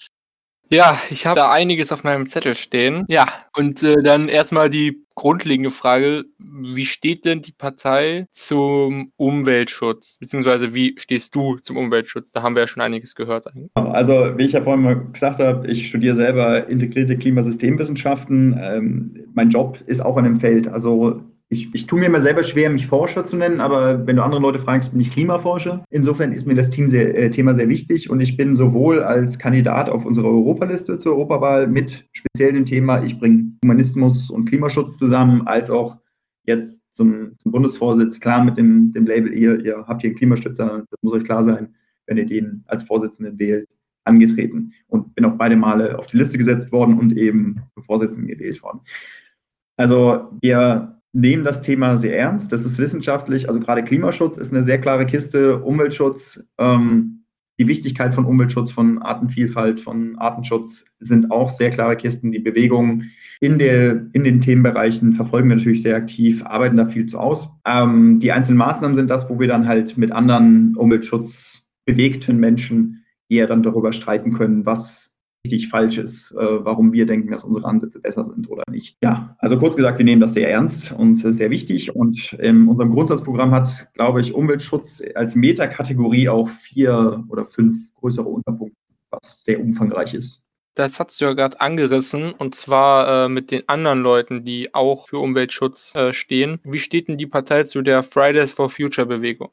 Ja, 0.68 0.98
ich 1.10 1.26
habe 1.26 1.38
da 1.38 1.52
einiges 1.52 1.92
auf 1.92 2.02
meinem 2.02 2.26
Zettel 2.26 2.56
stehen. 2.56 3.04
Ja, 3.08 3.26
und 3.56 3.82
äh, 3.82 4.02
dann 4.02 4.28
erstmal 4.28 4.68
die 4.68 5.06
grundlegende 5.14 5.70
Frage, 5.70 6.24
wie 6.38 6.86
steht 6.86 7.24
denn 7.24 7.40
die 7.40 7.52
Partei 7.52 8.26
zum 8.32 9.12
Umweltschutz? 9.16 10.18
Beziehungsweise 10.18 10.74
wie 10.74 10.96
stehst 10.98 11.34
du 11.36 11.56
zum 11.56 11.76
Umweltschutz? 11.76 12.32
Da 12.32 12.42
haben 12.42 12.56
wir 12.56 12.62
ja 12.62 12.68
schon 12.68 12.82
einiges 12.82 13.14
gehört. 13.14 13.46
Also, 13.74 14.36
wie 14.36 14.44
ich 14.44 14.52
ja 14.52 14.62
vorhin 14.62 14.82
mal 14.82 15.06
gesagt 15.12 15.38
habe, 15.38 15.66
ich 15.68 15.88
studiere 15.88 16.16
selber 16.16 16.66
integrierte 16.68 17.16
Klimasystemwissenschaften. 17.16 18.58
Ähm, 18.60 19.24
mein 19.34 19.50
Job 19.50 19.78
ist 19.86 20.00
auch 20.00 20.16
an 20.16 20.24
dem 20.24 20.40
Feld. 20.40 20.66
Also 20.68 21.22
ich, 21.48 21.72
ich 21.74 21.86
tue 21.86 22.00
mir 22.00 22.06
immer 22.06 22.20
selber 22.20 22.42
schwer, 22.42 22.70
mich 22.70 22.86
Forscher 22.86 23.24
zu 23.24 23.36
nennen, 23.36 23.60
aber 23.60 24.06
wenn 24.06 24.16
du 24.16 24.22
andere 24.22 24.40
Leute 24.40 24.58
fragst, 24.58 24.90
bin 24.90 25.00
ich 25.00 25.12
Klimaforscher. 25.12 25.84
Insofern 25.90 26.32
ist 26.32 26.46
mir 26.46 26.54
das 26.54 26.72
sehr, 26.72 27.16
äh, 27.16 27.30
Thema 27.30 27.54
sehr 27.54 27.68
wichtig 27.68 28.10
und 28.10 28.20
ich 28.20 28.36
bin 28.36 28.54
sowohl 28.54 29.02
als 29.02 29.38
Kandidat 29.38 29.88
auf 29.88 30.04
unserer 30.04 30.28
Europaliste 30.28 30.98
zur 30.98 31.12
Europawahl 31.12 31.68
mit 31.68 32.08
speziell 32.12 32.52
dem 32.52 32.66
Thema, 32.66 33.02
ich 33.04 33.18
bringe 33.18 33.52
Humanismus 33.62 34.30
und 34.30 34.46
Klimaschutz 34.46 34.98
zusammen, 34.98 35.46
als 35.46 35.70
auch 35.70 35.98
jetzt 36.44 36.82
zum, 36.92 37.38
zum 37.38 37.52
Bundesvorsitz, 37.52 38.18
klar 38.18 38.42
mit 38.42 38.56
dem, 38.56 38.92
dem 38.92 39.06
Label, 39.06 39.32
ihr, 39.32 39.64
ihr 39.64 39.84
habt 39.86 40.00
hier 40.00 40.10
einen 40.10 40.18
Klimastützer, 40.18 40.84
das 40.90 41.02
muss 41.02 41.12
euch 41.12 41.24
klar 41.24 41.44
sein, 41.44 41.74
wenn 42.06 42.16
ihr 42.16 42.26
den 42.26 42.64
als 42.66 42.82
Vorsitzenden 42.82 43.38
wählt, 43.38 43.68
angetreten 44.04 44.72
und 44.88 45.14
bin 45.14 45.24
auch 45.24 45.36
beide 45.36 45.56
Male 45.56 45.98
auf 45.98 46.06
die 46.06 46.16
Liste 46.16 46.38
gesetzt 46.38 46.72
worden 46.72 46.98
und 46.98 47.16
eben 47.16 47.60
zum 47.74 47.84
Vorsitzenden 47.84 48.28
gewählt 48.28 48.62
worden. 48.62 48.80
Also 49.76 50.28
wir 50.40 50.95
nehmen 51.16 51.44
das 51.44 51.62
Thema 51.62 51.96
sehr 51.96 52.18
ernst. 52.18 52.52
Das 52.52 52.66
ist 52.66 52.78
wissenschaftlich, 52.78 53.48
also 53.48 53.58
gerade 53.58 53.82
Klimaschutz 53.82 54.36
ist 54.36 54.52
eine 54.52 54.62
sehr 54.62 54.78
klare 54.78 55.06
Kiste, 55.06 55.58
Umweltschutz, 55.62 56.44
ähm, 56.58 57.24
die 57.58 57.68
Wichtigkeit 57.68 58.12
von 58.12 58.26
Umweltschutz, 58.26 58.70
von 58.70 59.00
Artenvielfalt, 59.00 59.80
von 59.80 60.18
Artenschutz 60.18 60.84
sind 60.98 61.30
auch 61.30 61.48
sehr 61.48 61.70
klare 61.70 61.96
Kisten. 61.96 62.30
Die 62.30 62.38
Bewegungen 62.38 63.10
in, 63.40 63.58
in 63.58 64.24
den 64.24 64.42
Themenbereichen 64.42 65.14
verfolgen 65.14 65.48
wir 65.48 65.56
natürlich 65.56 65.80
sehr 65.80 65.96
aktiv, 65.96 66.44
arbeiten 66.44 66.76
da 66.76 66.86
viel 66.86 67.06
zu 67.06 67.18
aus. 67.18 67.48
Ähm, 67.66 68.20
die 68.20 68.30
einzelnen 68.30 68.58
Maßnahmen 68.58 68.94
sind 68.94 69.08
das, 69.08 69.30
wo 69.30 69.40
wir 69.40 69.48
dann 69.48 69.66
halt 69.66 69.96
mit 69.96 70.12
anderen 70.12 70.76
umweltschutzbewegten 70.76 72.38
Menschen 72.38 73.04
eher 73.30 73.46
dann 73.46 73.62
darüber 73.62 73.94
streiten 73.94 74.34
können, 74.34 74.66
was 74.66 75.15
richtig 75.46 75.68
falsch 75.68 75.98
ist, 75.98 76.32
äh, 76.32 76.64
warum 76.64 76.92
wir 76.92 77.06
denken, 77.06 77.30
dass 77.30 77.44
unsere 77.44 77.66
Ansätze 77.66 78.00
besser 78.00 78.24
sind 78.24 78.50
oder 78.50 78.64
nicht. 78.68 78.96
Ja, 79.00 79.36
also 79.38 79.56
kurz 79.58 79.76
gesagt, 79.76 79.98
wir 79.98 80.04
nehmen 80.04 80.20
das 80.20 80.34
sehr 80.34 80.50
ernst 80.50 80.92
und 80.92 81.16
sehr 81.16 81.50
wichtig. 81.50 81.94
Und 81.94 82.32
in 82.40 82.66
unserem 82.66 82.90
Grundsatzprogramm 82.92 83.52
hat, 83.52 83.68
glaube 83.94 84.20
ich, 84.20 84.34
Umweltschutz 84.34 85.02
als 85.14 85.36
Metakategorie 85.36 86.28
auch 86.28 86.48
vier 86.48 87.24
oder 87.28 87.44
fünf 87.44 87.94
größere 87.94 88.28
Unterpunkte, 88.28 88.76
was 89.10 89.44
sehr 89.44 89.60
umfangreich 89.60 90.14
ist. 90.14 90.42
Das 90.74 90.98
hast 91.00 91.20
du 91.20 91.24
ja 91.24 91.32
gerade 91.32 91.58
angerissen, 91.60 92.32
und 92.32 92.54
zwar 92.54 93.24
äh, 93.24 93.28
mit 93.30 93.50
den 93.50 93.62
anderen 93.66 94.00
Leuten, 94.00 94.44
die 94.44 94.74
auch 94.74 95.08
für 95.08 95.18
Umweltschutz 95.20 95.94
äh, 95.94 96.12
stehen. 96.12 96.58
Wie 96.64 96.80
steht 96.80 97.08
denn 97.08 97.16
die 97.16 97.26
Partei 97.26 97.62
zu 97.62 97.80
der 97.80 98.02
Fridays 98.02 98.52
for 98.52 98.68
Future 98.68 99.06
Bewegung? 99.06 99.48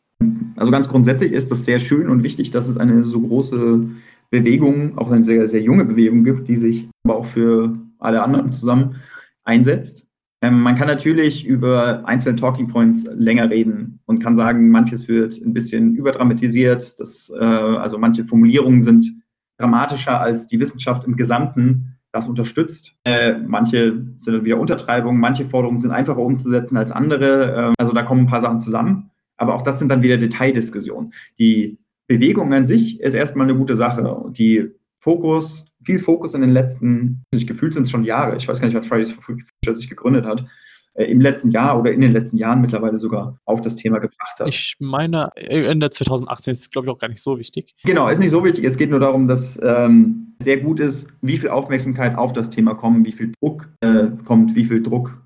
Also 0.57 0.71
ganz 0.71 0.89
grundsätzlich 0.89 1.31
ist 1.31 1.49
das 1.49 1.63
sehr 1.63 1.79
schön 1.79 2.09
und 2.09 2.23
wichtig, 2.23 2.51
dass 2.51 2.67
es 2.67 2.77
eine 2.77 3.05
so 3.05 3.21
große 3.21 3.87
Bewegung, 4.33 4.97
auch 4.97 5.11
eine 5.11 5.21
sehr, 5.21 5.47
sehr 5.47 5.61
junge 5.61 5.85
Bewegung 5.85 6.23
gibt, 6.23 6.47
die 6.47 6.55
sich 6.55 6.89
aber 7.03 7.17
auch 7.17 7.25
für 7.25 7.77
alle 7.99 8.23
anderen 8.23 8.51
zusammen 8.51 8.95
einsetzt. 9.43 10.07
Ähm, 10.41 10.59
man 10.61 10.75
kann 10.75 10.87
natürlich 10.87 11.45
über 11.45 12.07
einzelne 12.07 12.35
Talking 12.35 12.67
Points 12.67 13.07
länger 13.13 13.51
reden 13.51 13.99
und 14.05 14.19
kann 14.19 14.35
sagen, 14.35 14.71
manches 14.71 15.07
wird 15.07 15.39
ein 15.39 15.53
bisschen 15.53 15.95
überdramatisiert, 15.95 16.99
das, 16.99 17.31
äh, 17.39 17.43
also 17.43 17.99
manche 17.99 18.25
Formulierungen 18.25 18.81
sind 18.81 19.13
dramatischer 19.59 20.19
als 20.19 20.47
die 20.47 20.59
Wissenschaft 20.59 21.05
im 21.05 21.15
Gesamten 21.15 21.99
das 22.11 22.27
unterstützt. 22.27 22.95
Äh, 23.03 23.37
manche 23.37 24.03
sind 24.19 24.45
wieder 24.45 24.59
Untertreibungen, 24.59 25.21
manche 25.21 25.45
Forderungen 25.45 25.77
sind 25.77 25.91
einfacher 25.91 26.19
umzusetzen 26.19 26.75
als 26.75 26.91
andere. 26.91 27.71
Äh, 27.71 27.73
also 27.77 27.93
da 27.93 28.01
kommen 28.01 28.21
ein 28.21 28.27
paar 28.27 28.41
Sachen 28.41 28.61
zusammen. 28.61 29.11
Aber 29.37 29.53
auch 29.53 29.61
das 29.61 29.77
sind 29.77 29.89
dann 29.89 30.01
wieder 30.01 30.17
Detaildiskussionen. 30.17 31.13
Die 31.37 31.77
Bewegung 32.07 32.53
an 32.53 32.65
sich 32.65 32.99
ist 32.99 33.13
erstmal 33.13 33.47
eine 33.47 33.57
gute 33.57 33.75
Sache. 33.75 34.25
Die 34.31 34.69
Fokus, 34.99 35.65
viel 35.83 35.99
Fokus 35.99 36.33
in 36.33 36.41
den 36.41 36.51
letzten, 36.51 37.23
nicht 37.33 37.47
gefühlt 37.47 37.73
sind 37.73 37.83
es 37.83 37.91
schon 37.91 38.03
Jahre, 38.03 38.37
ich 38.37 38.47
weiß 38.47 38.59
gar 38.59 38.67
nicht, 38.67 38.75
wann 38.75 38.83
Fridays 38.83 39.11
for 39.11 39.23
Future 39.23 39.75
sich 39.75 39.89
gegründet 39.89 40.25
hat, 40.25 40.45
äh, 40.93 41.05
im 41.05 41.19
letzten 41.19 41.51
Jahr 41.51 41.79
oder 41.79 41.91
in 41.91 42.01
den 42.01 42.13
letzten 42.13 42.37
Jahren 42.37 42.61
mittlerweile 42.61 42.97
sogar 42.99 43.37
auf 43.45 43.61
das 43.61 43.75
Thema 43.75 43.99
gebracht 43.99 44.39
hat. 44.39 44.47
Ich 44.47 44.75
meine, 44.79 45.29
Ende 45.35 45.89
2018 45.89 46.51
ist 46.51 46.59
es, 46.61 46.69
glaube 46.69 46.87
ich, 46.87 46.93
auch 46.93 46.99
gar 46.99 47.09
nicht 47.09 47.21
so 47.21 47.37
wichtig. 47.37 47.73
Genau, 47.83 48.07
ist 48.07 48.19
nicht 48.19 48.31
so 48.31 48.43
wichtig. 48.43 48.63
Es 48.63 48.77
geht 48.77 48.91
nur 48.91 48.99
darum, 48.99 49.27
dass 49.27 49.59
ähm, 49.61 50.35
sehr 50.41 50.57
gut 50.57 50.79
ist, 50.79 51.11
wie 51.21 51.37
viel 51.37 51.49
Aufmerksamkeit 51.49 52.17
auf 52.17 52.31
das 52.31 52.49
Thema 52.49 52.73
kommt, 52.73 53.05
wie 53.05 53.11
viel 53.11 53.31
Druck 53.41 53.67
äh, 53.81 54.07
kommt, 54.23 54.55
wie 54.55 54.65
viel 54.65 54.81
Druck 54.81 55.17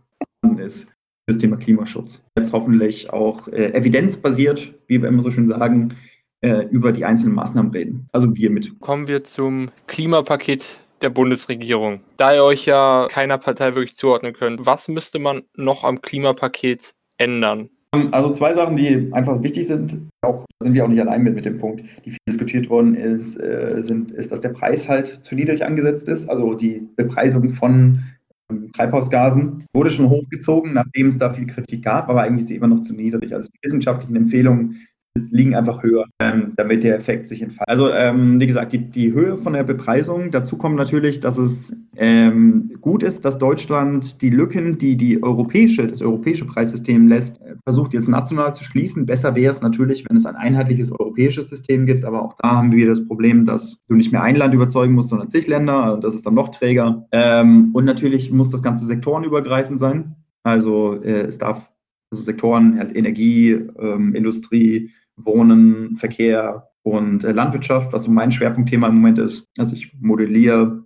ist 0.57 0.91
das 1.27 1.37
Thema 1.37 1.57
Klimaschutz. 1.57 2.25
Jetzt 2.37 2.53
hoffentlich 2.53 3.11
auch 3.11 3.47
äh, 3.49 3.73
evidenzbasiert, 3.73 4.73
wie 4.87 5.01
wir 5.01 5.09
immer 5.09 5.21
so 5.21 5.29
schön 5.29 5.47
sagen, 5.47 5.93
äh, 6.41 6.65
über 6.69 6.91
die 6.91 7.05
einzelnen 7.05 7.35
Maßnahmen 7.35 7.71
reden. 7.71 8.07
Also 8.11 8.33
wir 8.35 8.49
mit. 8.49 8.79
Kommen 8.79 9.07
wir 9.07 9.23
zum 9.23 9.69
Klimapaket 9.87 10.81
der 11.01 11.09
Bundesregierung. 11.09 12.01
Da 12.17 12.33
ihr 12.33 12.43
euch 12.43 12.65
ja 12.65 13.07
keiner 13.09 13.37
Partei 13.37 13.75
wirklich 13.75 13.93
zuordnen 13.93 14.33
könnt, 14.33 14.65
was 14.65 14.87
müsste 14.87 15.19
man 15.19 15.43
noch 15.55 15.83
am 15.83 16.01
Klimapaket 16.01 16.93
ändern? 17.17 17.69
Also 18.11 18.31
zwei 18.33 18.53
Sachen, 18.53 18.75
die 18.75 19.09
einfach 19.13 19.41
wichtig 19.41 19.67
sind, 19.67 20.09
auch 20.21 20.45
sind 20.61 20.73
wir 20.73 20.83
auch 20.83 20.89
nicht 20.89 20.99
allein 20.99 21.23
mit, 21.23 21.35
mit 21.35 21.45
dem 21.45 21.57
Punkt, 21.57 21.83
die 22.05 22.11
viel 22.11 22.19
diskutiert 22.27 22.69
worden 22.69 22.95
ist, 22.95 23.39
äh, 23.39 23.77
sind, 23.79 24.11
ist, 24.11 24.31
dass 24.31 24.41
der 24.41 24.49
Preis 24.49 24.89
halt 24.89 25.23
zu 25.23 25.35
niedrig 25.35 25.63
angesetzt 25.63 26.07
ist. 26.07 26.29
Also 26.29 26.53
die 26.53 26.87
Bepreisung 26.95 27.51
von 27.51 28.03
ähm, 28.51 28.71
Treibhausgasen 28.73 29.65
wurde 29.73 29.89
schon 29.89 30.09
hochgezogen, 30.09 30.73
nachdem 30.73 31.07
es 31.07 31.17
da 31.17 31.31
viel 31.31 31.47
Kritik 31.47 31.83
gab, 31.83 32.09
aber 32.09 32.23
eigentlich 32.23 32.43
ist 32.43 32.47
sie 32.49 32.55
immer 32.55 32.67
noch 32.67 32.81
zu 32.81 32.93
niedrig. 32.93 33.33
Also 33.33 33.49
die 33.49 33.59
wissenschaftlichen 33.63 34.15
Empfehlungen 34.15 34.87
liegen 35.31 35.55
einfach 35.55 35.83
höher, 35.83 36.05
ähm, 36.19 36.51
damit 36.55 36.83
der 36.83 36.95
Effekt 36.95 37.27
sich 37.27 37.41
entfaltet. 37.41 37.67
Also 37.67 37.91
ähm, 37.91 38.39
wie 38.39 38.47
gesagt, 38.47 38.73
die, 38.73 38.79
die 38.79 39.13
Höhe 39.13 39.37
von 39.37 39.53
der 39.53 39.63
Bepreisung, 39.63 40.31
dazu 40.31 40.57
kommt 40.57 40.75
natürlich, 40.75 41.19
dass 41.19 41.37
es 41.37 41.75
ähm, 41.95 42.71
gut 42.81 43.03
ist, 43.03 43.25
dass 43.25 43.37
Deutschland 43.37 44.21
die 44.21 44.29
Lücken, 44.29 44.77
die 44.77 44.95
die 44.95 45.21
europäische, 45.21 45.87
das 45.87 46.01
europäische 46.01 46.45
Preissystem 46.45 47.07
lässt, 47.07 47.41
äh, 47.41 47.55
versucht 47.63 47.93
jetzt 47.93 48.07
national 48.07 48.53
zu 48.53 48.63
schließen. 48.63 49.05
Besser 49.05 49.35
wäre 49.35 49.51
es 49.51 49.61
natürlich, 49.61 50.05
wenn 50.07 50.17
es 50.17 50.25
ein 50.25 50.35
einheitliches 50.35 50.91
europäisches 50.91 51.49
System 51.49 51.85
gibt, 51.85 52.05
aber 52.05 52.23
auch 52.23 52.35
da 52.41 52.57
haben 52.57 52.71
wir 52.71 52.87
das 52.87 53.05
Problem, 53.05 53.45
dass 53.45 53.83
du 53.87 53.95
nicht 53.95 54.11
mehr 54.11 54.23
ein 54.23 54.35
Land 54.35 54.53
überzeugen 54.53 54.93
musst, 54.93 55.09
sondern 55.09 55.29
zig 55.29 55.47
Länder. 55.47 55.99
Das 56.01 56.15
ist 56.15 56.25
dann 56.25 56.35
noch 56.35 56.49
träger. 56.49 57.07
Ähm, 57.11 57.71
und 57.73 57.85
natürlich 57.85 58.31
muss 58.31 58.49
das 58.49 58.63
Ganze 58.63 58.85
sektorenübergreifend 58.85 59.79
sein. 59.79 60.15
Also 60.43 61.01
äh, 61.01 61.23
es 61.23 61.37
darf 61.37 61.69
also 62.11 62.23
Sektoren 62.23 62.77
halt 62.77 62.95
Energie, 62.95 63.51
ähm, 63.79 64.15
Industrie, 64.15 64.91
Wohnen, 65.17 65.95
Verkehr 65.97 66.69
und 66.83 67.23
äh, 67.23 67.31
Landwirtschaft, 67.31 67.91
was 67.91 68.03
so 68.03 68.11
mein 68.11 68.31
Schwerpunktthema 68.31 68.87
im 68.87 68.95
Moment 68.95 69.19
ist. 69.19 69.47
Also 69.57 69.75
ich 69.75 69.93
modelliere 69.99 70.83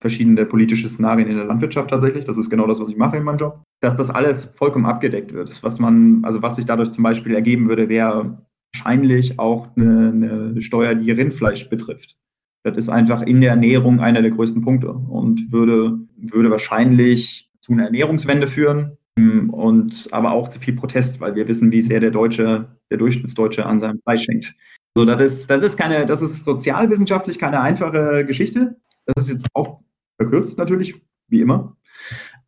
verschiedene 0.00 0.46
politische 0.46 0.88
Szenarien 0.88 1.28
in 1.28 1.36
der 1.36 1.46
Landwirtschaft 1.46 1.90
tatsächlich. 1.90 2.24
Das 2.24 2.38
ist 2.38 2.50
genau 2.50 2.66
das, 2.66 2.80
was 2.80 2.88
ich 2.88 2.96
mache 2.96 3.16
in 3.16 3.24
meinem 3.24 3.38
Job. 3.38 3.62
Dass 3.80 3.96
das 3.96 4.10
alles 4.10 4.44
vollkommen 4.54 4.86
abgedeckt 4.86 5.32
wird. 5.32 5.62
Was 5.62 5.78
man, 5.80 6.24
also 6.24 6.40
was 6.40 6.56
sich 6.56 6.66
dadurch 6.66 6.92
zum 6.92 7.02
Beispiel 7.02 7.34
ergeben 7.34 7.68
würde, 7.68 7.88
wäre 7.88 8.46
wahrscheinlich 8.72 9.38
auch 9.38 9.68
eine, 9.76 10.50
eine 10.52 10.62
Steuer, 10.62 10.94
die 10.94 11.10
Rindfleisch 11.10 11.68
betrifft. 11.68 12.16
Das 12.64 12.76
ist 12.76 12.88
einfach 12.88 13.22
in 13.22 13.40
der 13.40 13.50
Ernährung 13.50 14.00
einer 14.00 14.22
der 14.22 14.30
größten 14.30 14.62
Punkte 14.62 14.92
und 14.92 15.50
würde, 15.52 15.98
würde 16.16 16.50
wahrscheinlich 16.50 17.50
zu 17.60 17.72
einer 17.72 17.84
Ernährungswende 17.84 18.46
führen, 18.46 18.98
und 19.50 20.08
aber 20.12 20.32
auch 20.32 20.48
zu 20.48 20.58
viel 20.58 20.74
Protest, 20.74 21.20
weil 21.20 21.34
wir 21.34 21.48
wissen, 21.48 21.70
wie 21.72 21.82
sehr 21.82 22.00
der 22.00 22.10
Deutsche, 22.10 22.68
der 22.90 22.98
Durchschnittsdeutsche 22.98 23.66
an 23.66 23.80
seinem 23.80 24.00
Fleisch 24.02 24.26
hängt. 24.28 24.54
So, 24.96 25.04
das 25.04 25.20
ist, 25.20 25.50
das 25.50 25.62
ist 25.62 25.76
keine, 25.76 26.06
das 26.06 26.22
ist 26.22 26.44
sozialwissenschaftlich 26.44 27.38
keine 27.38 27.60
einfache 27.60 28.24
Geschichte. 28.24 28.76
Das 29.06 29.24
ist 29.24 29.30
jetzt 29.30 29.46
auch 29.54 29.80
verkürzt 30.20 30.58
natürlich, 30.58 31.00
wie 31.28 31.40
immer. 31.40 31.76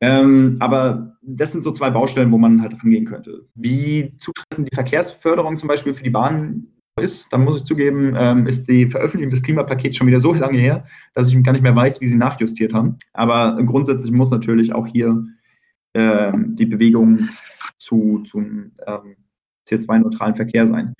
Ähm, 0.00 0.56
aber 0.60 1.16
das 1.22 1.52
sind 1.52 1.62
so 1.62 1.72
zwei 1.72 1.90
Baustellen, 1.90 2.32
wo 2.32 2.38
man 2.38 2.62
halt 2.62 2.74
rangehen 2.82 3.04
könnte. 3.04 3.46
Wie 3.54 4.16
zutreffend 4.16 4.68
die 4.70 4.74
Verkehrsförderung 4.74 5.58
zum 5.58 5.68
Beispiel 5.68 5.92
für 5.92 6.02
die 6.02 6.10
Bahn 6.10 6.66
ist, 7.00 7.32
dann 7.32 7.44
muss 7.44 7.58
ich 7.58 7.64
zugeben, 7.64 8.14
ähm, 8.16 8.46
ist 8.46 8.68
die 8.68 8.86
Veröffentlichung 8.86 9.30
des 9.30 9.42
Klimapakets 9.42 9.96
schon 9.96 10.06
wieder 10.06 10.20
so 10.20 10.32
lange 10.32 10.58
her, 10.58 10.84
dass 11.14 11.28
ich 11.28 11.42
gar 11.44 11.52
nicht 11.52 11.62
mehr 11.62 11.76
weiß, 11.76 12.00
wie 12.00 12.06
sie 12.06 12.16
nachjustiert 12.16 12.74
haben. 12.74 12.98
Aber 13.12 13.62
grundsätzlich 13.64 14.12
muss 14.12 14.30
natürlich 14.30 14.72
auch 14.72 14.86
hier 14.86 15.24
ähm, 15.94 16.56
die 16.56 16.66
Bewegung 16.66 17.28
zu, 17.78 18.22
zum 18.24 18.72
ähm, 18.86 19.16
CO2-neutralen 19.68 20.34
Verkehr 20.34 20.66
sein. 20.66 20.94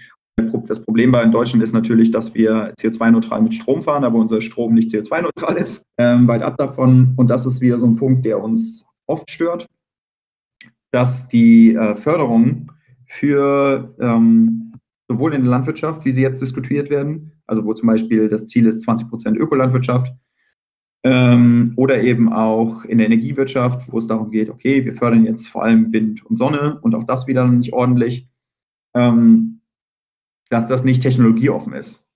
Das 0.66 0.82
Problem 0.82 1.12
bei 1.12 1.22
in 1.22 1.32
Deutschland 1.32 1.62
ist 1.62 1.72
natürlich, 1.72 2.10
dass 2.10 2.34
wir 2.34 2.72
CO2-neutral 2.80 3.42
mit 3.42 3.54
Strom 3.54 3.82
fahren, 3.82 4.04
aber 4.04 4.18
unser 4.18 4.40
Strom 4.40 4.74
nicht 4.74 4.90
CO2-neutral 4.90 5.56
ist, 5.56 5.84
ähm, 5.98 6.26
weit 6.28 6.42
ab 6.42 6.56
davon. 6.56 7.12
Und 7.16 7.28
das 7.28 7.44
ist 7.44 7.60
wieder 7.60 7.78
so 7.78 7.86
ein 7.86 7.96
Punkt, 7.96 8.24
der 8.24 8.42
uns 8.42 8.86
oft 9.06 9.30
stört, 9.30 9.66
dass 10.92 11.28
die 11.28 11.74
äh, 11.74 11.94
Förderung 11.96 12.72
für 13.06 13.94
ähm, 14.00 14.72
sowohl 15.08 15.34
in 15.34 15.42
der 15.42 15.50
Landwirtschaft, 15.50 16.04
wie 16.04 16.12
sie 16.12 16.22
jetzt 16.22 16.40
diskutiert 16.40 16.88
werden, 16.88 17.32
also 17.46 17.64
wo 17.64 17.74
zum 17.74 17.88
Beispiel 17.88 18.28
das 18.28 18.46
Ziel 18.46 18.66
ist 18.66 18.82
20 18.82 19.08
Prozent 19.08 19.36
Ökolandwirtschaft, 19.36 20.12
ähm, 21.02 21.72
oder 21.76 22.02
eben 22.02 22.32
auch 22.32 22.84
in 22.84 22.98
der 22.98 23.06
Energiewirtschaft, 23.06 23.90
wo 23.90 23.98
es 23.98 24.06
darum 24.06 24.30
geht, 24.30 24.50
okay, 24.50 24.84
wir 24.84 24.94
fördern 24.94 25.24
jetzt 25.24 25.48
vor 25.48 25.64
allem 25.64 25.92
Wind 25.92 26.24
und 26.26 26.36
Sonne 26.36 26.78
und 26.82 26.94
auch 26.94 27.04
das 27.04 27.26
wieder 27.26 27.46
nicht 27.46 27.72
ordentlich, 27.72 28.28
ähm, 28.94 29.60
dass 30.50 30.66
das 30.66 30.84
nicht 30.84 31.02
technologieoffen 31.02 31.72
ist. 31.72 32.06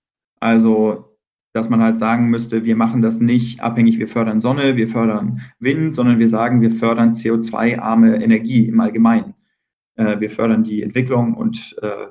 Also, 0.40 1.16
dass 1.54 1.70
man 1.70 1.80
halt 1.80 1.98
sagen 1.98 2.28
müsste, 2.28 2.64
wir 2.64 2.76
machen 2.76 3.00
das 3.00 3.20
nicht 3.20 3.60
abhängig, 3.60 3.98
wir 3.98 4.08
fördern 4.08 4.40
Sonne, 4.40 4.76
wir 4.76 4.88
fördern 4.88 5.40
Wind, 5.60 5.94
sondern 5.94 6.18
wir 6.18 6.28
sagen, 6.28 6.60
wir 6.60 6.70
fördern 6.70 7.14
CO2-arme 7.14 8.22
Energie 8.22 8.66
im 8.66 8.80
Allgemeinen. 8.80 9.34
Äh, 9.96 10.20
wir 10.20 10.30
fördern 10.30 10.64
die 10.64 10.82
Entwicklung 10.82 11.34
und 11.34 11.76
äh, 11.80 12.08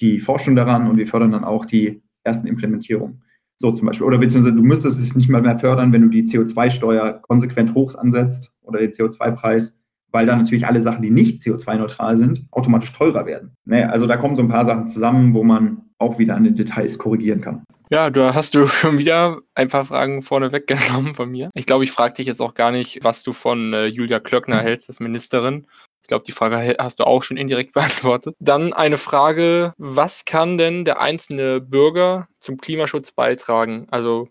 die 0.00 0.18
Forschung 0.18 0.56
daran 0.56 0.88
und 0.88 0.98
wir 0.98 1.06
fördern 1.06 1.32
dann 1.32 1.44
auch 1.44 1.64
die 1.64 2.02
ersten 2.24 2.46
Implementierungen. 2.46 3.22
So 3.56 3.70
zum 3.72 3.86
Beispiel. 3.86 4.06
Oder 4.06 4.18
beziehungsweise 4.18 4.56
du 4.56 4.62
müsstest 4.62 5.00
es 5.00 5.14
nicht 5.14 5.28
mal 5.28 5.42
mehr 5.42 5.58
fördern, 5.58 5.92
wenn 5.92 6.02
du 6.02 6.08
die 6.08 6.24
CO2-Steuer 6.24 7.20
konsequent 7.22 7.74
hoch 7.74 7.94
ansetzt 7.94 8.54
oder 8.62 8.80
den 8.80 8.90
CO2-Preis, 8.90 9.78
weil 10.10 10.26
dann 10.26 10.38
natürlich 10.38 10.66
alle 10.66 10.80
Sachen, 10.80 11.02
die 11.02 11.10
nicht 11.10 11.42
CO2-neutral 11.42 12.16
sind, 12.16 12.46
automatisch 12.50 12.92
teurer 12.92 13.26
werden. 13.26 13.56
Ne? 13.64 13.90
Also 13.90 14.06
da 14.06 14.16
kommen 14.16 14.36
so 14.36 14.42
ein 14.42 14.48
paar 14.48 14.64
Sachen 14.64 14.88
zusammen, 14.88 15.34
wo 15.34 15.44
man 15.44 15.82
auch 15.98 16.18
wieder 16.18 16.36
an 16.36 16.44
den 16.44 16.56
Details 16.56 16.98
korrigieren 16.98 17.40
kann. 17.40 17.64
Ja, 17.90 18.10
da 18.10 18.34
hast 18.34 18.54
du 18.54 18.66
schon 18.66 18.98
wieder 18.98 19.38
ein 19.54 19.68
paar 19.68 19.84
Fragen 19.84 20.22
vorne 20.22 20.52
weggenommen 20.52 21.14
von 21.14 21.30
mir. 21.30 21.50
Ich 21.54 21.66
glaube, 21.66 21.84
ich 21.84 21.92
frage 21.92 22.14
dich 22.14 22.26
jetzt 22.26 22.40
auch 22.40 22.54
gar 22.54 22.70
nicht, 22.70 22.98
was 23.02 23.22
du 23.22 23.32
von 23.32 23.72
äh, 23.72 23.86
Julia 23.86 24.20
Klöckner 24.20 24.60
hältst 24.60 24.88
als 24.88 25.00
Ministerin. 25.00 25.66
Ich 26.04 26.08
glaube, 26.08 26.26
die 26.26 26.32
Frage 26.32 26.76
hast 26.78 27.00
du 27.00 27.04
auch 27.04 27.22
schon 27.22 27.38
indirekt 27.38 27.72
beantwortet. 27.72 28.36
Dann 28.38 28.74
eine 28.74 28.98
Frage, 28.98 29.72
was 29.78 30.26
kann 30.26 30.58
denn 30.58 30.84
der 30.84 31.00
einzelne 31.00 31.62
Bürger 31.62 32.28
zum 32.38 32.58
Klimaschutz 32.58 33.12
beitragen? 33.12 33.86
Also 33.90 34.28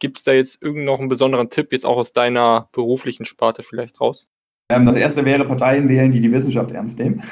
gibt 0.00 0.18
es 0.18 0.24
da 0.24 0.32
jetzt 0.32 0.60
irgend 0.60 0.84
noch 0.84 1.00
einen 1.00 1.08
besonderen 1.08 1.48
Tipp, 1.48 1.72
jetzt 1.72 1.86
auch 1.86 1.96
aus 1.96 2.12
deiner 2.12 2.68
beruflichen 2.72 3.24
Sparte 3.24 3.62
vielleicht 3.62 4.02
raus? 4.02 4.26
Ähm, 4.68 4.84
das 4.84 4.96
erste 4.96 5.24
wäre 5.24 5.46
Parteien 5.46 5.88
wählen, 5.88 6.12
die 6.12 6.20
die 6.20 6.30
Wissenschaft 6.30 6.70
ernst 6.72 6.98
nehmen. 6.98 7.22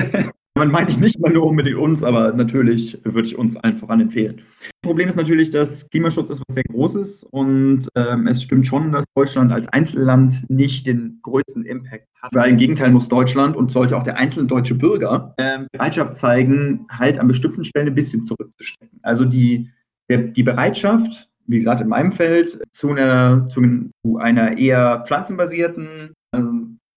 Man 0.62 0.70
meine 0.70 0.88
ich 0.88 1.00
nicht 1.00 1.18
mal 1.18 1.32
nur 1.32 1.44
unbedingt 1.44 1.76
uns, 1.76 2.04
aber 2.04 2.32
natürlich 2.34 2.96
würde 3.02 3.26
ich 3.26 3.36
uns 3.36 3.56
allen 3.56 3.74
voran 3.74 4.00
empfehlen. 4.00 4.42
Das 4.60 4.70
Problem 4.82 5.08
ist 5.08 5.16
natürlich, 5.16 5.50
dass 5.50 5.90
Klimaschutz 5.90 6.30
ist 6.30 6.40
was 6.46 6.54
sehr 6.54 6.62
Großes 6.62 7.24
und 7.32 7.88
ähm, 7.96 8.28
es 8.28 8.44
stimmt 8.44 8.64
schon, 8.64 8.92
dass 8.92 9.04
Deutschland 9.16 9.50
als 9.50 9.66
Einzelland 9.66 10.48
nicht 10.48 10.86
den 10.86 11.18
größten 11.24 11.64
Impact 11.64 12.06
hat. 12.22 12.32
Weil 12.32 12.50
im 12.50 12.58
Gegenteil 12.58 12.92
muss 12.92 13.08
Deutschland 13.08 13.56
und 13.56 13.72
sollte 13.72 13.96
auch 13.96 14.04
der 14.04 14.18
einzelne 14.18 14.46
deutsche 14.46 14.76
Bürger 14.76 15.34
ähm, 15.38 15.66
Bereitschaft 15.72 16.16
zeigen, 16.16 16.86
halt 16.88 17.18
an 17.18 17.26
bestimmten 17.26 17.64
Stellen 17.64 17.88
ein 17.88 17.96
bisschen 17.96 18.22
zurückzustecken. 18.22 19.00
Also 19.02 19.24
die, 19.24 19.68
der, 20.08 20.18
die 20.18 20.44
Bereitschaft, 20.44 21.28
wie 21.48 21.56
gesagt, 21.56 21.80
in 21.80 21.88
meinem 21.88 22.12
Feld 22.12 22.60
zu 22.70 22.90
einer, 22.90 23.48
zu 23.48 23.90
einer 24.16 24.56
eher 24.56 25.02
pflanzenbasierten, 25.08 26.12
ähm, 26.36 26.51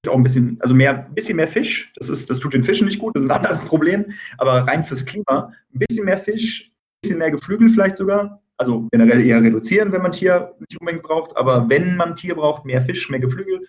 auch 0.07 0.15
ein 0.15 0.23
bisschen, 0.23 0.57
also 0.61 0.73
mehr, 0.73 1.05
ein 1.07 1.15
bisschen 1.15 1.37
mehr 1.37 1.47
Fisch. 1.47 1.91
Das, 1.95 2.09
ist, 2.09 2.29
das 2.29 2.39
tut 2.39 2.53
den 2.53 2.63
Fischen 2.63 2.85
nicht 2.85 2.99
gut, 2.99 3.15
das 3.15 3.23
ist 3.23 3.29
ein 3.29 3.35
anderes 3.35 3.63
Problem. 3.63 4.05
Aber 4.37 4.61
rein 4.61 4.83
fürs 4.83 5.05
Klima, 5.05 5.51
ein 5.73 5.79
bisschen 5.87 6.05
mehr 6.05 6.17
Fisch, 6.17 6.71
ein 6.71 7.01
bisschen 7.01 7.17
mehr 7.19 7.31
Geflügel 7.31 7.69
vielleicht 7.69 7.97
sogar. 7.97 8.41
Also 8.57 8.87
generell 8.91 9.25
eher 9.25 9.41
reduzieren, 9.41 9.91
wenn 9.91 10.01
man 10.01 10.13
Tier 10.13 10.53
nicht 10.59 10.79
unbedingt 10.79 11.03
braucht. 11.03 11.35
Aber 11.35 11.69
wenn 11.69 11.97
man 11.97 12.15
Tier 12.15 12.35
braucht, 12.35 12.65
mehr 12.65 12.81
Fisch, 12.81 13.09
mehr 13.09 13.19
Geflügel, 13.19 13.61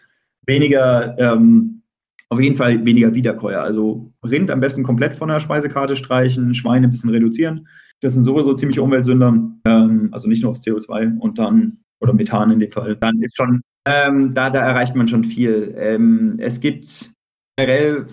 weniger, 0.46 1.16
ähm, 1.18 1.82
auf 2.28 2.40
jeden 2.40 2.56
Fall 2.56 2.84
weniger 2.84 3.14
Wiederkäuer. 3.14 3.60
Also 3.60 4.12
Rind 4.24 4.50
am 4.50 4.60
besten 4.60 4.82
komplett 4.82 5.14
von 5.14 5.28
der 5.28 5.40
Speisekarte 5.40 5.96
streichen, 5.96 6.54
Schweine 6.54 6.88
ein 6.88 6.90
bisschen 6.90 7.10
reduzieren. 7.10 7.66
Das 8.00 8.14
sind 8.14 8.24
sowieso 8.24 8.54
ziemliche 8.54 8.82
Umweltsünder. 8.82 9.28
Ähm, 9.66 10.08
also 10.12 10.28
nicht 10.28 10.42
nur 10.42 10.50
aufs 10.50 10.60
CO2 10.60 11.18
und 11.18 11.38
dann, 11.38 11.78
oder 12.00 12.12
Methan 12.12 12.50
in 12.50 12.60
dem 12.60 12.70
Fall. 12.70 12.96
Dann 12.96 13.20
ist 13.22 13.36
schon 13.36 13.62
ähm, 13.86 14.34
da, 14.34 14.50
da 14.50 14.60
erreicht 14.60 14.94
man 14.94 15.08
schon 15.08 15.24
viel. 15.24 15.74
Ähm, 15.78 16.36
es 16.38 16.60
gibt 16.60 17.10
generell 17.56 18.06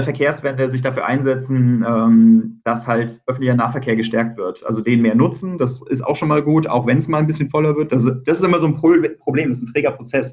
Verkehrswende 0.00 0.70
sich 0.70 0.82
dafür 0.82 1.06
einsetzen, 1.06 1.84
ähm, 1.86 2.60
dass 2.64 2.86
halt 2.86 3.20
öffentlicher 3.26 3.56
Nahverkehr 3.56 3.96
gestärkt 3.96 4.36
wird. 4.36 4.64
Also 4.64 4.80
den 4.80 5.02
mehr 5.02 5.16
nutzen, 5.16 5.58
das 5.58 5.82
ist 5.88 6.02
auch 6.02 6.14
schon 6.14 6.28
mal 6.28 6.42
gut, 6.42 6.68
auch 6.68 6.86
wenn 6.86 6.98
es 6.98 7.08
mal 7.08 7.18
ein 7.18 7.26
bisschen 7.26 7.50
voller 7.50 7.76
wird. 7.76 7.90
Das, 7.90 8.04
das 8.24 8.38
ist 8.38 8.44
immer 8.44 8.60
so 8.60 8.66
ein 8.66 8.76
Problem, 8.76 9.48
das 9.48 9.58
ist 9.58 9.64
ein 9.68 9.72
träger 9.72 9.90
Prozess. 9.90 10.32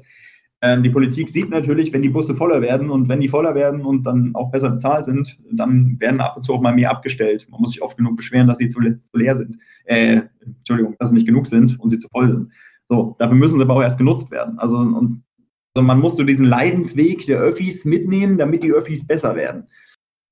Ähm, 0.62 0.82
die 0.82 0.90
Politik 0.90 1.28
sieht 1.28 1.50
natürlich, 1.50 1.92
wenn 1.92 2.02
die 2.02 2.08
Busse 2.08 2.34
voller 2.34 2.62
werden 2.62 2.90
und 2.90 3.08
wenn 3.08 3.20
die 3.20 3.28
voller 3.28 3.54
werden 3.54 3.84
und 3.84 4.04
dann 4.04 4.34
auch 4.34 4.50
besser 4.50 4.70
bezahlt 4.70 5.06
sind, 5.06 5.38
dann 5.50 5.96
werden 5.98 6.20
ab 6.20 6.36
und 6.36 6.44
zu 6.44 6.54
auch 6.54 6.60
mal 6.60 6.74
mehr 6.74 6.90
abgestellt. 6.90 7.46
Man 7.50 7.60
muss 7.60 7.72
sich 7.72 7.82
oft 7.82 7.96
genug 7.96 8.16
beschweren, 8.16 8.46
dass 8.46 8.58
sie 8.58 8.68
zu, 8.68 8.80
zu 8.80 9.16
leer 9.16 9.34
sind. 9.34 9.58
Äh, 9.84 10.22
Entschuldigung, 10.40 10.94
dass 10.98 11.10
sie 11.10 11.16
nicht 11.16 11.26
genug 11.26 11.46
sind 11.46 11.78
und 11.80 11.90
sie 11.90 11.98
zu 11.98 12.08
voll 12.08 12.28
sind. 12.28 12.52
So, 12.88 13.16
dafür 13.18 13.36
müssen 13.36 13.58
sie 13.58 13.64
aber 13.64 13.74
auch 13.74 13.82
erst 13.82 13.98
genutzt 13.98 14.30
werden. 14.30 14.58
Also, 14.58 14.78
und, 14.78 15.24
also 15.74 15.84
man 15.86 16.00
muss 16.00 16.16
so 16.16 16.24
diesen 16.24 16.46
Leidensweg 16.46 17.26
der 17.26 17.38
Öffis 17.38 17.84
mitnehmen, 17.84 18.38
damit 18.38 18.62
die 18.62 18.72
Öffis 18.72 19.06
besser 19.06 19.34
werden. 19.34 19.66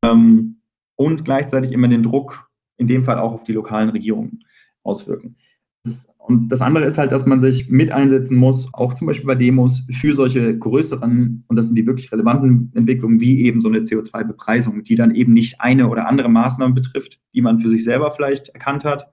Ähm, 0.04 0.60
und 0.96 1.24
gleichzeitig 1.24 1.72
immer 1.72 1.88
den 1.88 2.02
Druck, 2.02 2.48
in 2.76 2.86
dem 2.86 3.04
Fall 3.04 3.18
auch 3.18 3.32
auf 3.32 3.44
die 3.44 3.52
lokalen 3.52 3.88
Regierungen 3.88 4.44
auswirken. 4.84 5.36
Das, 5.84 6.08
und 6.18 6.48
das 6.48 6.62
andere 6.62 6.84
ist 6.84 6.96
halt, 6.96 7.12
dass 7.12 7.26
man 7.26 7.40
sich 7.40 7.68
mit 7.68 7.90
einsetzen 7.90 8.36
muss, 8.36 8.68
auch 8.72 8.94
zum 8.94 9.06
Beispiel 9.06 9.26
bei 9.26 9.34
Demos, 9.34 9.86
für 9.90 10.14
solche 10.14 10.56
größeren, 10.58 11.44
und 11.46 11.56
das 11.56 11.66
sind 11.66 11.76
die 11.76 11.86
wirklich 11.86 12.10
relevanten 12.10 12.72
Entwicklungen, 12.74 13.20
wie 13.20 13.44
eben 13.44 13.60
so 13.60 13.68
eine 13.68 13.80
CO2-Bepreisung, 13.80 14.82
die 14.84 14.94
dann 14.94 15.14
eben 15.14 15.34
nicht 15.34 15.60
eine 15.60 15.88
oder 15.88 16.08
andere 16.08 16.30
Maßnahme 16.30 16.74
betrifft, 16.74 17.20
die 17.34 17.42
man 17.42 17.58
für 17.58 17.68
sich 17.68 17.84
selber 17.84 18.12
vielleicht 18.12 18.48
erkannt 18.50 18.84
hat, 18.84 19.12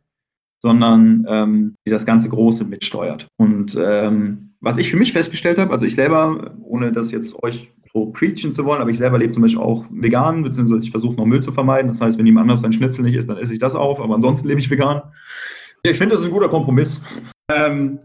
sondern 0.62 1.26
ähm, 1.28 1.76
die 1.86 1.92
das 1.92 2.06
ganze 2.06 2.30
Große 2.30 2.64
mitsteuert. 2.64 3.28
Und 3.38 3.78
ähm, 3.82 4.54
was 4.62 4.78
ich 4.78 4.92
für 4.92 4.98
mich 4.98 5.12
festgestellt 5.12 5.58
habe, 5.58 5.72
also 5.72 5.86
ich 5.86 5.96
selber, 5.96 6.56
ohne 6.64 6.92
das 6.92 7.12
jetzt 7.12 7.42
euch 7.44 7.72
so 7.94 8.06
preachen 8.08 8.54
zu 8.54 8.64
wollen, 8.64 8.80
aber 8.80 8.92
ich 8.92 8.98
selber 8.98 9.18
lebe 9.18 9.34
zum 9.34 9.42
Beispiel 9.42 9.62
auch 9.62 9.86
vegan, 9.90 10.44
beziehungsweise 10.44 10.84
ich 10.84 10.92
versuche 10.92 11.16
noch 11.16 11.26
Müll 11.26 11.42
zu 11.42 11.52
vermeiden. 11.52 11.90
Das 11.90 12.00
heißt, 12.00 12.18
wenn 12.18 12.26
jemand 12.26 12.44
anders 12.44 12.62
sein 12.62 12.72
Schnitzel 12.72 13.04
nicht 13.04 13.16
isst, 13.16 13.30
dann 13.30 13.38
esse 13.38 13.54
ich 13.54 13.60
das 13.60 13.76
auf, 13.76 14.00
aber 14.00 14.16
ansonsten 14.16 14.48
lebe 14.48 14.62
ich 14.62 14.70
vegan. 14.70 15.02
Ich 15.84 15.98
finde, 15.98 16.14
das 16.14 16.22
ist 16.22 16.28
ein 16.28 16.34
guter 16.34 16.48
Kompromiss. 16.48 17.02
Ähm, 17.52 18.00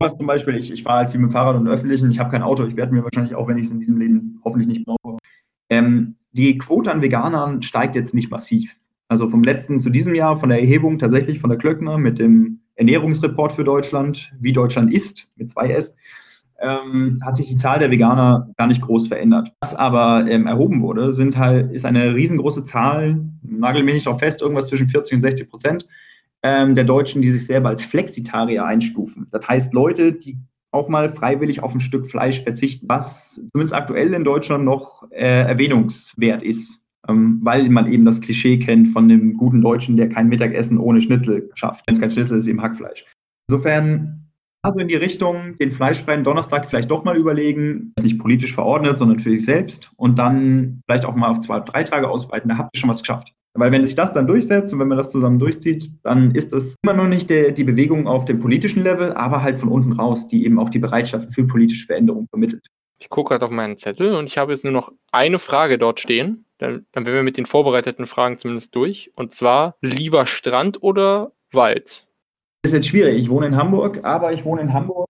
was 0.00 0.16
zum 0.16 0.26
Beispiel, 0.26 0.56
ich, 0.56 0.72
ich 0.72 0.82
fahre 0.82 0.98
halt 0.98 1.10
viel 1.10 1.20
mit 1.20 1.30
dem 1.30 1.32
Fahrrad 1.32 1.56
und 1.56 1.68
öffentlichen, 1.68 2.10
ich 2.10 2.18
habe 2.18 2.30
kein 2.30 2.42
Auto, 2.42 2.64
ich 2.64 2.76
werde 2.76 2.92
mir 2.92 3.04
wahrscheinlich 3.04 3.34
auch, 3.34 3.46
wenn 3.46 3.58
ich 3.58 3.66
es 3.66 3.70
in 3.70 3.80
diesem 3.80 3.98
Leben 3.98 4.40
hoffentlich 4.44 4.66
nicht 4.66 4.84
brauche. 4.84 5.18
Ähm, 5.68 6.16
die 6.32 6.58
Quote 6.58 6.90
an 6.90 7.02
Veganern 7.02 7.62
steigt 7.62 7.94
jetzt 7.94 8.14
nicht 8.14 8.30
massiv. 8.30 8.76
Also 9.10 9.28
vom 9.28 9.42
letzten 9.42 9.80
zu 9.80 9.90
diesem 9.90 10.14
Jahr, 10.14 10.36
von 10.36 10.50
der 10.50 10.60
Erhebung 10.60 10.96
tatsächlich 10.96 11.40
von 11.40 11.50
der 11.50 11.58
Klöckner 11.58 11.98
mit 11.98 12.20
dem 12.20 12.60
Ernährungsreport 12.76 13.50
für 13.50 13.64
Deutschland, 13.64 14.32
wie 14.38 14.52
Deutschland 14.52 14.94
ist, 14.94 15.26
mit 15.34 15.50
zwei 15.50 15.70
S, 15.70 15.96
ähm, 16.60 17.20
hat 17.24 17.34
sich 17.34 17.48
die 17.48 17.56
Zahl 17.56 17.80
der 17.80 17.90
Veganer 17.90 18.52
gar 18.56 18.68
nicht 18.68 18.82
groß 18.82 19.08
verändert. 19.08 19.52
Was 19.62 19.74
aber 19.74 20.26
ähm, 20.28 20.46
erhoben 20.46 20.80
wurde, 20.80 21.12
sind 21.12 21.36
halt, 21.36 21.72
ist 21.72 21.86
eine 21.86 22.14
riesengroße 22.14 22.62
Zahl, 22.62 23.20
nagel 23.42 23.82
mich 23.82 23.94
nicht 23.94 24.06
darauf 24.06 24.20
fest, 24.20 24.42
irgendwas 24.42 24.66
zwischen 24.66 24.86
40 24.86 25.16
und 25.16 25.22
60 25.22 25.50
Prozent 25.50 25.88
ähm, 26.44 26.76
der 26.76 26.84
Deutschen, 26.84 27.20
die 27.20 27.32
sich 27.32 27.46
selber 27.46 27.70
als 27.70 27.84
Flexitarier 27.84 28.64
einstufen. 28.64 29.26
Das 29.32 29.48
heißt 29.48 29.74
Leute, 29.74 30.12
die 30.12 30.38
auch 30.70 30.88
mal 30.88 31.08
freiwillig 31.08 31.64
auf 31.64 31.74
ein 31.74 31.80
Stück 31.80 32.06
Fleisch 32.06 32.44
verzichten, 32.44 32.86
was 32.88 33.42
zumindest 33.50 33.74
aktuell 33.74 34.14
in 34.14 34.22
Deutschland 34.22 34.64
noch 34.64 35.02
äh, 35.10 35.48
erwähnungswert 35.48 36.44
ist, 36.44 36.79
weil 37.14 37.68
man 37.68 37.92
eben 37.92 38.04
das 38.04 38.20
Klischee 38.20 38.58
kennt 38.58 38.88
von 38.88 39.08
dem 39.08 39.36
guten 39.36 39.60
Deutschen, 39.60 39.96
der 39.96 40.08
kein 40.08 40.28
Mittagessen 40.28 40.78
ohne 40.78 41.00
Schnitzel 41.00 41.50
schafft. 41.54 41.86
Wenn 41.86 41.94
es 41.94 42.00
kein 42.00 42.10
Schnitzel 42.10 42.38
ist, 42.38 42.46
eben 42.46 42.62
Hackfleisch. 42.62 43.04
Insofern 43.48 44.20
also 44.62 44.78
in 44.78 44.88
die 44.88 44.96
Richtung, 44.96 45.56
den 45.58 45.70
fleischfreien 45.70 46.22
Donnerstag 46.22 46.68
vielleicht 46.68 46.90
doch 46.90 47.02
mal 47.02 47.16
überlegen, 47.16 47.94
nicht 48.02 48.18
politisch 48.18 48.54
verordnet, 48.54 48.98
sondern 48.98 49.18
für 49.18 49.30
sich 49.30 49.44
selbst 49.44 49.90
und 49.96 50.18
dann 50.18 50.82
vielleicht 50.86 51.06
auch 51.06 51.14
mal 51.14 51.30
auf 51.30 51.40
zwei, 51.40 51.60
drei 51.60 51.82
Tage 51.82 52.08
ausweiten, 52.08 52.50
da 52.50 52.58
habt 52.58 52.76
ihr 52.76 52.80
schon 52.80 52.90
was 52.90 53.00
geschafft. 53.00 53.32
Weil 53.54 53.72
wenn 53.72 53.84
sich 53.84 53.94
das 53.96 54.12
dann 54.12 54.26
durchsetzt 54.26 54.72
und 54.72 54.78
wenn 54.78 54.88
man 54.88 54.98
das 54.98 55.10
zusammen 55.10 55.38
durchzieht, 55.38 55.90
dann 56.02 56.34
ist 56.34 56.52
das 56.52 56.76
immer 56.82 56.94
noch 56.94 57.08
nicht 57.08 57.30
der, 57.30 57.52
die 57.52 57.64
Bewegung 57.64 58.06
auf 58.06 58.24
dem 58.24 58.38
politischen 58.38 58.82
Level, 58.82 59.12
aber 59.14 59.42
halt 59.42 59.58
von 59.58 59.70
unten 59.70 59.92
raus, 59.92 60.28
die 60.28 60.44
eben 60.44 60.58
auch 60.58 60.70
die 60.70 60.78
Bereitschaft 60.78 61.32
für 61.32 61.44
politische 61.44 61.86
Veränderung 61.86 62.28
vermittelt. 62.28 62.66
Ich 63.00 63.08
gucke 63.08 63.30
gerade 63.30 63.46
auf 63.46 63.50
meinen 63.50 63.78
Zettel 63.78 64.14
und 64.14 64.28
ich 64.28 64.36
habe 64.36 64.52
jetzt 64.52 64.62
nur 64.62 64.74
noch 64.74 64.92
eine 65.10 65.38
Frage 65.38 65.78
dort 65.78 66.00
stehen. 66.00 66.44
Dann, 66.60 66.86
dann 66.92 67.06
wären 67.06 67.16
wir 67.16 67.22
mit 67.22 67.36
den 67.36 67.46
vorbereiteten 67.46 68.06
Fragen 68.06 68.36
zumindest 68.36 68.74
durch. 68.74 69.10
Und 69.14 69.32
zwar 69.32 69.76
lieber 69.80 70.26
Strand 70.26 70.82
oder 70.82 71.32
Wald? 71.52 72.06
Das 72.62 72.72
ist 72.72 72.74
jetzt 72.74 72.88
schwierig. 72.88 73.18
Ich 73.18 73.30
wohne 73.30 73.46
in 73.46 73.56
Hamburg, 73.56 74.04
aber 74.04 74.32
ich 74.32 74.44
wohne 74.44 74.60
in 74.60 74.72
Hamburg 74.72 75.06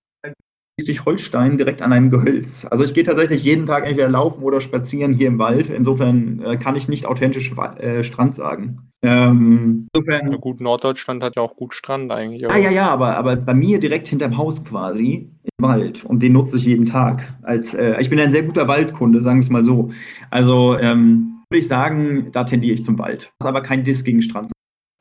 Schleswig-Holstein 0.81 1.59
direkt 1.59 1.83
an 1.83 1.93
einem 1.93 2.11
Gehölz. 2.11 2.67
Also 2.71 2.85
ich 2.85 2.95
gehe 2.95 3.05
tatsächlich 3.05 3.43
jeden 3.43 3.67
Tag 3.67 3.87
entweder 3.87 4.09
laufen 4.09 4.43
oder 4.43 4.61
spazieren 4.61 5.13
hier 5.13 5.29
im 5.29 5.39
Wald. 5.39 5.69
Insofern 5.69 6.43
äh, 6.43 6.57
kann 6.57 6.77
ich 6.77 6.89
nicht 6.89 7.07
authentisch 7.07 7.53
äh, 7.79 8.03
Strand 8.03 8.35
sagen. 8.35 8.91
Ähm, 9.03 9.89
insofern. 9.93 10.33
Ja, 10.33 10.39
gut, 10.39 10.61
Norddeutschland 10.61 11.23
hat 11.23 11.37
ja 11.37 11.43
auch 11.43 11.57
gut 11.57 11.75
Strand 11.75 12.11
eigentlich. 12.11 12.43
Ja, 12.43 12.57
ja, 12.57 12.71
ja, 12.71 12.91
aber, 12.91 13.17
aber 13.17 13.37
bei 13.37 13.55
mir 13.55 13.79
direkt 13.79 14.09
hinterm 14.09 14.37
Haus 14.37 14.65
quasi 14.65 15.31
im 15.43 15.65
Wald. 15.65 16.05
Und 16.05 16.23
den 16.23 16.33
nutze 16.33 16.57
ich 16.57 16.65
jeden 16.65 16.87
Tag. 16.87 17.33
Als, 17.43 17.75
äh, 17.75 18.01
ich 18.01 18.11
bin 18.11 18.21
ein 18.21 18.31
sehr 18.31 18.43
guter 18.43 18.69
Waldkunde, 18.69 19.21
sagen 19.21 19.39
wir 19.39 19.45
es 19.45 19.51
mal 19.51 19.65
so. 19.65 19.91
Also 20.31 20.79
ähm, 20.79 21.30
würde 21.51 21.61
ich 21.61 21.69
sagen, 21.69 22.31
da 22.33 22.45
tendiere 22.45 22.75
ich 22.75 22.85
zum 22.85 22.99
Wald. 22.99 23.33
Das 23.39 23.47
ist 23.47 23.49
aber 23.49 23.63
kein 23.63 23.83
Diss 23.83 24.05
gegen 24.05 24.23
Strand. 24.23 24.53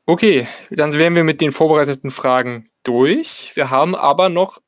Okay, 0.06 0.48
dann 0.70 0.92
wären 0.94 1.14
wir 1.14 1.22
mit 1.22 1.40
den 1.40 1.52
vorbereiteten 1.52 2.10
Fragen 2.10 2.68
durch. 2.82 3.52
Wir 3.54 3.70
haben 3.70 3.94
aber 3.94 4.28
noch 4.28 4.58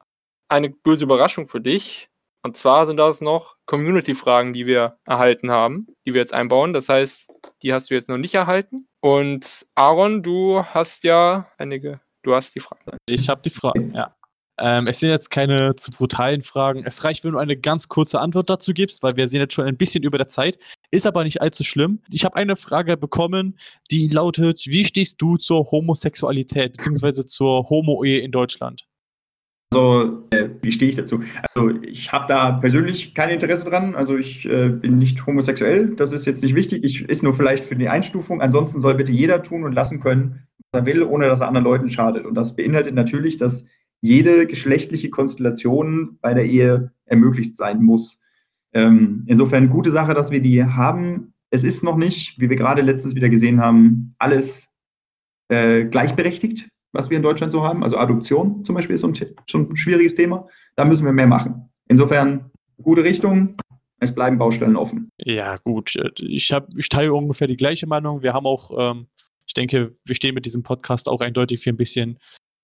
eine 0.48 0.70
böse 0.70 1.04
Überraschung 1.04 1.46
für 1.46 1.60
dich. 1.60 2.08
Und 2.44 2.56
zwar 2.56 2.86
sind 2.86 2.96
das 2.96 3.20
noch 3.20 3.56
Community-Fragen, 3.66 4.52
die 4.52 4.66
wir 4.66 4.98
erhalten 5.06 5.50
haben, 5.50 5.86
die 6.06 6.14
wir 6.14 6.20
jetzt 6.20 6.34
einbauen. 6.34 6.72
Das 6.72 6.88
heißt, 6.88 7.32
die 7.62 7.72
hast 7.72 7.90
du 7.90 7.94
jetzt 7.94 8.08
noch 8.08 8.18
nicht 8.18 8.34
erhalten. 8.34 8.86
Und 9.00 9.66
Aaron, 9.74 10.22
du 10.22 10.62
hast 10.62 11.04
ja 11.04 11.48
einige, 11.58 12.00
du 12.22 12.34
hast 12.34 12.54
die 12.54 12.60
Fragen. 12.60 12.98
Ich 13.06 13.28
habe 13.28 13.42
die 13.42 13.50
Fragen, 13.50 13.92
ja. 13.94 14.14
Ähm, 14.58 14.86
es 14.86 15.00
sind 15.00 15.10
jetzt 15.10 15.30
keine 15.30 15.74
zu 15.76 15.90
brutalen 15.90 16.42
Fragen. 16.42 16.84
Es 16.84 17.04
reicht, 17.04 17.24
wenn 17.24 17.32
du 17.32 17.38
eine 17.38 17.56
ganz 17.56 17.88
kurze 17.88 18.20
Antwort 18.20 18.50
dazu 18.50 18.72
gibst, 18.72 19.02
weil 19.02 19.16
wir 19.16 19.26
sind 19.28 19.40
jetzt 19.40 19.54
schon 19.54 19.64
ein 19.64 19.76
bisschen 19.76 20.04
über 20.04 20.18
der 20.18 20.28
Zeit. 20.28 20.58
Ist 20.94 21.06
aber 21.06 21.24
nicht 21.24 21.40
allzu 21.40 21.64
schlimm. 21.64 22.00
Ich 22.10 22.26
habe 22.26 22.36
eine 22.36 22.54
Frage 22.54 22.98
bekommen, 22.98 23.56
die 23.90 24.08
lautet: 24.08 24.66
Wie 24.66 24.84
stehst 24.84 25.20
du 25.22 25.38
zur 25.38 25.70
Homosexualität 25.70 26.76
bzw. 26.76 27.24
zur 27.24 27.70
Homo-Ehe 27.70 28.20
in 28.20 28.30
Deutschland? 28.30 28.86
Also, 29.72 30.28
äh, 30.32 30.50
wie 30.60 30.70
stehe 30.70 30.90
ich 30.90 30.96
dazu? 30.96 31.22
Also, 31.54 31.70
ich 31.80 32.12
habe 32.12 32.26
da 32.28 32.52
persönlich 32.52 33.14
kein 33.14 33.30
Interesse 33.30 33.64
dran. 33.64 33.94
Also, 33.94 34.18
ich 34.18 34.44
äh, 34.44 34.68
bin 34.68 34.98
nicht 34.98 35.26
homosexuell. 35.26 35.96
Das 35.96 36.12
ist 36.12 36.26
jetzt 36.26 36.42
nicht 36.42 36.54
wichtig. 36.54 36.84
Ich 36.84 37.00
ist 37.08 37.22
nur 37.22 37.32
vielleicht 37.32 37.64
für 37.64 37.76
die 37.76 37.88
Einstufung. 37.88 38.42
Ansonsten 38.42 38.82
soll 38.82 38.94
bitte 38.94 39.12
jeder 39.12 39.42
tun 39.42 39.64
und 39.64 39.72
lassen 39.72 39.98
können, 39.98 40.46
was 40.72 40.82
er 40.82 40.86
will, 40.86 41.02
ohne 41.04 41.26
dass 41.26 41.40
er 41.40 41.48
anderen 41.48 41.64
Leuten 41.64 41.88
schadet. 41.88 42.26
Und 42.26 42.34
das 42.34 42.54
beinhaltet 42.54 42.94
natürlich, 42.94 43.38
dass 43.38 43.64
jede 44.02 44.46
geschlechtliche 44.46 45.08
Konstellation 45.08 46.18
bei 46.20 46.34
der 46.34 46.44
Ehe 46.44 46.92
ermöglicht 47.06 47.56
sein 47.56 47.82
muss. 47.82 48.21
Ähm, 48.74 49.24
insofern 49.26 49.68
gute 49.68 49.90
Sache, 49.90 50.14
dass 50.14 50.30
wir 50.30 50.40
die 50.40 50.64
haben. 50.64 51.34
Es 51.50 51.64
ist 51.64 51.82
noch 51.82 51.96
nicht, 51.96 52.40
wie 52.40 52.48
wir 52.48 52.56
gerade 52.56 52.82
letztens 52.82 53.14
wieder 53.14 53.28
gesehen 53.28 53.60
haben, 53.60 54.14
alles 54.18 54.70
äh, 55.48 55.84
gleichberechtigt 55.84 56.68
was 56.92 57.10
wir 57.10 57.16
in 57.16 57.22
Deutschland 57.22 57.52
so 57.52 57.62
haben. 57.62 57.82
Also 57.82 57.96
Adoption 57.96 58.64
zum 58.64 58.74
Beispiel 58.74 58.94
ist 58.94 59.02
schon 59.46 59.68
ein 59.68 59.76
schwieriges 59.76 60.14
Thema. 60.14 60.48
Da 60.76 60.84
müssen 60.84 61.04
wir 61.04 61.12
mehr 61.12 61.26
machen. 61.26 61.70
Insofern 61.88 62.50
gute 62.80 63.04
Richtung. 63.04 63.56
Es 63.98 64.14
bleiben 64.14 64.38
Baustellen 64.38 64.76
offen. 64.76 65.10
Ja, 65.18 65.56
gut. 65.58 65.94
Ich, 66.18 66.52
hab, 66.52 66.68
ich 66.76 66.88
teile 66.88 67.14
ungefähr 67.14 67.46
die 67.46 67.56
gleiche 67.56 67.86
Meinung. 67.86 68.22
Wir 68.22 68.32
haben 68.32 68.46
auch, 68.46 68.70
ähm, 68.76 69.06
ich 69.46 69.54
denke, 69.54 69.94
wir 70.04 70.14
stehen 70.14 70.34
mit 70.34 70.44
diesem 70.44 70.64
Podcast 70.64 71.08
auch 71.08 71.20
eindeutig 71.20 71.60
für 71.60 71.70
ein 71.70 71.76
bisschen 71.76 72.18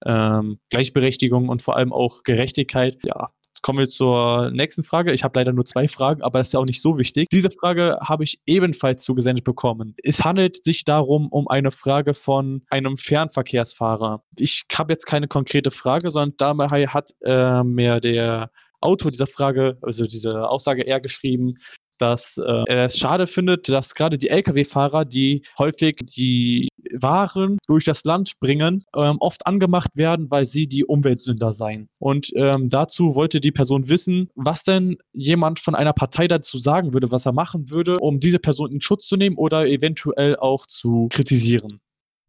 ähm, 0.05 0.59
Gleichberechtigung 0.71 1.49
und 1.49 1.63
vor 1.63 1.77
allem 1.77 1.93
auch 1.93 2.25
Gerechtigkeit. 2.25 2.99
Ja, 3.05 3.31
kommen 3.63 3.79
wir 3.79 3.89
zur 3.89 4.51
nächsten 4.51 4.85
Frage. 4.85 5.13
Ich 5.13 5.25
habe 5.25 5.39
leider 5.39 5.53
nur 5.53 5.65
zwei 5.65 5.89
Fragen, 5.89 6.23
aber 6.23 6.39
das 6.39 6.49
ist 6.49 6.53
ja 6.55 6.61
auch 6.61 6.67
nicht 6.67 6.83
so 6.83 6.99
wichtig. 6.99 7.29
Diese 7.31 7.51
Frage 7.51 7.99
habe 8.03 8.25
ich 8.25 8.41
ebenfalls 8.47 9.05
zugesendet 9.05 9.45
bekommen. 9.45 9.95
Es 10.03 10.25
handelt 10.25 10.63
sich 10.65 10.85
darum 10.85 11.29
um 11.29 11.49
eine 11.49 11.71
Frage 11.71 12.15
von 12.15 12.63
einem 12.71 12.97
Fernverkehrsfahrer. 12.97 14.23
Ich 14.37 14.65
habe 14.75 14.93
jetzt 14.93 15.07
keine 15.07 15.29
konkrete 15.29 15.71
Frage, 15.71 16.11
sondern 16.11 16.35
dabei 16.37 16.87
hat 16.87 17.11
äh, 17.23 17.63
mir 17.63 18.01
der 18.01 18.51
Autor 18.81 19.11
dieser 19.11 19.27
Frage, 19.27 19.79
also 19.83 20.05
diese 20.07 20.49
Aussage 20.49 20.83
eher 20.83 21.01
geschrieben, 21.01 21.57
dass 21.99 22.39
äh, 22.39 22.65
er 22.67 22.85
es 22.85 22.99
schade 22.99 23.27
findet, 23.27 23.69
dass 23.69 23.95
gerade 23.95 24.19
die 24.19 24.29
Lkw-Fahrer, 24.29 25.05
die 25.05 25.43
häufig 25.59 25.97
die 26.17 26.69
Waren 26.93 27.59
durch 27.67 27.85
das 27.85 28.05
Land 28.05 28.33
bringen, 28.41 28.85
ähm, 28.97 29.17
oft 29.21 29.47
angemacht 29.47 29.91
werden, 29.95 30.31
weil 30.31 30.47
sie 30.47 30.69
die 30.69 30.85
Umweltsünder 30.85 31.53
seien. 31.53 31.89
Und 31.99 32.31
ähm, 32.35 32.71
dazu 32.71 33.15
wollte 33.15 33.41
die 33.41 33.53
Person 33.53 33.91
wissen, 33.91 34.31
was 34.35 34.63
denn 34.63 34.97
jemand 35.13 35.61
von 35.61 35.75
einer 35.75 35.93
Partei 35.93 36.29
dazu 36.29 36.59
sagen 36.59 36.95
würde, 36.95 37.11
was 37.11 37.27
er 37.27 37.33
machen 37.33 37.71
würde, 37.71 37.97
um 38.01 38.21
diese 38.21 38.39
Person 38.39 38.73
in 38.73 38.81
Schutz 38.81 39.07
zu 39.07 39.17
nehmen 39.17 39.37
oder 39.37 39.67
eventuell 39.67 40.37
auch 40.37 40.67
zu 40.67 41.09
kritisieren. 41.11 41.81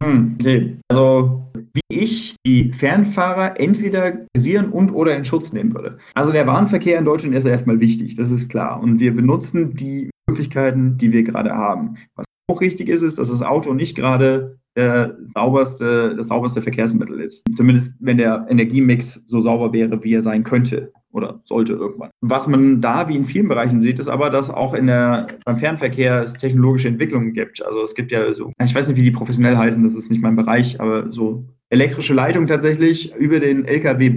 Hm, 0.02 0.38
okay, 0.40 0.78
also 0.88 1.52
wie 1.74 1.82
ich 1.90 2.36
die 2.46 2.72
Fernfahrer 2.72 3.60
entweder 3.60 4.12
kritisieren 4.12 4.72
und 4.72 4.92
oder 4.92 5.16
in 5.16 5.26
Schutz 5.26 5.52
nehmen 5.52 5.74
würde. 5.74 5.98
Also 6.16 6.32
der 6.32 6.48
Warenverkehr 6.48 6.98
in 6.98 7.06
Deutschland 7.06 7.36
ist 7.36 7.46
ja 7.46 7.52
erstmal 7.52 7.80
wichtig, 7.80 8.16
das 8.16 8.32
ist 8.32 8.50
klar. 8.50 8.82
Und 8.82 9.00
wir 9.00 9.14
benutzen 9.14 9.76
die 9.76 10.10
Möglichkeiten, 10.30 10.98
die 10.98 11.12
wir 11.12 11.24
gerade 11.24 11.52
haben. 11.52 11.98
Was 12.16 12.26
auch 12.50 12.62
richtig 12.62 12.88
ist, 12.88 13.02
ist, 13.02 13.20
dass 13.20 13.30
das 13.30 13.42
Auto 13.42 13.74
nicht 13.74 13.96
gerade 13.96 14.58
der 14.78 15.18
sauberste, 15.26 16.16
das 16.16 16.28
sauberste 16.28 16.62
Verkehrsmittel 16.62 17.20
ist. 17.20 17.44
Zumindest 17.58 17.96
wenn 18.00 18.18
der 18.18 18.46
Energiemix 18.50 19.22
so 19.26 19.42
sauber 19.42 19.74
wäre, 19.74 20.02
wie 20.04 20.14
er 20.14 20.22
sein 20.22 20.44
könnte 20.44 20.94
oder 21.12 21.40
sollte 21.44 21.74
irgendwann. 21.74 22.12
Was 22.22 22.48
man 22.48 22.82
da 22.82 23.08
wie 23.08 23.16
in 23.16 23.26
vielen 23.26 23.48
Bereichen 23.48 23.82
sieht, 23.82 24.00
ist 24.00 24.08
aber, 24.08 24.30
dass 24.30 24.50
auch 24.50 24.74
in 24.74 24.88
der, 24.88 25.28
beim 25.46 25.58
Fernverkehr 25.58 26.24
es 26.24 26.34
technologische 26.34 26.88
Entwicklungen 26.88 27.34
gibt. 27.34 27.66
Also 27.66 27.82
es 27.82 27.96
gibt 27.96 28.12
ja 28.12 28.32
so, 28.34 28.52
ich 28.64 28.76
weiß 28.76 28.88
nicht, 28.88 28.98
wie 28.98 29.04
die 29.04 29.12
professionell 29.12 29.58
heißen, 29.58 29.84
das 29.84 29.96
ist 29.96 30.10
nicht 30.10 30.22
mein 30.22 30.36
Bereich, 30.36 30.80
aber 30.80 31.12
so 31.12 31.46
elektrische 31.70 32.14
Leitung 32.14 32.48
tatsächlich 32.48 33.14
über 33.16 33.40
den 33.40 33.66
LKW 33.66 34.10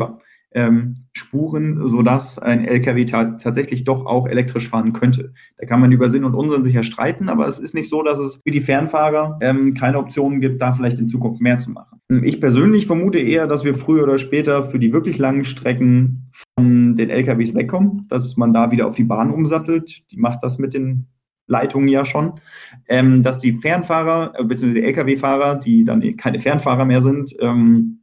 ähm, 0.55 1.07
Spuren, 1.14 1.86
sodass 1.88 2.38
ein 2.38 2.64
LKW 2.64 3.05
ta 3.05 3.24
tatsächlich 3.32 3.84
doch 3.84 4.07
auch 4.07 4.26
elektrisch 4.26 4.68
fahren 4.68 4.92
könnte. 4.92 5.32
Da 5.59 5.66
kann 5.66 5.80
man 5.80 5.92
über 5.92 6.09
Sinn 6.09 6.24
und 6.24 6.34
Unsinn 6.34 6.62
sicher 6.62 6.82
streiten, 6.82 7.28
aber 7.28 7.46
es 7.46 7.59
ist 7.59 7.74
nicht 7.74 7.88
so, 7.88 8.03
dass 8.03 8.18
es 8.18 8.36
für 8.36 8.50
die 8.50 8.61
Fernfahrer 8.61 9.38
ähm, 9.40 9.74
keine 9.74 9.98
Optionen 9.98 10.40
gibt, 10.40 10.61
da 10.62 10.72
vielleicht 10.72 10.98
in 10.98 11.09
Zukunft 11.09 11.40
mehr 11.40 11.59
zu 11.59 11.70
machen. 11.70 12.00
Ich 12.22 12.40
persönlich 12.40 12.86
vermute 12.86 13.18
eher, 13.18 13.46
dass 13.46 13.64
wir 13.64 13.74
früher 13.74 14.05
oder 14.05 14.18
später 14.18 14.64
für 14.64 14.78
die 14.78 14.92
wirklich 14.92 15.18
langen 15.18 15.44
Strecken 15.44 16.30
von 16.55 16.96
den 16.96 17.11
LKWs 17.11 17.55
wegkommen, 17.55 18.07
dass 18.09 18.36
man 18.36 18.53
da 18.53 18.70
wieder 18.70 18.86
auf 18.86 18.94
die 18.94 19.05
Bahn 19.05 19.30
umsattelt. 19.30 20.03
Die 20.11 20.18
macht 20.18 20.42
das 20.42 20.59
mit 20.59 20.74
den 20.74 21.07
Leitungen 21.46 21.88
ja 21.88 22.05
schon, 22.05 22.40
ähm, 22.88 23.22
dass 23.22 23.38
die 23.38 23.53
Fernfahrer 23.53 24.34
äh, 24.38 24.44
bzw. 24.44 24.74
die 24.74 24.82
Lkw-Fahrer, 24.82 25.57
die 25.57 25.84
dann 25.84 26.16
keine 26.16 26.38
Fernfahrer 26.38 26.84
mehr 26.84 27.00
sind, 27.00 27.34
ähm, 27.40 28.00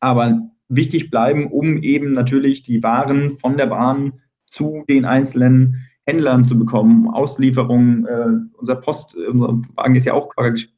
aber 0.00 0.51
wichtig 0.74 1.10
bleiben, 1.10 1.48
um 1.48 1.82
eben 1.82 2.12
natürlich 2.12 2.62
die 2.62 2.82
Waren 2.82 3.38
von 3.38 3.56
der 3.56 3.66
Bahn 3.66 4.14
zu 4.46 4.84
den 4.88 5.04
einzelnen 5.04 5.88
Händlern 6.06 6.44
zu 6.44 6.58
bekommen, 6.58 7.08
Auslieferungen, 7.08 8.06
äh, 8.06 8.58
unser 8.58 8.76
Post, 8.76 9.16
unser 9.16 9.60
Wagen 9.76 9.94
ist 9.94 10.06
ja 10.06 10.14
auch 10.14 10.28
praktisch 10.30 10.68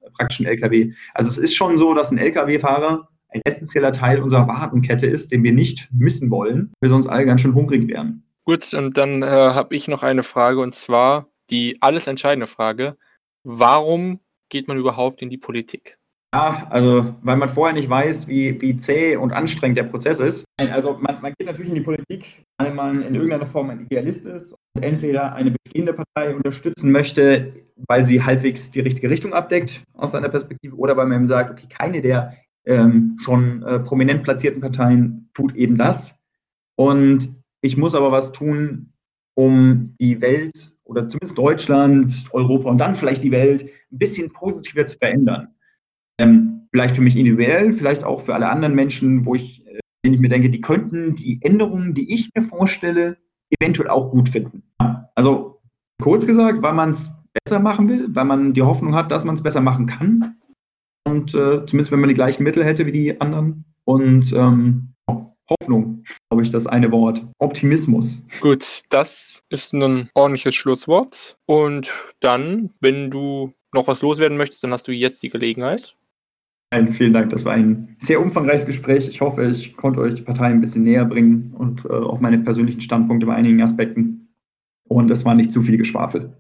ein 0.40 0.47
LKW. 0.47 0.92
Also 1.14 1.30
es 1.30 1.38
ist 1.38 1.55
schon 1.55 1.78
so, 1.78 1.95
dass 1.95 2.11
ein 2.11 2.18
LKW-Fahrer 2.18 3.09
ein 3.30 3.40
essentieller 3.45 3.92
Teil 3.92 4.20
unserer 4.20 4.47
Warenkette 4.47 5.07
ist, 5.07 5.32
den 5.32 5.42
wir 5.42 5.53
nicht 5.53 5.88
missen 5.92 6.30
wollen, 6.30 6.72
wir 6.80 6.90
sonst 6.90 7.07
alle 7.07 7.26
ganz 7.26 7.40
schön 7.40 7.55
hungrig 7.55 7.88
wären. 7.88 8.22
Gut, 8.45 8.74
und 8.74 8.97
dann 8.97 9.22
äh, 9.22 9.26
habe 9.26 9.74
ich 9.74 9.88
noch 9.88 10.03
eine 10.03 10.22
Frage 10.22 10.61
und 10.61 10.74
zwar 10.74 11.28
die 11.51 11.78
alles 11.80 12.07
entscheidende 12.07 12.47
Frage. 12.47 12.97
Warum 13.42 14.20
geht 14.51 14.68
man 14.68 14.76
überhaupt 14.76 15.22
in 15.22 15.30
die 15.30 15.38
Politik? 15.38 15.97
Ja, 16.35 16.66
also 16.68 17.14
weil 17.22 17.37
man 17.37 17.49
vorher 17.49 17.74
nicht 17.74 17.89
weiß, 17.89 18.26
wie, 18.26 18.61
wie 18.61 18.76
zäh 18.76 19.14
und 19.14 19.32
anstrengend 19.32 19.78
der 19.78 19.85
Prozess 19.85 20.18
ist. 20.18 20.45
Also 20.57 20.99
man, 21.01 21.22
man 21.22 21.32
geht 21.39 21.47
natürlich 21.47 21.68
in 21.68 21.76
die 21.76 21.80
Politik, 21.80 22.45
weil 22.59 22.74
man 22.74 23.03
in 23.03 23.14
irgendeiner 23.14 23.47
Form 23.47 23.70
ein 23.70 23.82
Idealist 23.87 24.26
ist 24.26 24.53
und 24.74 24.82
entweder 24.82 25.32
eine 25.35 25.53
bestehende 25.53 25.93
Partei 25.93 26.35
unterstützen 26.35 26.91
möchte, 26.91 27.53
weil 27.87 28.03
sie 28.03 28.20
halbwegs 28.20 28.72
die 28.72 28.80
richtige 28.80 29.11
Richtung 29.11 29.32
abdeckt 29.32 29.85
aus 29.93 30.11
seiner 30.11 30.28
Perspektive, 30.28 30.74
oder 30.74 30.97
weil 30.97 31.07
man 31.07 31.18
eben 31.18 31.28
sagt, 31.28 31.53
okay, 31.53 31.68
keine 31.68 32.01
der 32.01 32.37
ähm, 32.66 33.16
schon 33.20 33.62
äh, 33.62 33.78
prominent 33.78 34.24
platzierten 34.24 34.61
Parteien 34.61 35.30
tut 35.35 35.55
eben 35.55 35.76
das. 35.76 36.18
Und 36.74 37.32
ich 37.61 37.76
muss 37.76 37.95
aber 37.95 38.11
was 38.11 38.32
tun, 38.32 38.93
um 39.35 39.95
die 40.01 40.20
Welt 40.20 40.72
oder 40.82 41.09
zumindest 41.09 41.39
Deutschland, 41.39 42.24
Europa 42.32 42.68
und 42.68 42.78
dann 42.78 42.97
vielleicht 42.97 43.22
die 43.22 43.30
Welt 43.30 43.70
ein 43.93 43.99
bisschen 43.99 44.32
positiver 44.32 44.85
zu 44.85 44.99
verändern. 44.99 45.54
Ähm, 46.19 46.69
vielleicht 46.71 46.97
für 46.97 47.03
mich 47.03 47.17
individuell, 47.17 47.73
vielleicht 47.73 48.05
auch 48.05 48.23
für 48.23 48.35
alle 48.35 48.49
anderen 48.49 48.75
Menschen, 48.75 49.25
wo 49.27 49.35
ich, 49.35 49.67
äh, 49.67 49.81
denen 50.05 50.15
ich 50.15 50.21
mir 50.21 50.29
denke, 50.29 50.51
die 50.51 50.61
könnten 50.61 51.15
die 51.15 51.41
Änderungen, 51.43 51.95
die 51.95 52.12
ich 52.12 52.31
mir 52.35 52.43
vorstelle, 52.43 53.17
eventuell 53.51 53.89
auch 53.89 54.11
gut 54.11 54.29
finden. 54.29 54.62
Also 55.15 55.61
kurz 56.03 56.27
gesagt, 56.27 56.62
weil 56.62 56.75
man 56.75 56.91
es 56.91 57.11
besser 57.33 57.61
machen 57.61 57.89
will, 57.89 58.09
weil 58.11 58.25
man 58.25 58.53
die 58.53 58.62
Hoffnung 58.62 58.95
hat, 58.95 59.11
dass 59.11 59.25
man 59.25 59.35
es 59.35 59.43
besser 59.43 59.61
machen 59.61 59.87
kann. 59.87 60.37
Und 61.05 61.35
äh, 61.35 61.67
zumindest 61.67 61.93
wenn 61.93 62.01
man 62.01 62.09
die 62.09 62.15
gleichen 62.15 62.45
Mittel 62.45 62.65
hätte 62.65 62.87
wie 62.87 62.93
die 62.93 63.21
anderen. 63.21 63.65
Und 63.85 64.33
ähm, 64.33 64.95
Hoffnung, 65.51 66.05
glaube 66.31 66.43
ich, 66.43 66.51
das 66.51 66.67
eine 66.67 66.91
Wort. 66.91 67.25
Optimismus. 67.39 68.25
Gut, 68.41 68.83
das 68.89 69.43
ist 69.51 69.75
ein 69.75 70.09
ordentliches 70.15 70.55
Schlusswort. 70.55 71.37
Und 71.47 71.93
dann, 72.21 72.71
wenn 72.81 73.11
du 73.11 73.53
noch 73.73 73.87
was 73.87 74.03
loswerden 74.03 74.39
möchtest, 74.39 74.65
dann 74.65 74.73
hast 74.73 74.89
du 74.89 74.93
jetzt 74.93 75.23
die 75.23 75.31
Gelegenheit. 75.31 75.97
Vielen 76.93 77.12
Dank, 77.12 77.31
das 77.31 77.45
war 77.45 77.53
ein 77.53 77.97
sehr 78.01 78.21
umfangreiches 78.21 78.67
Gespräch. 78.67 79.07
Ich 79.07 79.21
hoffe, 79.21 79.49
ich 79.49 79.77
konnte 79.77 80.01
euch 80.01 80.15
die 80.15 80.23
Partei 80.23 80.47
ein 80.47 80.61
bisschen 80.61 80.83
näher 80.83 81.05
bringen 81.05 81.55
und 81.57 81.85
äh, 81.85 81.89
auch 81.89 82.19
meine 82.19 82.39
persönlichen 82.39 82.81
Standpunkte 82.81 83.27
bei 83.27 83.35
einigen 83.35 83.62
Aspekten. 83.62 84.35
Und 84.89 85.11
es 85.11 85.25
war 85.25 85.35
nicht 85.37 85.53
zu 85.53 85.62
viel 85.62 85.79
Geschwafel. 85.79 86.37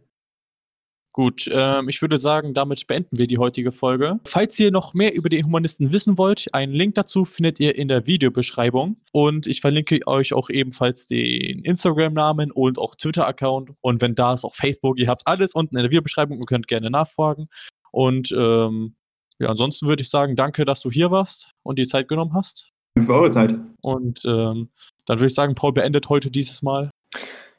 Gut, 1.12 1.48
ähm, 1.52 1.88
ich 1.88 2.02
würde 2.02 2.18
sagen, 2.18 2.54
damit 2.54 2.88
beenden 2.88 3.16
wir 3.16 3.28
die 3.28 3.38
heutige 3.38 3.70
Folge. 3.70 4.18
Falls 4.24 4.58
ihr 4.58 4.72
noch 4.72 4.94
mehr 4.94 5.14
über 5.14 5.28
die 5.28 5.44
Humanisten 5.44 5.92
wissen 5.92 6.18
wollt, 6.18 6.52
einen 6.52 6.72
Link 6.72 6.96
dazu 6.96 7.24
findet 7.24 7.60
ihr 7.60 7.76
in 7.76 7.86
der 7.86 8.08
Videobeschreibung. 8.08 8.96
Und 9.12 9.46
ich 9.46 9.60
verlinke 9.60 10.00
euch 10.08 10.32
auch 10.32 10.50
ebenfalls 10.50 11.06
den 11.06 11.60
Instagram-Namen 11.60 12.50
und 12.50 12.80
auch 12.80 12.96
Twitter-Account. 12.96 13.70
Und 13.80 14.02
wenn 14.02 14.16
da 14.16 14.32
ist, 14.32 14.44
auch 14.44 14.56
Facebook. 14.56 14.98
Ihr 14.98 15.06
habt 15.06 15.22
alles 15.26 15.54
unten 15.54 15.76
in 15.76 15.84
der 15.84 15.90
Videobeschreibung 15.90 16.38
und 16.38 16.48
könnt 16.48 16.66
gerne 16.66 16.90
nachfragen. 16.90 17.46
Und 17.92 18.34
ähm, 18.36 18.96
ja, 19.38 19.48
ansonsten 19.48 19.88
würde 19.88 20.02
ich 20.02 20.10
sagen, 20.10 20.36
danke, 20.36 20.64
dass 20.64 20.80
du 20.80 20.90
hier 20.90 21.10
warst 21.10 21.52
und 21.62 21.78
die 21.78 21.86
Zeit 21.86 22.08
genommen 22.08 22.34
hast. 22.34 22.70
Danke 22.94 23.06
für 23.06 23.18
eure 23.18 23.30
Zeit. 23.30 23.54
Und 23.82 24.24
ähm, 24.24 24.70
dann 25.06 25.18
würde 25.18 25.26
ich 25.26 25.34
sagen, 25.34 25.54
Paul 25.54 25.72
beendet 25.72 26.08
heute 26.08 26.30
dieses 26.30 26.62
Mal. 26.62 26.90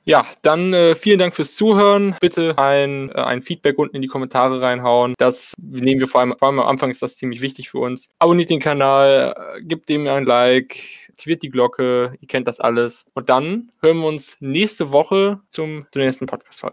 Ja, 0.07 0.23
dann 0.43 0.71
äh, 0.73 0.93
vielen 0.93 1.17
Dank 1.17 1.33
fürs 1.33 1.55
Zuhören. 1.55 2.15
Bitte 2.21 2.53
ein, 2.59 3.09
äh, 3.09 3.21
ein 3.21 3.41
Feedback 3.41 3.79
unten 3.79 3.95
in 3.95 4.03
die 4.03 4.07
Kommentare 4.07 4.61
reinhauen. 4.61 5.15
Das 5.17 5.53
nehmen 5.57 5.99
wir 5.99 6.07
vor 6.07 6.21
allem, 6.21 6.35
vor 6.37 6.47
allem 6.47 6.59
am 6.59 6.67
Anfang 6.67 6.91
ist 6.91 7.01
das 7.01 7.17
ziemlich 7.17 7.41
wichtig 7.41 7.71
für 7.71 7.79
uns. 7.79 8.09
Abonniert 8.19 8.51
den 8.51 8.59
Kanal, 8.59 9.33
äh, 9.35 9.63
gebt 9.63 9.89
dem 9.89 10.07
ein 10.07 10.25
Like, 10.25 11.05
aktiviert 11.09 11.41
die 11.41 11.49
Glocke, 11.49 12.13
ihr 12.19 12.27
kennt 12.27 12.47
das 12.47 12.59
alles. 12.59 13.05
Und 13.15 13.29
dann 13.29 13.71
hören 13.81 13.97
wir 13.97 14.07
uns 14.07 14.37
nächste 14.41 14.91
Woche 14.91 15.39
zum, 15.47 15.87
zum 15.91 16.01
nächsten 16.03 16.27
Podcast-Fall. 16.27 16.63